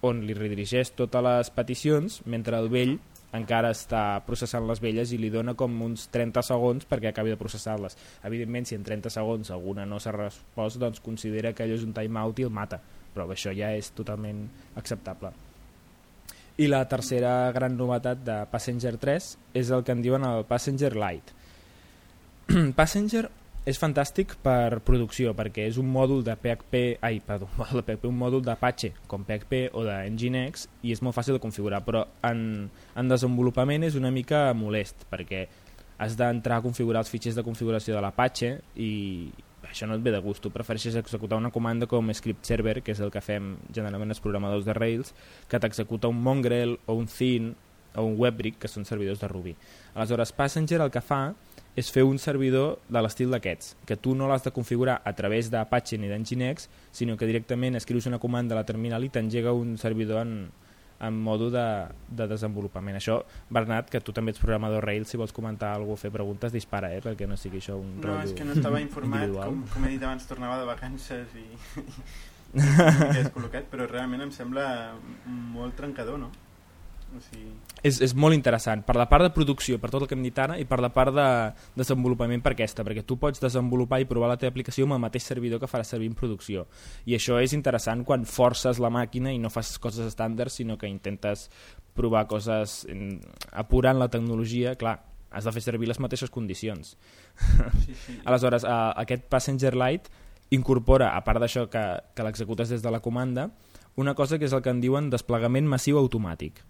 on 0.05 0.21
li 0.27 0.37
redirigeix 0.37 0.93
totes 0.97 1.25
les 1.25 1.49
peticions 1.57 2.21
mentre 2.29 2.61
el 2.61 2.69
vell 2.69 2.99
encara 3.33 3.71
està 3.73 4.21
processant 4.27 4.65
les 4.67 4.81
velles 4.83 5.11
i 5.15 5.17
li 5.17 5.33
dona 5.33 5.55
com 5.57 5.73
uns 5.85 6.05
30 6.13 6.45
segons 6.45 6.85
perquè 6.85 7.11
acabi 7.11 7.31
de 7.31 7.39
processar-les. 7.39 7.95
Evidentment, 8.27 8.67
si 8.67 8.75
en 8.75 8.83
30 8.83 9.09
segons 9.13 9.53
alguna 9.55 9.85
no 9.87 10.01
s'ha 10.03 10.11
respost, 10.15 10.81
doncs 10.81 10.99
considera 10.99 11.53
que 11.55 11.63
allò 11.63 11.77
és 11.79 11.85
un 11.87 11.95
timeout 11.95 12.41
i 12.41 12.47
el 12.49 12.51
mata, 12.51 12.81
però 13.13 13.27
això 13.29 13.53
ja 13.55 13.71
és 13.75 13.91
totalment 13.97 14.45
acceptable. 14.79 15.31
I 16.61 16.67
la 16.67 16.83
tercera 16.89 17.51
gran 17.55 17.77
novetat 17.77 18.23
de 18.25 18.37
Passenger 18.51 18.97
3 19.01 19.29
és 19.57 19.69
el 19.71 19.83
que 19.83 19.95
en 19.95 20.01
diuen 20.03 20.25
el 20.27 20.43
Passenger 20.45 20.93
Lite. 20.95 21.37
Passenger 22.79 23.29
és 23.61 23.77
fantàstic 23.77 24.33
per 24.41 24.81
producció 24.85 25.35
perquè 25.37 25.67
és 25.69 25.77
un 25.77 25.89
mòdul 25.93 26.23
de 26.25 26.33
PHP, 26.33 26.81
ai, 27.05 27.19
perdó, 27.25 27.47
un 27.51 27.59
mòdul 27.61 27.81
de 27.81 27.85
PHP, 27.87 28.07
un 28.09 28.17
mòdul 28.17 28.45
d'Apache 28.45 28.91
com 29.07 29.25
PHP 29.27 29.67
o 29.77 29.85
de 29.85 29.97
Nginx 30.09 30.67
i 30.81 30.95
és 30.95 31.01
molt 31.05 31.15
fàcil 31.17 31.37
de 31.37 31.43
configurar, 31.43 31.83
però 31.85 32.03
en, 32.27 32.69
en 32.97 33.11
desenvolupament 33.11 33.85
és 33.85 33.97
una 33.99 34.11
mica 34.13 34.49
molest 34.57 35.05
perquè 35.11 35.45
has 36.01 36.17
d'entrar 36.17 36.57
a 36.57 36.65
configurar 36.65 37.03
els 37.03 37.11
fitxers 37.13 37.37
de 37.37 37.45
configuració 37.45 37.93
de 37.93 38.01
l'Apache 38.01 38.55
i 38.81 38.91
això 39.71 39.87
no 39.87 39.95
et 39.97 40.03
ve 40.03 40.11
de 40.13 40.19
gust, 40.23 40.43
tu 40.43 40.51
prefereixes 40.53 40.97
executar 40.99 41.39
una 41.39 41.51
comanda 41.51 41.87
com 41.87 42.11
script 42.13 42.45
server, 42.45 42.81
que 42.83 42.93
és 42.93 42.99
el 42.99 43.11
que 43.11 43.23
fem 43.23 43.55
generalment 43.73 44.11
els 44.11 44.21
programadors 44.23 44.67
de 44.67 44.75
Rails, 44.77 45.13
que 45.47 45.59
t'executa 45.59 46.11
un 46.11 46.21
Mongrel 46.21 46.77
o 46.85 46.97
un 46.99 47.07
Thin 47.07 47.53
o 47.95 48.05
un 48.07 48.15
WebRick, 48.19 48.59
que 48.59 48.69
són 48.71 48.85
servidors 48.87 49.19
de 49.19 49.27
Ruby. 49.27 49.55
Aleshores, 49.95 50.31
Passenger 50.35 50.79
el 50.83 50.91
que 50.91 51.03
fa 51.03 51.33
és 51.75 51.89
fer 51.91 52.03
un 52.03 52.19
servidor 52.19 52.79
de 52.91 53.01
l'estil 53.03 53.31
d'aquests, 53.31 53.75
que 53.87 53.97
tu 53.99 54.15
no 54.15 54.27
l'has 54.27 54.43
de 54.43 54.51
configurar 54.51 55.01
a 55.07 55.13
través 55.15 55.49
d'Apache 55.51 55.99
ni 55.99 56.11
d'Nginx, 56.11 56.67
sinó 56.91 57.15
que 57.17 57.27
directament 57.27 57.79
escrius 57.79 58.07
una 58.11 58.19
comanda 58.19 58.55
a 58.55 58.59
la 58.59 58.67
terminal 58.67 59.03
i 59.07 59.11
t'engega 59.11 59.55
un 59.55 59.77
servidor 59.79 60.23
en, 60.25 60.35
en 61.01 61.17
modo 61.17 61.49
de, 61.49 61.65
de 62.13 62.27
desenvolupament. 62.29 62.99
Això, 62.99 63.17
Bernat, 63.49 63.89
que 63.89 64.01
tu 64.05 64.13
també 64.13 64.35
ets 64.35 64.41
programador 64.41 64.85
Rails, 64.85 65.09
si 65.09 65.17
vols 65.17 65.33
comentar 65.33 65.73
alguna 65.73 65.95
cosa 65.95 66.01
o 66.01 66.03
fer 66.05 66.11
preguntes, 66.13 66.53
dispara, 66.53 66.91
eh? 66.93 67.01
perquè 67.01 67.27
no 67.27 67.37
sigui 67.39 67.57
això 67.61 67.79
un 67.79 67.95
No, 68.03 68.19
és 68.21 68.35
que 68.37 68.45
no 68.45 68.53
estava 68.53 68.81
informat, 68.83 69.33
com, 69.39 69.63
com 69.73 69.87
he 69.87 69.95
dit 69.95 70.05
abans, 70.05 70.27
tornava 70.29 70.59
de 70.61 70.69
vacances 70.69 71.33
i... 71.41 71.47
i 72.61 73.09
descol·locat, 73.17 73.67
però 73.71 73.87
realment 73.89 74.27
em 74.27 74.31
sembla 74.35 74.65
molt 75.25 75.77
trencador, 75.79 76.19
no? 76.21 76.29
O 77.11 77.19
sigui... 77.19 77.51
és, 77.83 77.97
és 78.05 78.13
molt 78.15 78.35
interessant, 78.37 78.83
per 78.87 78.95
la 78.95 79.07
part 79.11 79.25
de 79.25 79.31
producció, 79.35 79.77
per 79.81 79.89
tot 79.91 80.05
el 80.05 80.09
que 80.09 80.15
hem 80.15 80.23
dit 80.23 80.37
ara, 80.39 80.55
i 80.61 80.65
per 80.69 80.79
la 80.83 80.91
part 80.93 81.13
de 81.15 81.27
desenvolupament 81.75 82.43
per 82.45 82.53
aquesta, 82.55 82.85
perquè 82.87 83.03
tu 83.07 83.17
pots 83.19 83.43
desenvolupar 83.43 83.99
i 84.01 84.07
provar 84.09 84.31
la 84.31 84.37
teva 84.39 84.53
aplicació 84.53 84.87
amb 84.87 84.95
el 84.95 85.03
mateix 85.03 85.27
servidor 85.27 85.59
que 85.59 85.69
farà 85.71 85.83
servir 85.87 86.11
en 86.11 86.17
producció. 86.17 86.65
I 87.09 87.17
això 87.17 87.41
és 87.43 87.55
interessant 87.57 88.05
quan 88.07 88.23
forces 88.29 88.79
la 88.79 88.93
màquina 88.93 89.33
i 89.35 89.41
no 89.41 89.51
fas 89.51 89.73
coses 89.81 90.07
estàndards, 90.13 90.61
sinó 90.61 90.77
que 90.79 90.89
intentes 90.89 91.49
provar 91.97 92.27
coses 92.31 92.85
apurant 93.51 93.99
la 93.99 94.09
tecnologia, 94.11 94.77
clar, 94.79 95.01
has 95.31 95.47
de 95.47 95.53
fer 95.55 95.63
servir 95.63 95.87
les 95.87 95.99
mateixes 95.99 96.31
condicions. 96.31 96.95
Sí, 97.85 97.95
sí. 97.95 98.19
Aleshores, 98.27 98.63
a, 98.67 98.91
aquest 99.03 99.27
Passenger 99.31 99.75
Lite 99.75 100.11
incorpora, 100.51 101.13
a 101.15 101.23
part 101.23 101.39
d'això 101.39 101.67
que, 101.71 101.83
que 102.15 102.23
l'executes 102.27 102.71
des 102.71 102.83
de 102.83 102.91
la 102.91 102.99
comanda, 102.99 103.49
una 103.95 104.15
cosa 104.15 104.39
que 104.39 104.47
és 104.47 104.53
el 104.55 104.63
que 104.63 104.71
en 104.71 104.83
diuen 104.83 105.09
desplegament 105.11 105.67
massiu 105.67 105.99
automàtic 105.99 106.61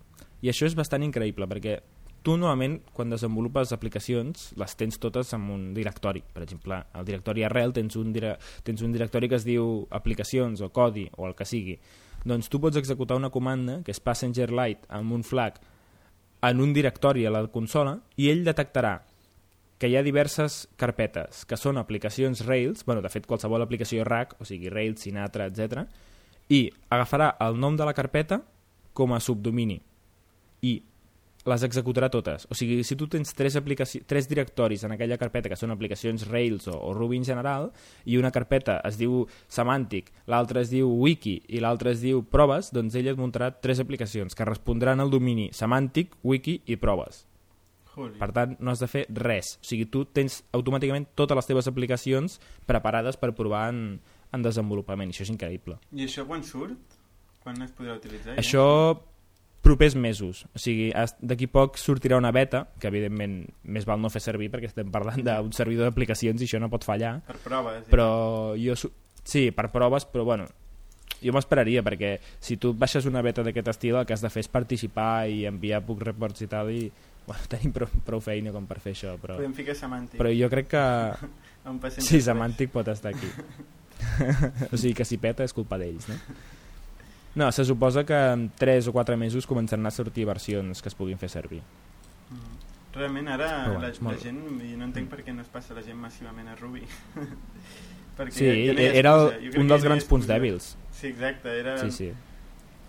i 0.41 0.49
això 0.49 0.67
és 0.69 0.77
bastant 0.77 1.03
increïble 1.05 1.47
perquè 1.49 1.79
tu 2.21 2.35
normalment 2.37 2.77
quan 2.93 3.09
desenvolupes 3.09 3.73
aplicacions 3.73 4.51
les 4.59 4.75
tens 4.77 4.99
totes 5.01 5.33
en 5.33 5.47
un 5.49 5.71
directori 5.73 6.21
per 6.21 6.43
exemple, 6.43 6.77
al 6.93 7.05
directori 7.05 7.43
arrel 7.43 7.73
tens 7.73 7.97
un, 7.97 8.13
dire 8.13 8.35
tens 8.63 8.81
un 8.85 8.93
directori 8.93 9.29
que 9.29 9.39
es 9.39 9.45
diu 9.47 9.87
aplicacions 9.89 10.61
o 10.61 10.69
codi 10.69 11.07
o 11.17 11.27
el 11.27 11.35
que 11.35 11.49
sigui 11.49 11.79
doncs 12.25 12.49
tu 12.49 12.61
pots 12.61 12.77
executar 12.77 13.17
una 13.17 13.31
comanda 13.33 13.81
que 13.85 13.93
és 13.93 14.03
passenger 14.03 14.51
light 14.53 14.85
amb 14.89 15.17
un 15.17 15.25
flag 15.25 15.57
en 16.45 16.61
un 16.61 16.73
directori 16.73 17.25
a 17.25 17.33
la 17.33 17.47
consola 17.53 17.97
i 18.17 18.29
ell 18.29 18.45
detectarà 18.45 18.99
que 19.81 19.89
hi 19.89 19.95
ha 19.97 20.05
diverses 20.05 20.67
carpetes 20.77 21.41
que 21.49 21.57
són 21.57 21.79
aplicacions 21.81 22.43
Rails, 22.45 22.85
bueno, 22.85 23.01
de 23.01 23.09
fet 23.09 23.25
qualsevol 23.25 23.63
aplicació 23.65 24.03
RAC, 24.05 24.35
o 24.37 24.45
sigui 24.45 24.69
Rails, 24.69 25.01
Sinatra, 25.01 25.47
etc. 25.49 25.87
i 26.53 26.67
agafarà 26.93 27.31
el 27.41 27.57
nom 27.57 27.79
de 27.79 27.87
la 27.87 27.95
carpeta 27.97 28.43
com 28.93 29.15
a 29.15 29.19
subdomini 29.19 29.79
i 30.61 30.81
les 31.45 31.63
executarà 31.65 32.09
totes. 32.13 32.45
O 32.53 32.55
sigui, 32.57 32.83
si 32.85 32.95
tu 32.95 33.07
tens 33.09 33.33
tres, 33.33 33.57
tres 34.05 34.29
directoris 34.29 34.83
en 34.85 34.93
aquella 34.93 35.17
carpeta 35.17 35.49
que 35.49 35.57
són 35.57 35.73
aplicacions 35.73 36.27
Rails 36.29 36.67
o, 36.69 36.75
o 36.77 36.93
Ruby 36.93 37.17
en 37.17 37.25
general, 37.25 37.71
i 38.05 38.19
una 38.21 38.31
carpeta 38.33 38.79
es 38.85 38.99
diu 38.99 39.25
Semantic, 39.49 40.11
l'altra 40.29 40.61
es 40.61 40.69
diu 40.73 40.91
Wiki 41.01 41.39
i 41.49 41.63
l'altra 41.63 41.95
es 41.95 42.03
diu 42.03 42.23
Proves, 42.23 42.71
doncs 42.75 42.95
ell 42.99 43.09
et 43.11 43.19
muntarà 43.19 43.51
tres 43.57 43.81
aplicacions 43.81 44.37
que 44.37 44.47
respondran 44.47 45.01
al 45.01 45.09
domini 45.13 45.49
Semantic, 45.53 46.15
Wiki 46.23 46.61
i 46.67 46.77
Proves. 46.77 47.25
Holy. 47.91 48.15
Per 48.21 48.29
tant, 48.31 48.53
no 48.63 48.71
has 48.71 48.79
de 48.79 48.87
fer 48.87 49.03
res. 49.11 49.57
O 49.59 49.67
sigui, 49.67 49.89
tu 49.91 50.05
tens 50.05 50.39
automàticament 50.55 51.09
totes 51.19 51.35
les 51.35 51.49
teves 51.49 51.67
aplicacions 51.67 52.37
preparades 52.69 53.17
per 53.19 53.33
provar 53.35 53.65
en, 53.73 53.99
en 54.31 54.45
desenvolupament. 54.45 55.11
Això 55.11 55.25
és 55.25 55.33
increïble. 55.33 55.75
I 55.91 56.05
això 56.07 56.23
quan 56.29 56.45
surt? 56.47 56.99
Quan 57.41 57.57
es 57.65 57.73
podrà 57.75 57.97
utilitzar? 57.97 58.37
Això 58.39 58.63
propers 59.61 59.95
mesos. 59.95 60.45
O 60.55 60.59
sigui, 60.61 60.89
d'aquí 61.21 61.47
poc 61.51 61.77
sortirà 61.77 62.17
una 62.17 62.33
beta, 62.33 62.65
que 62.81 62.89
evidentment 62.89 63.43
més 63.63 63.85
val 63.85 64.01
no 64.01 64.09
fer 64.13 64.23
servir 64.23 64.49
perquè 64.53 64.71
estem 64.71 64.89
parlant 64.93 65.21
d'un 65.25 65.53
servidor 65.55 65.89
d'aplicacions 65.89 66.41
i 66.41 66.49
això 66.49 66.61
no 66.61 66.71
pot 66.73 66.87
fallar. 66.87 67.19
Per 67.27 67.37
proves. 67.45 67.85
Però 67.91 68.09
jo... 68.57 68.75
Sí, 69.21 69.51
per 69.53 69.67
proves, 69.69 70.07
però 70.09 70.23
bueno, 70.25 70.47
jo 71.21 71.33
m'esperaria 71.35 71.83
perquè 71.85 72.15
si 72.41 72.57
tu 72.57 72.73
baixes 72.73 73.05
una 73.05 73.21
beta 73.21 73.45
d'aquest 73.45 73.69
estil 73.75 73.99
el 73.99 74.07
que 74.09 74.15
has 74.15 74.23
de 74.25 74.31
fer 74.33 74.43
és 74.45 74.49
participar 74.51 75.27
i 75.29 75.45
enviar 75.49 75.83
puc 75.85 76.01
reports 76.01 76.41
i 76.41 76.49
tal 76.49 76.71
i 76.73 76.87
bueno, 77.27 77.43
tenim 77.51 77.75
prou, 77.75 77.91
prou 78.07 78.23
feina 78.23 78.53
com 78.55 78.65
per 78.69 78.79
fer 78.83 78.95
això 78.95 79.13
però, 79.21 79.37
podem 79.37 79.53
ficar 79.57 79.77
semàntic 79.77 80.17
però 80.21 80.33
jo 80.33 80.49
crec 80.49 80.71
que 80.73 80.85
sí, 81.99 82.23
semàntic 82.25 82.73
pot 82.73 82.89
estar 82.91 83.13
aquí 83.13 83.29
o 84.71 84.75
sigui 84.77 84.95
que 84.97 85.05
si 85.05 85.21
peta 85.21 85.45
és 85.45 85.53
culpa 85.53 85.77
d'ells 85.81 86.09
no? 86.09 86.17
No, 87.35 87.51
se 87.51 87.63
suposa 87.63 88.03
que 88.05 88.13
en 88.13 88.49
3 88.57 88.87
o 88.87 88.93
4 88.93 89.15
mesos 89.17 89.47
començaran 89.47 89.87
a 89.87 89.91
sortir 89.91 90.25
versions 90.27 90.81
que 90.83 90.91
es 90.91 90.97
puguin 90.97 91.19
fer 91.21 91.29
servir. 91.31 91.61
Mm. 92.29 92.57
Realment 92.91 93.29
ara 93.31 93.51
bueno, 93.69 93.85
la, 93.85 93.91
la 94.11 94.17
gent, 94.19 94.41
i 94.67 94.73
no 94.75 94.83
entenc 94.89 95.07
per 95.11 95.21
què 95.23 95.31
no 95.31 95.45
es 95.45 95.51
passa 95.51 95.75
la 95.77 95.83
gent 95.85 95.95
massivament 95.99 96.49
a 96.51 96.57
Ruby. 96.59 96.83
Perquè 98.17 98.35
sí, 98.35 98.49
ja 98.67 98.89
era 98.99 99.13
el, 99.15 99.53
un 99.61 99.71
dels 99.71 99.85
grans 99.87 100.07
punts 100.09 100.27
dèbils. 100.27 100.73
Sí, 100.91 101.07
exacte, 101.13 101.53
era 101.61 101.77
sí, 101.79 101.91
sí. 101.95 102.09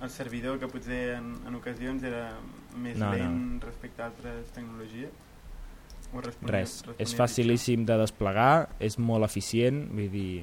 el 0.02 0.10
servidor 0.10 0.58
que 0.58 0.66
potser 0.66 1.20
en, 1.20 1.36
en 1.46 1.54
ocasions 1.54 2.02
era 2.02 2.32
més 2.74 2.98
no, 2.98 3.12
lent 3.14 3.38
no. 3.60 3.60
respecte 3.62 4.02
a 4.02 4.10
altres 4.10 4.50
tecnologies. 4.56 5.14
O 6.12 6.20
Res, 6.50 6.82
és 7.00 7.14
facilíssim 7.16 7.86
de 7.88 7.94
desplegar, 8.02 8.74
és 8.84 8.98
molt 9.00 9.24
eficient, 9.24 9.86
vull 9.94 10.10
dir, 10.12 10.42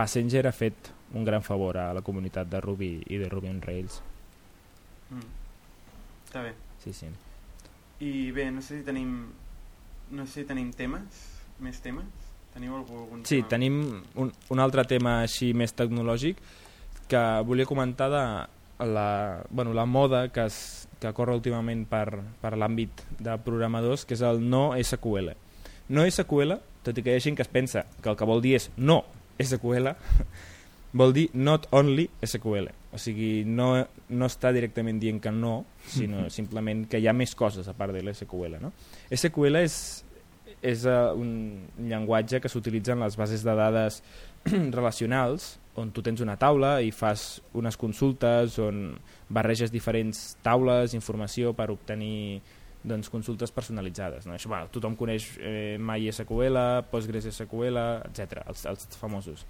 Passenger 0.00 0.48
ha 0.48 0.54
fet 0.54 0.90
un 1.14 1.24
gran 1.24 1.42
favor 1.42 1.78
a 1.78 1.92
la 1.94 2.02
comunitat 2.02 2.48
de 2.50 2.60
Ruby 2.60 3.02
i 3.08 3.16
de 3.18 3.28
Ruby 3.28 3.48
on 3.48 3.60
Rails. 3.62 4.00
Mm. 5.10 5.28
Està 6.28 6.42
bé. 6.44 6.52
Sí, 6.84 6.92
sí. 6.92 7.06
I 8.04 8.30
bé, 8.32 8.50
no 8.52 8.60
sé 8.62 8.78
si 8.80 8.84
tenim 8.86 9.14
no 10.10 10.24
sé 10.26 10.42
si 10.42 10.46
tenim 10.48 10.70
temes, 10.72 11.22
més 11.60 11.80
temes? 11.84 12.06
Teniu 12.54 12.76
algun 12.78 13.24
Sí, 13.28 13.42
tema? 13.42 13.48
tenim 13.48 13.80
un, 14.16 14.30
un 14.48 14.60
altre 14.62 14.84
tema 14.88 15.18
així 15.22 15.50
més 15.54 15.74
tecnològic 15.76 16.38
que 17.08 17.20
volia 17.44 17.66
comentar 17.68 18.08
de 18.12 18.22
la, 18.86 19.42
bueno, 19.50 19.72
la 19.74 19.84
moda 19.86 20.28
que, 20.32 20.44
es, 20.46 20.88
que 21.00 21.12
corre 21.12 21.34
últimament 21.36 21.84
per, 21.90 22.20
per 22.40 22.54
l'àmbit 22.56 23.02
de 23.18 23.36
programadors, 23.44 24.04
que 24.06 24.14
és 24.16 24.22
el 24.22 24.40
no 24.48 24.70
SQL. 24.78 25.32
No 25.92 26.04
SQL, 26.08 26.54
tot 26.84 26.96
i 27.00 27.02
que 27.04 27.12
hi 27.12 27.18
ha 27.18 27.24
gent 27.24 27.36
que 27.36 27.42
es 27.44 27.48
pensa 27.52 27.84
que 28.00 28.08
el 28.12 28.16
que 28.16 28.28
vol 28.28 28.40
dir 28.44 28.54
és 28.60 28.70
no 28.76 29.02
SQL, 29.40 29.92
vol 30.92 31.12
dir 31.12 31.28
not 31.34 31.68
only 31.76 32.08
SQL. 32.24 32.70
O 32.92 32.98
sigui, 33.00 33.44
no, 33.44 33.74
no 34.08 34.28
està 34.28 34.52
directament 34.56 35.00
dient 35.00 35.20
que 35.20 35.32
no, 35.34 35.62
sinó 35.92 36.28
simplement 36.32 36.86
que 36.88 37.00
hi 37.00 37.08
ha 37.08 37.16
més 37.16 37.34
coses 37.36 37.68
a 37.68 37.76
part 37.76 37.92
de 37.92 38.02
l'SQL. 38.02 38.56
No? 38.62 38.72
SQL 39.12 39.60
és, 39.60 39.78
és 40.64 40.86
uh, 40.88 41.12
un 41.12 41.30
llenguatge 41.90 42.40
que 42.40 42.52
s'utilitza 42.52 42.96
en 42.96 43.04
les 43.04 43.18
bases 43.20 43.44
de 43.44 43.56
dades 43.58 44.02
relacionals, 44.78 45.56
on 45.78 45.92
tu 45.94 46.02
tens 46.02 46.22
una 46.24 46.34
taula 46.40 46.78
i 46.82 46.88
fas 46.90 47.38
unes 47.54 47.76
consultes, 47.78 48.56
on 48.58 48.96
barreges 49.28 49.70
diferents 49.70 50.38
taules, 50.42 50.96
informació 50.96 51.52
per 51.54 51.68
obtenir 51.70 52.40
doncs, 52.88 53.10
consultes 53.12 53.52
personalitzades. 53.52 54.26
No? 54.26 54.34
Això, 54.34 54.50
bueno, 54.50 54.70
tothom 54.72 54.96
coneix 54.98 55.28
eh, 55.38 55.76
MySQL, 55.78 56.58
PostgreSQL, 56.90 57.80
etc, 58.08 58.42
els, 58.48 58.64
els 58.70 58.98
famosos. 58.98 59.44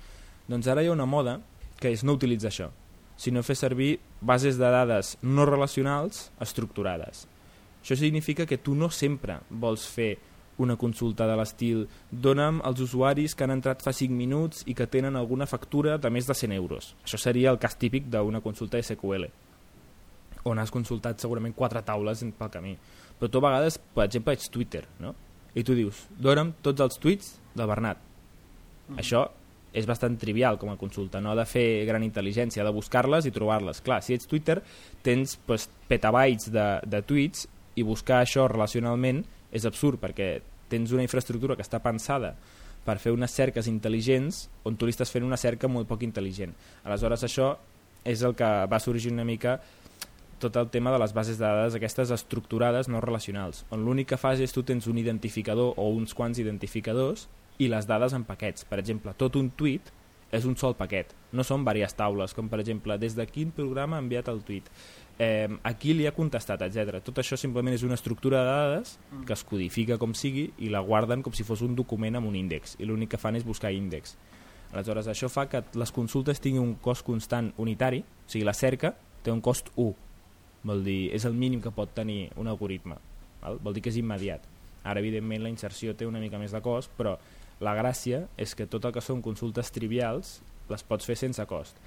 Doncs 0.49 0.69
ara 0.69 0.83
hi 0.83 0.89
ha 0.89 0.95
una 0.97 1.07
moda 1.07 1.39
que 1.79 1.93
és 1.93 2.05
no 2.05 2.17
utilitzar 2.19 2.51
això, 2.51 2.71
sinó 3.17 3.43
fer 3.47 3.57
servir 3.59 3.99
bases 4.21 4.59
de 4.59 4.71
dades 4.73 5.17
no 5.23 5.47
relacionals 5.47 6.31
estructurades. 6.41 7.27
Això 7.83 7.97
significa 7.97 8.47
que 8.47 8.59
tu 8.59 8.75
no 8.75 8.91
sempre 8.91 9.39
vols 9.51 9.87
fer 9.87 10.17
una 10.59 10.75
consulta 10.77 11.29
de 11.29 11.37
l'estil 11.39 11.85
dona'm 12.11 12.63
els 12.67 12.81
usuaris 12.83 13.37
que 13.37 13.45
han 13.47 13.55
entrat 13.55 13.85
fa 13.85 13.93
5 13.95 14.11
minuts 14.11 14.65
i 14.67 14.75
que 14.75 14.89
tenen 14.91 15.17
alguna 15.17 15.47
factura 15.47 15.99
de 16.03 16.11
més 16.11 16.27
de 16.27 16.35
100 16.35 16.57
euros. 16.57 16.97
Això 17.05 17.21
seria 17.21 17.53
el 17.53 17.61
cas 17.63 17.79
típic 17.79 18.11
d'una 18.11 18.43
consulta 18.43 18.83
SQL 18.83 19.29
on 20.49 20.59
has 20.59 20.73
consultat 20.73 21.21
segurament 21.21 21.55
quatre 21.57 21.83
taules 21.87 22.25
pel 22.39 22.53
camí. 22.53 22.75
Però 23.19 23.31
tu 23.31 23.41
a 23.41 23.49
vegades, 23.49 23.79
per 23.79 24.07
exemple, 24.07 24.35
ets 24.37 24.51
Twitter, 24.53 24.85
no? 25.03 25.15
I 25.55 25.65
tu 25.67 25.75
dius, 25.75 26.07
dona'm 26.21 26.55
tots 26.63 26.85
els 26.85 27.01
tuits 27.03 27.33
del 27.57 27.67
Bernat. 27.67 28.01
Mm. 28.89 28.99
Això 29.03 29.25
és 29.73 29.87
bastant 29.87 30.17
trivial 30.21 30.59
com 30.59 30.71
a 30.73 30.79
consulta, 30.81 31.21
no 31.21 31.33
ha 31.33 31.39
de 31.39 31.47
fer 31.49 31.85
gran 31.89 32.05
intel·ligència, 32.07 32.63
ha 32.63 32.69
de 32.69 32.75
buscar-les 32.75 33.29
i 33.29 33.33
trobar-les. 33.35 33.83
Clar, 33.85 34.01
si 34.03 34.17
ets 34.17 34.29
Twitter, 34.31 34.61
tens 35.05 35.37
pues, 35.47 35.69
petabytes 35.89 36.53
de, 36.55 36.69
de 36.89 37.03
tuits 37.05 37.47
i 37.77 37.85
buscar 37.87 38.23
això 38.23 38.49
relacionalment 38.51 39.23
és 39.53 39.67
absurd 39.69 40.01
perquè 40.03 40.39
tens 40.69 40.93
una 40.93 41.05
infraestructura 41.05 41.57
que 41.57 41.65
està 41.65 41.81
pensada 41.85 42.35
per 42.85 42.99
fer 43.03 43.13
unes 43.13 43.33
cerques 43.35 43.69
intel·ligents 43.69 44.47
on 44.69 44.77
tu 44.77 44.89
li 44.89 44.95
estàs 44.95 45.13
fent 45.13 45.27
una 45.27 45.37
cerca 45.41 45.69
molt 45.69 45.89
poc 45.89 46.05
intel·ligent. 46.07 46.55
Aleshores 46.89 47.25
això 47.27 47.53
és 48.09 48.23
el 48.25 48.35
que 48.39 48.49
va 48.71 48.81
sorgir 48.81 49.13
una 49.13 49.27
mica 49.29 49.59
tot 50.39 50.55
el 50.57 50.69
tema 50.71 50.93
de 50.95 51.01
les 51.03 51.13
bases 51.13 51.39
de 51.39 51.45
dades 51.45 51.75
aquestes 51.75 52.13
estructurades 52.15 52.89
no 52.89 53.03
relacionals, 53.03 53.65
on 53.75 53.83
l'únic 53.85 54.13
que 54.13 54.21
fas 54.21 54.41
és 54.41 54.55
tu 54.55 54.63
tens 54.63 54.87
un 54.87 55.01
identificador 55.01 55.75
o 55.77 55.89
uns 55.91 56.15
quants 56.15 56.39
identificadors 56.39 57.27
i 57.59 57.69
les 57.69 57.87
dades 57.87 58.15
en 58.15 58.25
paquets. 58.25 58.65
Per 58.69 58.79
exemple, 58.81 59.15
tot 59.19 59.37
un 59.37 59.51
tuit 59.51 59.93
és 60.33 60.45
un 60.45 60.57
sol 60.61 60.75
paquet, 60.77 61.15
no 61.33 61.45
són 61.47 61.65
diverses 61.65 61.97
taules, 61.97 62.35
com 62.37 62.51
per 62.53 62.61
exemple, 62.61 62.99
des 63.01 63.15
de 63.17 63.25
quin 63.27 63.51
programa 63.55 63.97
ha 63.97 64.03
enviat 64.05 64.29
el 64.29 64.43
tuit, 64.45 64.67
eh, 65.19 65.49
a 65.49 65.73
qui 65.81 65.95
li 65.97 66.07
ha 66.07 66.13
contestat, 66.13 66.63
etc. 66.67 67.01
Tot 67.05 67.21
això 67.23 67.39
simplement 67.41 67.75
és 67.75 67.85
una 67.87 67.97
estructura 67.97 68.43
de 68.45 68.51
dades 68.51 68.99
mm. 68.99 69.25
que 69.25 69.33
es 69.33 69.45
codifica 69.45 69.99
com 69.99 70.13
sigui 70.15 70.51
i 70.59 70.69
la 70.73 70.85
guarden 70.85 71.25
com 71.25 71.33
si 71.33 71.47
fos 71.49 71.63
un 71.65 71.75
document 71.79 72.21
amb 72.21 72.29
un 72.29 72.37
índex, 72.37 72.77
i 72.79 72.89
l'únic 72.89 73.15
que 73.15 73.21
fan 73.21 73.41
és 73.41 73.47
buscar 73.47 73.73
índex. 73.73 74.17
Aleshores, 74.73 75.09
això 75.09 75.31
fa 75.33 75.47
que 75.49 75.63
les 75.81 75.93
consultes 75.97 76.43
tinguin 76.45 76.61
un 76.61 76.77
cost 76.85 77.07
constant 77.07 77.55
unitari, 77.57 78.03
o 78.05 78.29
sigui, 78.29 78.45
la 78.45 78.53
cerca 78.53 78.93
té 79.25 79.33
un 79.33 79.41
cost 79.41 79.73
1, 79.77 79.95
vol 80.69 80.85
dir, 80.85 81.09
és 81.17 81.25
el 81.25 81.33
mínim 81.33 81.63
que 81.65 81.73
pot 81.73 81.95
tenir 81.97 82.29
un 82.37 82.53
algoritme, 82.53 83.01
val? 83.41 83.59
vol 83.65 83.75
dir 83.75 83.83
que 83.83 83.93
és 83.95 83.97
immediat. 83.97 84.45
Ara, 84.85 85.01
evidentment, 85.01 85.43
la 85.43 85.51
inserció 85.51 85.95
té 85.97 86.07
una 86.07 86.21
mica 86.21 86.39
més 86.41 86.53
de 86.53 86.61
cost, 86.65 86.93
però 86.97 87.17
la 87.65 87.75
gràcia 87.79 88.27
és 88.39 88.55
que 88.55 88.69
tot 88.71 88.85
el 88.85 88.95
que 88.95 89.03
són 89.05 89.23
consultes 89.25 89.73
trivials 89.75 90.39
les 90.69 90.85
pots 90.85 91.07
fer 91.09 91.17
sense 91.19 91.45
cost. 91.49 91.79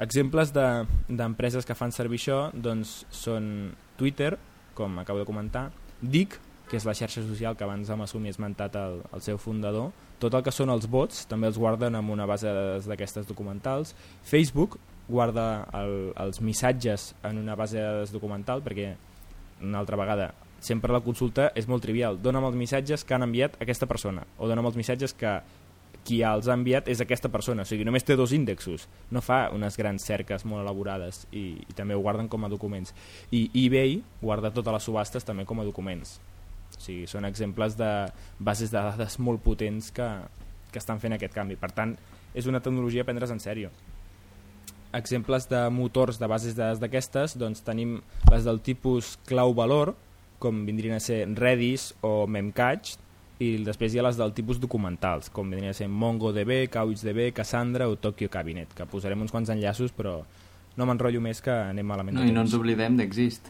Exemples 0.00 0.52
d'empreses 0.52 1.64
de, 1.64 1.68
que 1.68 1.76
fan 1.76 1.92
servir 1.92 2.20
això 2.20 2.38
doncs, 2.54 3.04
són 3.12 3.74
Twitter, 4.00 4.32
com 4.74 4.98
acabo 4.98 5.20
de 5.20 5.28
comentar, 5.28 5.68
Dic, 6.00 6.38
que 6.70 6.78
és 6.78 6.86
la 6.88 6.94
xarxa 6.96 7.20
social 7.26 7.56
que 7.58 7.66
abans 7.66 7.90
hem 7.90 8.00
assumit 8.00 8.32
esmentat 8.32 8.76
el, 8.80 9.00
el 9.12 9.22
seu 9.24 9.36
fundador, 9.42 9.90
tot 10.22 10.32
el 10.36 10.44
que 10.46 10.54
són 10.54 10.70
els 10.72 10.86
bots 10.88 11.26
també 11.28 11.50
els 11.50 11.58
guarden 11.60 11.98
en 11.98 12.12
una 12.14 12.28
base 12.28 12.48
d'aquestes 12.86 13.26
documentals. 13.28 13.92
Facebook 14.24 14.78
guarda 15.10 15.66
el, 15.74 16.12
els 16.22 16.40
missatges 16.40 17.10
en 17.26 17.40
una 17.42 17.56
base 17.58 17.82
de 17.82 18.06
documental 18.14 18.62
perquè 18.62 18.94
una 19.60 19.80
altra 19.82 19.98
vegada 19.98 20.30
sempre 20.60 20.92
la 20.92 21.00
consulta 21.04 21.50
és 21.56 21.66
molt 21.68 21.82
trivial. 21.84 22.20
Dóna'm 22.20 22.46
els 22.50 22.58
missatges 22.60 23.04
que 23.04 23.16
han 23.16 23.24
enviat 23.26 23.56
aquesta 23.60 23.88
persona 23.90 24.26
o 24.38 24.48
dóna'm 24.48 24.68
els 24.70 24.78
missatges 24.78 25.14
que, 25.16 25.38
qui 26.04 26.20
els 26.24 26.48
ha 26.48 26.56
enviat 26.56 26.88
és 26.90 27.00
aquesta 27.02 27.30
persona, 27.32 27.64
o 27.64 27.68
sigui, 27.68 27.84
només 27.86 28.04
té 28.06 28.16
dos 28.16 28.32
índexos, 28.36 28.86
no 29.12 29.22
fa 29.24 29.48
unes 29.54 29.76
grans 29.78 30.04
cerques 30.06 30.46
molt 30.48 30.64
elaborades 30.64 31.24
i, 31.30 31.60
i 31.60 31.76
també 31.76 31.96
ho 31.96 32.02
guarden 32.04 32.28
com 32.32 32.44
a 32.44 32.50
documents. 32.52 32.94
I 33.30 33.48
eBay 33.66 34.00
guarda 34.22 34.52
totes 34.54 34.76
les 34.76 34.88
subhastes 34.88 35.26
també 35.28 35.46
com 35.48 35.60
a 35.60 35.66
documents. 35.68 36.18
O 36.70 36.80
sigui, 36.80 37.06
són 37.10 37.26
exemples 37.28 37.76
de 37.78 37.90
bases 38.38 38.72
de 38.72 38.80
dades 38.80 39.18
molt 39.20 39.42
potents 39.44 39.90
que, 39.94 40.08
que 40.70 40.80
estan 40.80 41.00
fent 41.02 41.16
aquest 41.16 41.34
canvi. 41.36 41.58
Per 41.60 41.72
tant, 41.76 41.96
és 42.34 42.46
una 42.46 42.62
tecnologia 42.62 43.04
a 43.04 43.08
prendre's 43.08 43.32
en 43.34 43.42
sèrio. 43.42 43.72
Exemples 44.96 45.46
de 45.50 45.62
motors 45.70 46.18
de 46.18 46.26
bases 46.30 46.56
de 46.56 46.64
dades 46.64 46.80
d'aquestes, 46.82 47.36
doncs 47.38 47.62
tenim 47.66 48.00
les 48.30 48.46
del 48.46 48.62
tipus 48.64 49.16
clau-valor, 49.28 49.94
com 50.40 50.64
vindrien 50.66 50.96
a 50.96 51.04
ser 51.04 51.22
Redis 51.36 51.92
o 52.02 52.26
Memcache, 52.26 52.98
i 53.40 53.54
després 53.64 53.94
hi 53.94 54.00
ha 54.00 54.04
les 54.04 54.18
del 54.20 54.34
tipus 54.36 54.58
documentals, 54.60 55.30
com 55.32 55.48
vindria 55.48 55.72
a 55.72 55.76
ser 55.76 55.88
MongoDB, 55.88 56.66
CouchDB, 56.72 57.30
Cassandra 57.36 57.86
o 57.88 57.96
Tokyo 57.96 58.28
Cabinet, 58.28 58.74
que 58.76 58.84
posarem 58.88 59.22
uns 59.24 59.32
quants 59.32 59.52
enllaços, 59.52 59.94
però 59.96 60.18
no 60.76 60.88
m'enrotllo 60.88 61.22
més 61.24 61.40
que 61.44 61.54
anem 61.54 61.88
malament. 61.88 62.18
No, 62.18 62.26
I 62.26 62.34
no 62.36 62.44
ens 62.44 62.56
oblidem 62.56 62.98
d'Exist. 63.00 63.48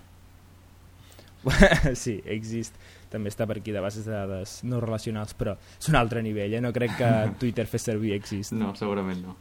sí, 2.05 2.21
Exist 2.29 2.77
també 3.11 3.33
està 3.33 3.47
per 3.51 3.57
aquí 3.59 3.73
de 3.75 3.83
bases 3.83 4.07
de 4.07 4.15
dades 4.15 4.61
no 4.63 4.79
relacionals, 4.83 5.35
però 5.35 5.57
és 5.59 5.91
un 5.91 5.99
altre 5.99 6.23
nivell, 6.23 6.55
eh? 6.55 6.63
no 6.63 6.71
crec 6.77 6.95
que 7.01 7.11
Twitter 7.43 7.67
fes 7.67 7.89
servir 7.91 8.15
Exist. 8.15 8.55
No, 8.55 8.71
segurament 8.79 9.25
no. 9.25 9.35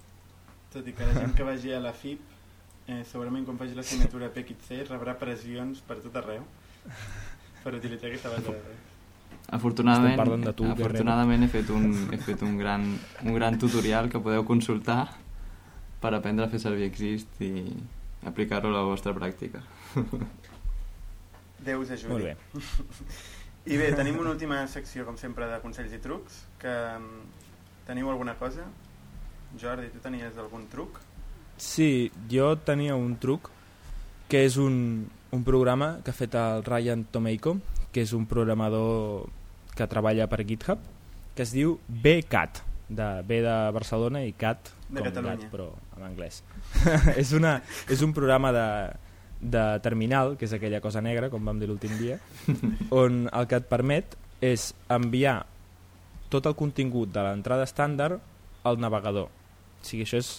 Tot 0.74 0.88
i 0.89 0.93
que 0.97 1.06
la 1.06 1.14
gent 1.14 1.36
que 1.38 1.45
vagi 1.45 1.74
a 1.74 1.82
la 1.84 1.93
FIP, 1.93 2.22
eh, 2.89 3.04
segurament 3.06 3.45
quan 3.45 3.62
faci 3.62 3.78
la 3.78 3.86
signatura 3.86 4.32
PXC 4.34 4.88
rebrà 4.89 5.14
pressions 5.22 5.86
per 5.86 6.02
tot 6.02 6.18
arreu 6.24 6.41
per 7.64 7.76
utilitzar 7.78 8.10
aquesta 8.10 8.32
base 8.34 8.45
de 8.47 8.55
dades. 8.57 8.86
Afortunadament, 9.49 10.43
de 10.45 10.53
tu, 10.53 10.68
afortunadament 10.70 11.43
he 11.43 11.49
fet, 11.49 11.72
un, 11.74 11.89
he 12.14 12.20
fet 12.22 12.43
un, 12.45 12.53
gran, 12.60 12.86
un 13.24 13.34
gran 13.34 13.57
tutorial 13.57 14.10
que 14.12 14.22
podeu 14.22 14.45
consultar 14.45 15.07
per 15.99 16.14
aprendre 16.14 16.45
a 16.45 16.51
fer 16.51 16.62
servir 16.62 16.86
Exist 16.86 17.41
i 17.41 17.66
aplicar-lo 18.30 18.70
a 18.70 18.78
la 18.78 18.86
vostra 18.86 19.16
pràctica. 19.18 19.64
Déu 21.66 21.82
us 21.82 21.91
ajudi. 21.95 22.14
Molt 22.14 22.30
bé. 22.30 22.36
I 23.70 23.78
bé, 23.78 23.89
tenim 23.97 24.20
una 24.22 24.32
última 24.32 24.62
secció, 24.72 25.03
com 25.05 25.18
sempre, 25.20 25.49
de 25.49 25.60
consells 25.64 25.91
i 25.93 25.99
trucs, 26.01 26.43
que 26.62 26.72
um, 26.95 27.10
teniu 27.89 28.10
alguna 28.10 28.38
cosa? 28.39 28.64
Jordi, 29.60 29.89
tu 29.91 29.99
tenies 30.03 30.38
algun 30.38 30.68
truc? 30.72 31.01
Sí, 31.60 32.10
jo 32.32 32.53
tenia 32.64 32.95
un 32.95 33.18
truc, 33.20 33.49
que 34.32 34.45
és 34.47 34.55
un, 34.62 35.10
un 35.32 35.44
programa 35.44 36.00
que 36.04 36.12
ha 36.12 36.18
fet 36.18 36.36
el 36.36 36.64
Ryan 36.66 37.06
Tomeico, 37.12 37.58
que 37.94 38.02
és 38.06 38.14
un 38.14 38.26
programador 38.30 39.28
que 39.78 39.88
treballa 39.90 40.28
per 40.30 40.44
GitHub, 40.46 40.82
que 41.36 41.46
es 41.46 41.54
diu 41.56 41.78
BCAT, 41.88 42.64
de 42.90 43.22
B 43.22 43.42
de 43.46 43.56
Barcelona 43.72 44.24
i 44.26 44.34
CAT 44.34 44.72
de 44.90 44.98
com 44.98 45.06
Catalunya. 45.06 45.38
gat, 45.38 45.52
però 45.52 45.70
en 45.98 46.08
anglès. 46.08 46.42
és, 47.22 47.32
una, 47.38 47.60
és 47.88 48.02
un 48.02 48.14
programa 48.18 48.52
de, 48.52 48.66
de 49.40 49.64
terminal, 49.86 50.36
que 50.38 50.50
és 50.50 50.56
aquella 50.58 50.82
cosa 50.82 51.02
negra, 51.06 51.30
com 51.30 51.46
vam 51.46 51.62
dir 51.62 51.70
l'últim 51.70 51.94
dia, 52.02 52.18
on 53.04 53.28
el 53.30 53.48
que 53.48 53.62
et 53.62 53.70
permet 53.70 54.18
és 54.42 54.72
enviar 54.90 55.44
tot 56.34 56.46
el 56.50 56.58
contingut 56.58 57.14
de 57.14 57.24
l'entrada 57.26 57.66
estàndard 57.70 58.20
al 58.66 58.82
navegador. 58.82 59.30
O 59.30 59.86
sigui, 59.86 60.04
això 60.06 60.20
és 60.20 60.34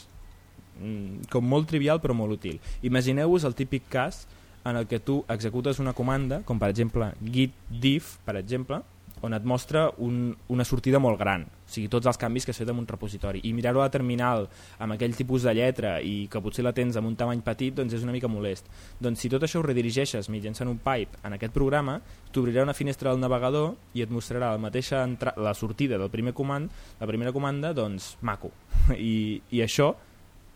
mm, 0.80 1.30
com 1.30 1.47
molt 1.47 1.70
trivial 1.70 2.03
però 2.03 2.14
molt 2.18 2.41
útil. 2.41 2.59
Imagineu-vos 2.86 3.47
el 3.47 3.57
típic 3.59 3.88
cas 3.91 4.24
en 4.64 4.76
el 4.76 4.86
que 4.86 5.00
tu 5.00 5.24
executes 5.28 5.80
una 5.80 5.94
comanda, 5.96 6.42
com 6.44 6.58
per 6.61 6.70
exemple 6.72 7.12
git 7.24 7.54
diff, 7.70 8.18
per 8.26 8.36
exemple, 8.40 8.82
on 9.20 9.34
et 9.36 9.44
mostra 9.44 9.90
un, 10.00 10.30
una 10.48 10.64
sortida 10.64 10.98
molt 11.02 11.18
gran, 11.20 11.42
o 11.44 11.70
sigui, 11.70 11.88
tots 11.92 12.08
els 12.08 12.18
canvis 12.18 12.46
que 12.46 12.54
has 12.54 12.61
fet 12.62 12.70
en 12.72 12.78
un 12.80 12.86
repositori. 12.88 13.42
I 13.44 13.52
mirar-ho 13.52 13.82
a 13.84 13.90
terminal 13.92 14.46
amb 14.80 14.94
aquell 14.96 15.14
tipus 15.16 15.44
de 15.44 15.54
lletra 15.56 15.98
i 16.00 16.26
que 16.32 16.40
potser 16.42 16.64
la 16.64 16.72
tens 16.76 16.96
amb 16.96 17.11
un 17.11 17.16
tamany 17.20 17.42
petit, 17.44 17.74
doncs 17.76 17.94
és 17.96 18.04
una 18.06 18.14
mica 18.16 18.30
molest. 18.32 18.70
Doncs 19.00 19.20
si 19.20 19.30
tot 19.32 19.44
això 19.44 19.61
ho 19.61 19.66
redirigeixes 19.66 20.30
mitjançant 20.32 20.70
un 20.72 20.80
pipe 20.80 21.20
en 21.26 21.36
aquest 21.36 21.54
programa, 21.56 21.98
t'obrirà 22.32 22.64
una 22.64 22.76
finestra 22.76 23.12
del 23.12 23.20
navegador 23.20 23.74
i 23.94 24.04
et 24.04 24.12
mostrarà 24.12 24.54
la 24.54 24.62
mateixa 24.62 25.04
la 25.36 25.54
sortida 25.54 25.98
del 25.98 26.12
primer 26.12 26.32
comand, 26.32 26.70
la 27.00 27.11
primera 27.11 27.32
comanda, 27.32 27.74
doncs 27.76 28.14
maco. 28.22 28.54
I, 28.96 29.42
i 29.52 29.61
això, 29.64 29.92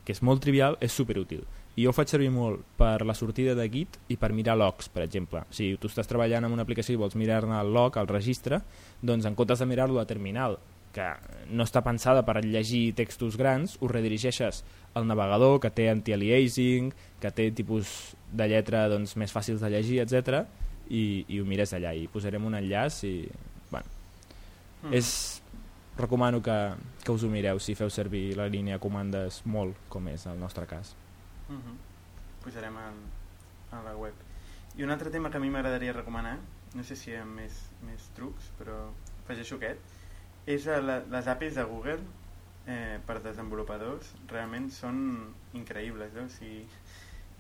que 0.04 0.16
és 0.16 0.24
molt 0.24 0.42
trivial, 0.44 0.80
és 0.80 0.92
superútil 0.92 1.44
i 1.74 1.84
jo 1.84 1.90
ho 1.90 1.96
faig 1.96 2.12
servir 2.12 2.30
molt 2.30 2.62
per 2.78 3.02
la 3.06 3.16
sortida 3.18 3.56
de 3.58 3.66
Git 3.70 3.98
i 4.12 4.18
per 4.20 4.32
mirar 4.32 4.56
logs, 4.58 4.88
per 4.88 5.02
exemple. 5.04 5.42
Si 5.50 5.72
tu 5.80 5.90
estàs 5.90 6.10
treballant 6.10 6.46
en 6.46 6.54
una 6.54 6.62
aplicació 6.62 6.94
i 6.94 7.00
vols 7.00 7.16
mirar-ne 7.18 7.58
el 7.60 7.72
log, 7.74 7.98
el 7.98 8.10
registre, 8.10 8.60
doncs 9.02 9.26
en 9.26 9.34
comptes 9.34 9.58
de 9.58 9.66
mirar-lo 9.66 10.00
a 10.00 10.06
terminal, 10.06 10.58
que 10.94 11.08
no 11.50 11.66
està 11.66 11.82
pensada 11.82 12.22
per 12.22 12.44
llegir 12.44 12.92
textos 12.94 13.34
grans, 13.36 13.74
ho 13.82 13.88
redirigeixes 13.90 14.62
al 14.94 15.08
navegador, 15.10 15.58
que 15.58 15.72
té 15.74 15.88
anti-aliasing, 15.90 16.92
que 17.18 17.32
té 17.34 17.50
tipus 17.50 18.14
de 18.30 18.46
lletra 18.52 18.86
doncs, 18.92 19.16
més 19.18 19.34
fàcils 19.34 19.64
de 19.64 19.72
llegir, 19.74 20.04
etc 20.04 20.44
i, 20.88 21.24
i 21.28 21.40
ho 21.40 21.46
mires 21.48 21.72
allà 21.76 21.94
i 21.96 22.06
posarem 22.12 22.44
un 22.44 22.58
enllaç 22.58 23.02
i... 23.08 23.14
Bueno, 23.70 23.88
mm. 24.84 24.92
és, 24.96 25.08
recomano 25.98 26.42
que, 26.42 26.58
que 27.04 27.14
us 27.14 27.24
ho 27.24 27.30
mireu 27.30 27.60
si 27.62 27.76
feu 27.78 27.90
servir 27.92 28.32
la 28.38 28.48
línia 28.50 28.80
comandes 28.82 29.42
molt, 29.46 29.78
com 29.88 30.08
és 30.12 30.26
el 30.30 30.40
nostre 30.40 30.66
cas. 30.70 30.94
-huh. 31.48 31.76
Pujarem 32.42 32.76
a, 32.76 32.92
a 33.72 33.82
la 33.82 33.96
web. 33.96 34.14
I 34.76 34.82
un 34.82 34.90
altre 34.90 35.10
tema 35.10 35.30
que 35.30 35.36
a 35.36 35.40
mi 35.40 35.50
m'agradaria 35.50 35.92
recomanar, 35.92 36.38
no 36.74 36.82
sé 36.82 36.96
si 36.96 37.10
hi 37.10 37.16
ha 37.16 37.24
més, 37.24 37.70
més 37.86 38.10
trucs, 38.16 38.50
però 38.58 38.90
afegeixo 39.24 39.56
aquest, 39.56 39.80
és 40.46 40.66
la, 40.66 40.98
les 41.10 41.26
APIs 41.26 41.54
de 41.54 41.64
Google 41.64 42.00
eh, 42.66 42.98
per 43.06 43.20
desenvolupadors 43.22 44.12
realment 44.28 44.70
són 44.70 44.98
increïbles. 45.54 46.16
Eh? 46.16 46.24
O 46.24 46.28
sigui, 46.28 46.66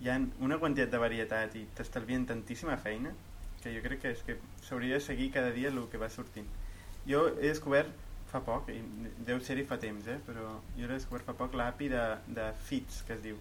hi 0.00 0.10
ha 0.10 0.18
una 0.40 0.58
quantitat 0.58 0.92
de 0.92 1.00
varietat 1.02 1.56
i 1.56 1.66
t'estalvien 1.76 2.26
tantíssima 2.26 2.76
feina 2.76 3.12
que 3.62 3.72
jo 3.74 3.82
crec 3.84 4.02
que 4.02 4.12
és 4.12 4.22
que 4.24 4.36
s'hauria 4.62 4.98
de 4.98 5.04
seguir 5.04 5.30
cada 5.32 5.52
dia 5.52 5.70
el 5.72 5.80
que 5.90 6.00
va 6.00 6.10
sortint. 6.12 6.48
Jo 7.08 7.26
he 7.34 7.48
descobert 7.48 7.92
fa 8.30 8.40
poc, 8.44 8.68
i 8.72 8.80
deu 9.26 9.40
ser-hi 9.40 9.64
fa 9.68 9.78
temps, 9.80 10.06
eh? 10.10 10.18
però 10.26 10.56
jo 10.76 10.86
he 10.86 10.92
descobert 10.92 11.26
fa 11.28 11.36
poc 11.38 11.54
l'API 11.54 11.90
de, 11.92 12.04
de 12.36 12.48
Fits, 12.66 13.02
que 13.06 13.14
es 13.16 13.22
diu, 13.22 13.38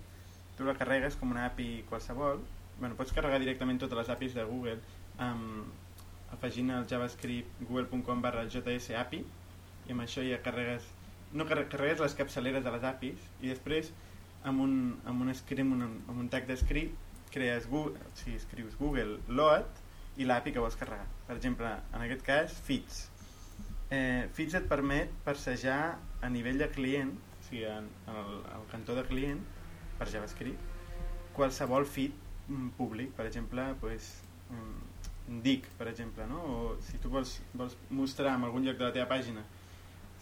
tu 0.57 0.67
la 0.67 0.75
carregues 0.77 1.15
com 1.19 1.31
una 1.33 1.47
API 1.49 1.85
qualsevol. 1.89 2.41
Bueno, 2.79 2.97
pots 2.99 3.13
carregar 3.15 3.39
directament 3.41 3.79
totes 3.81 3.97
les 3.97 4.09
APIs 4.09 4.35
de 4.37 4.43
Google 4.49 4.79
um, 5.21 5.63
afegint 6.33 6.71
el 6.73 6.87
javascript 6.89 7.61
google.com 7.67 8.21
barra 8.21 8.45
js 8.49 8.89
API 8.97 9.21
i 9.87 9.93
amb 9.93 10.05
això 10.05 10.23
ja 10.25 10.41
carregues 10.45 10.89
no 11.33 11.45
carregues 11.49 12.01
les 12.01 12.15
capçaleres 12.17 12.63
de 12.65 12.73
les 12.73 12.83
APIs 12.89 13.29
i 13.41 13.49
després 13.51 13.91
amb 14.49 14.61
un, 14.61 14.75
amb 15.09 15.23
un 15.23 15.33
script 15.37 15.65
un, 15.65 15.81
amb 15.85 16.19
un 16.19 16.29
tag 16.29 16.47
de 16.49 16.57
script 16.59 17.29
crees 17.33 17.65
Google, 17.69 17.97
o 17.97 18.17
sigui, 18.19 18.37
escrius 18.37 18.77
Google 18.77 19.17
load 19.27 19.81
i 20.21 20.27
l'API 20.29 20.53
que 20.53 20.61
vols 20.61 20.77
carregar. 20.77 21.07
Per 21.25 21.35
exemple, 21.39 21.69
en 21.89 22.03
aquest 22.05 22.21
cas 22.27 22.53
Fits. 22.67 23.07
Eh, 23.89 24.29
Fits 24.37 24.53
et 24.59 24.67
permet 24.69 25.09
persejar 25.25 25.79
a 26.21 26.29
nivell 26.29 26.61
de 26.61 26.69
client 26.75 27.15
o 27.15 27.47
sigui, 27.47 27.65
en, 27.69 27.89
en 28.05 28.19
el, 28.21 28.37
el 28.57 28.67
cantó 28.71 28.97
de 28.99 29.05
client 29.09 29.41
per 30.03 30.11
JavaScript 30.11 31.33
qualsevol 31.33 31.87
feed 31.89 32.13
mm, 32.51 32.75
públic, 32.77 33.15
per 33.17 33.25
exemple, 33.25 33.71
pues, 33.81 34.13
un 34.53 35.41
dic, 35.41 35.65
per 35.79 35.87
exemple, 35.87 36.27
no? 36.27 36.43
o 36.43 36.55
si 36.83 36.99
tu 37.01 37.09
vols, 37.09 37.39
vols 37.55 37.77
mostrar 37.89 38.35
en 38.35 38.43
algun 38.43 38.67
lloc 38.67 38.77
de 38.77 38.85
la 38.85 38.93
teva 38.93 39.07
pàgina 39.09 39.41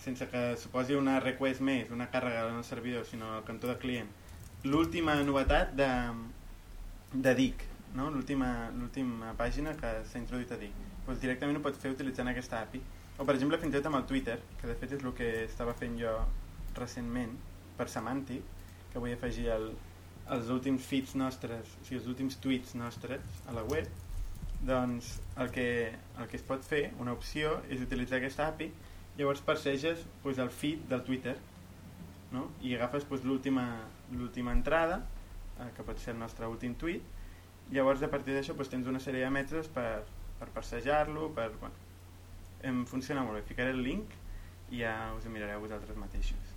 sense 0.01 0.25
que 0.29 0.41
suposi 0.57 0.95
una 0.97 1.19
request 1.21 1.61
més, 1.61 1.91
una 1.93 2.07
càrrega 2.13 2.47
en 2.49 2.61
el 2.61 2.65
servidor, 2.65 3.05
sinó 3.05 3.35
al 3.35 3.43
cantó 3.45 3.69
de 3.69 3.77
client, 3.81 4.07
l'última 4.65 5.13
novetat 5.21 5.75
de, 5.77 5.89
de 7.13 7.33
DIC, 7.37 7.65
no? 7.97 8.09
l'última 8.13 9.35
pàgina 9.37 9.75
que 9.77 9.91
s'ha 10.09 10.21
introduït 10.21 10.53
a 10.55 10.57
DIC. 10.61 10.79
Pues 11.05 11.21
directament 11.21 11.59
ho 11.59 11.63
pots 11.65 11.81
fer 11.81 11.91
utilitzant 11.93 12.29
aquesta 12.31 12.63
API. 12.65 12.81
O 13.19 13.27
per 13.27 13.35
exemple 13.35 13.59
fins 13.61 13.75
i 13.75 13.77
tot 13.77 13.91
amb 13.91 13.99
el 13.99 14.07
Twitter, 14.09 14.39
que 14.61 14.69
de 14.69 14.77
fet 14.79 14.95
és 14.97 15.05
el 15.05 15.13
que 15.17 15.29
estava 15.43 15.75
fent 15.77 15.99
jo 15.99 16.15
recentment 16.77 17.35
per 17.77 17.89
Semantic, 17.93 18.41
que 18.91 19.01
vull 19.01 19.13
afegir 19.15 19.49
el, 19.53 19.71
els 20.35 20.49
últims 20.53 20.85
feeds 20.87 21.15
nostres, 21.19 21.75
o 21.79 21.85
sigui, 21.85 21.99
els 22.01 22.09
últims 22.11 22.37
tweets 22.43 22.75
nostres 22.79 23.41
a 23.47 23.55
la 23.55 23.63
web, 23.67 23.87
doncs 24.67 25.15
el 25.41 25.49
que, 25.51 25.67
el 25.91 26.27
que 26.29 26.37
es 26.37 26.45
pot 26.45 26.63
fer, 26.65 26.91
una 27.01 27.15
opció, 27.17 27.57
és 27.69 27.81
utilitzar 27.81 28.19
aquesta 28.19 28.47
API, 28.51 28.69
llavors 29.17 29.41
perseges 29.43 30.03
pues, 30.23 30.39
el 30.39 30.51
feed 30.53 30.85
del 30.91 31.03
Twitter, 31.07 31.35
no? 32.31 32.47
i 32.61 32.75
agafes 32.75 33.07
pues, 33.09 33.25
l'última 33.27 34.53
entrada, 34.53 35.01
eh, 35.57 35.71
que 35.75 35.85
pot 35.87 35.99
ser 35.99 36.15
el 36.15 36.21
nostre 36.21 36.47
últim 36.47 36.77
tweet, 36.79 37.03
llavors 37.71 38.03
a 38.03 38.11
partir 38.11 38.35
d'això 38.37 38.55
pues, 38.55 38.69
tens 38.71 38.87
una 38.87 39.01
sèrie 39.03 39.25
de 39.25 39.33
mètodes 39.33 39.71
per, 39.73 40.03
per 40.39 40.51
passejar-lo, 40.55 41.31
per... 41.35 41.51
Bueno, 41.59 41.87
em 42.61 42.83
funciona 42.85 43.23
molt 43.25 43.39
bé, 43.39 43.45
ficaré 43.47 43.73
el 43.73 43.81
link 43.81 44.13
i 44.71 44.83
ja 44.83 44.95
us 45.17 45.25
ho 45.25 45.33
mirareu 45.33 45.63
vosaltres 45.63 45.97
mateixos. 45.97 46.50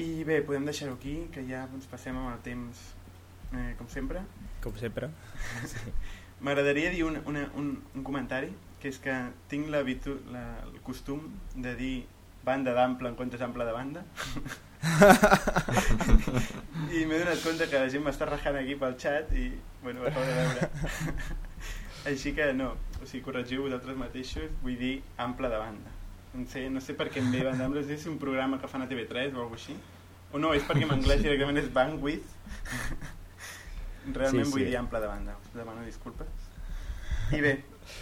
I 0.00 0.24
bé, 0.24 0.40
podem 0.46 0.64
deixar-ho 0.64 0.94
aquí, 0.96 1.28
que 1.34 1.42
ja 1.48 1.66
ens 1.68 1.86
passem 1.90 2.16
amb 2.16 2.30
el 2.32 2.40
temps, 2.46 2.80
eh, 3.52 3.74
com 3.78 3.88
sempre. 3.92 4.22
Com 4.64 4.76
sempre. 4.80 5.10
sí. 5.72 5.92
M'agradaria 6.40 6.92
dir 6.94 7.04
un, 7.04 7.18
una, 7.28 7.42
un, 7.60 7.66
un 7.94 8.02
comentari, 8.06 8.50
que 8.80 8.88
és 8.88 8.98
que 9.04 9.14
tinc 9.52 9.68
la, 9.68 9.82
el 9.84 10.80
costum 10.86 11.20
de 11.54 11.74
dir 11.76 12.06
banda 12.44 12.72
d'ample 12.72 13.08
en 13.12 13.16
comptes 13.18 13.42
ample 13.44 13.64
de 13.68 13.74
banda. 13.76 14.04
I 16.96 17.04
m'he 17.04 17.20
donat 17.20 17.44
compte 17.44 17.68
que 17.68 17.82
la 17.82 17.92
gent 17.92 18.04
m'està 18.06 18.24
rajant 18.30 18.56
aquí 18.56 18.74
pel 18.80 18.96
xat 18.96 19.28
i, 19.36 19.50
bueno, 19.82 20.00
ho 20.00 20.08
acabo 20.08 20.24
de 20.24 20.34
veure. 20.40 20.62
Així 22.10 22.32
que 22.32 22.54
no, 22.56 22.68
o 22.96 23.04
sigui, 23.04 23.20
corregiu 23.26 23.66
vosaltres 23.66 24.00
mateixos, 24.00 24.48
vull 24.64 24.80
dir 24.80 25.02
ample 25.20 25.52
de 25.52 25.58
banda. 25.60 25.99
No 26.34 26.46
sé, 26.46 26.68
no 26.70 26.80
sé 26.80 26.94
per 26.94 27.08
què 27.10 27.18
em 27.20 27.30
ve 27.32 27.42
sé 27.42 27.82
si 27.88 27.96
és 27.96 28.06
un 28.06 28.18
programa 28.18 28.60
que 28.60 28.68
fan 28.68 28.82
a 28.82 28.88
TV3 28.88 29.34
o 29.34 29.42
alguna 29.42 29.58
així. 29.58 29.76
O 30.32 30.38
no, 30.38 30.52
és 30.54 30.62
perquè 30.62 30.86
en 30.86 30.94
anglès 30.94 31.22
directament 31.22 31.58
és 31.58 31.72
bandwidth. 31.74 32.30
Realment 34.14 34.46
sí, 34.46 34.50
sí. 34.50 34.54
vull 34.54 34.64
dir 34.64 34.76
ample 34.78 35.00
de 35.00 35.08
banda, 35.10 35.36
us 35.42 35.54
demano 35.54 35.82
disculpes. 35.84 36.28
I 37.34 37.40
bé, 37.42 37.56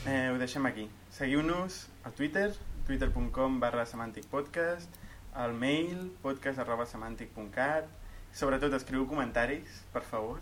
eh, 0.06 0.28
ho 0.32 0.38
deixem 0.38 0.66
aquí. 0.68 0.88
Seguiu-nos 1.10 1.86
a 2.04 2.12
Twitter, 2.12 2.52
twitter.com 2.86 3.58
barra 3.60 3.86
semanticpodcast, 3.86 5.00
al 5.34 5.54
mail 5.54 6.10
podcast 6.22 6.58
arroba 6.58 6.86
semantic.cat 6.86 7.88
sobretot 8.34 8.74
escriu 8.76 9.06
comentaris, 9.08 9.82
per 9.92 10.02
favor 10.02 10.40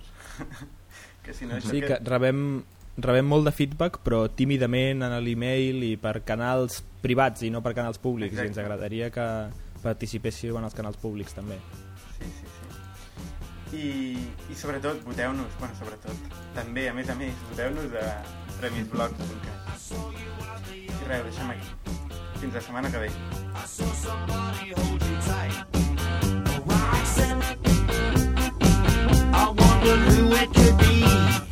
que 1.25 1.35
si 1.35 1.47
no 1.47 1.61
sí, 1.61 1.81
que... 1.81 1.87
que 1.87 1.99
rebem, 2.05 2.65
rebem 2.97 3.27
molt 3.29 3.45
de 3.47 3.53
feedback, 3.53 4.01
però 4.05 4.27
tímidament 4.33 5.05
en 5.05 5.17
l'email 5.23 5.83
i 5.85 5.97
per 6.01 6.23
canals 6.27 6.83
privats 7.03 7.45
i 7.45 7.51
no 7.53 7.63
per 7.63 7.75
canals 7.77 8.01
públics, 8.03 8.33
Exacte. 8.33 8.49
i 8.49 8.53
ens 8.53 8.59
agradaria 8.63 9.11
que 9.15 9.27
participéssiu 9.83 10.57
en 10.59 10.65
els 10.67 10.75
canals 10.75 10.97
públics 11.01 11.37
també. 11.37 11.59
Sí, 12.17 12.25
sí, 12.25 12.47
sí. 12.47 12.65
I, 13.77 13.87
i 14.51 14.55
sobretot, 14.57 15.03
voteu-nos, 15.05 15.53
bueno, 15.61 15.75
sobretot, 15.79 16.17
també, 16.55 16.89
a 16.89 16.95
més 16.95 17.11
a 17.11 17.17
més, 17.19 17.35
voteu-nos 17.51 17.93
a 18.01 18.07
remisblogs.cat. 18.63 19.59
I 20.73 20.87
res, 21.07 21.25
deixem 21.29 21.51
aquí. 21.53 21.69
Fins 22.41 22.55
la 22.55 22.61
setmana 22.61 22.91
que 22.91 22.99
ve. 22.99 23.11
I 29.37 29.43
who 29.53 30.33
it 30.33 30.53
could 30.53 30.79
be. 30.79 31.46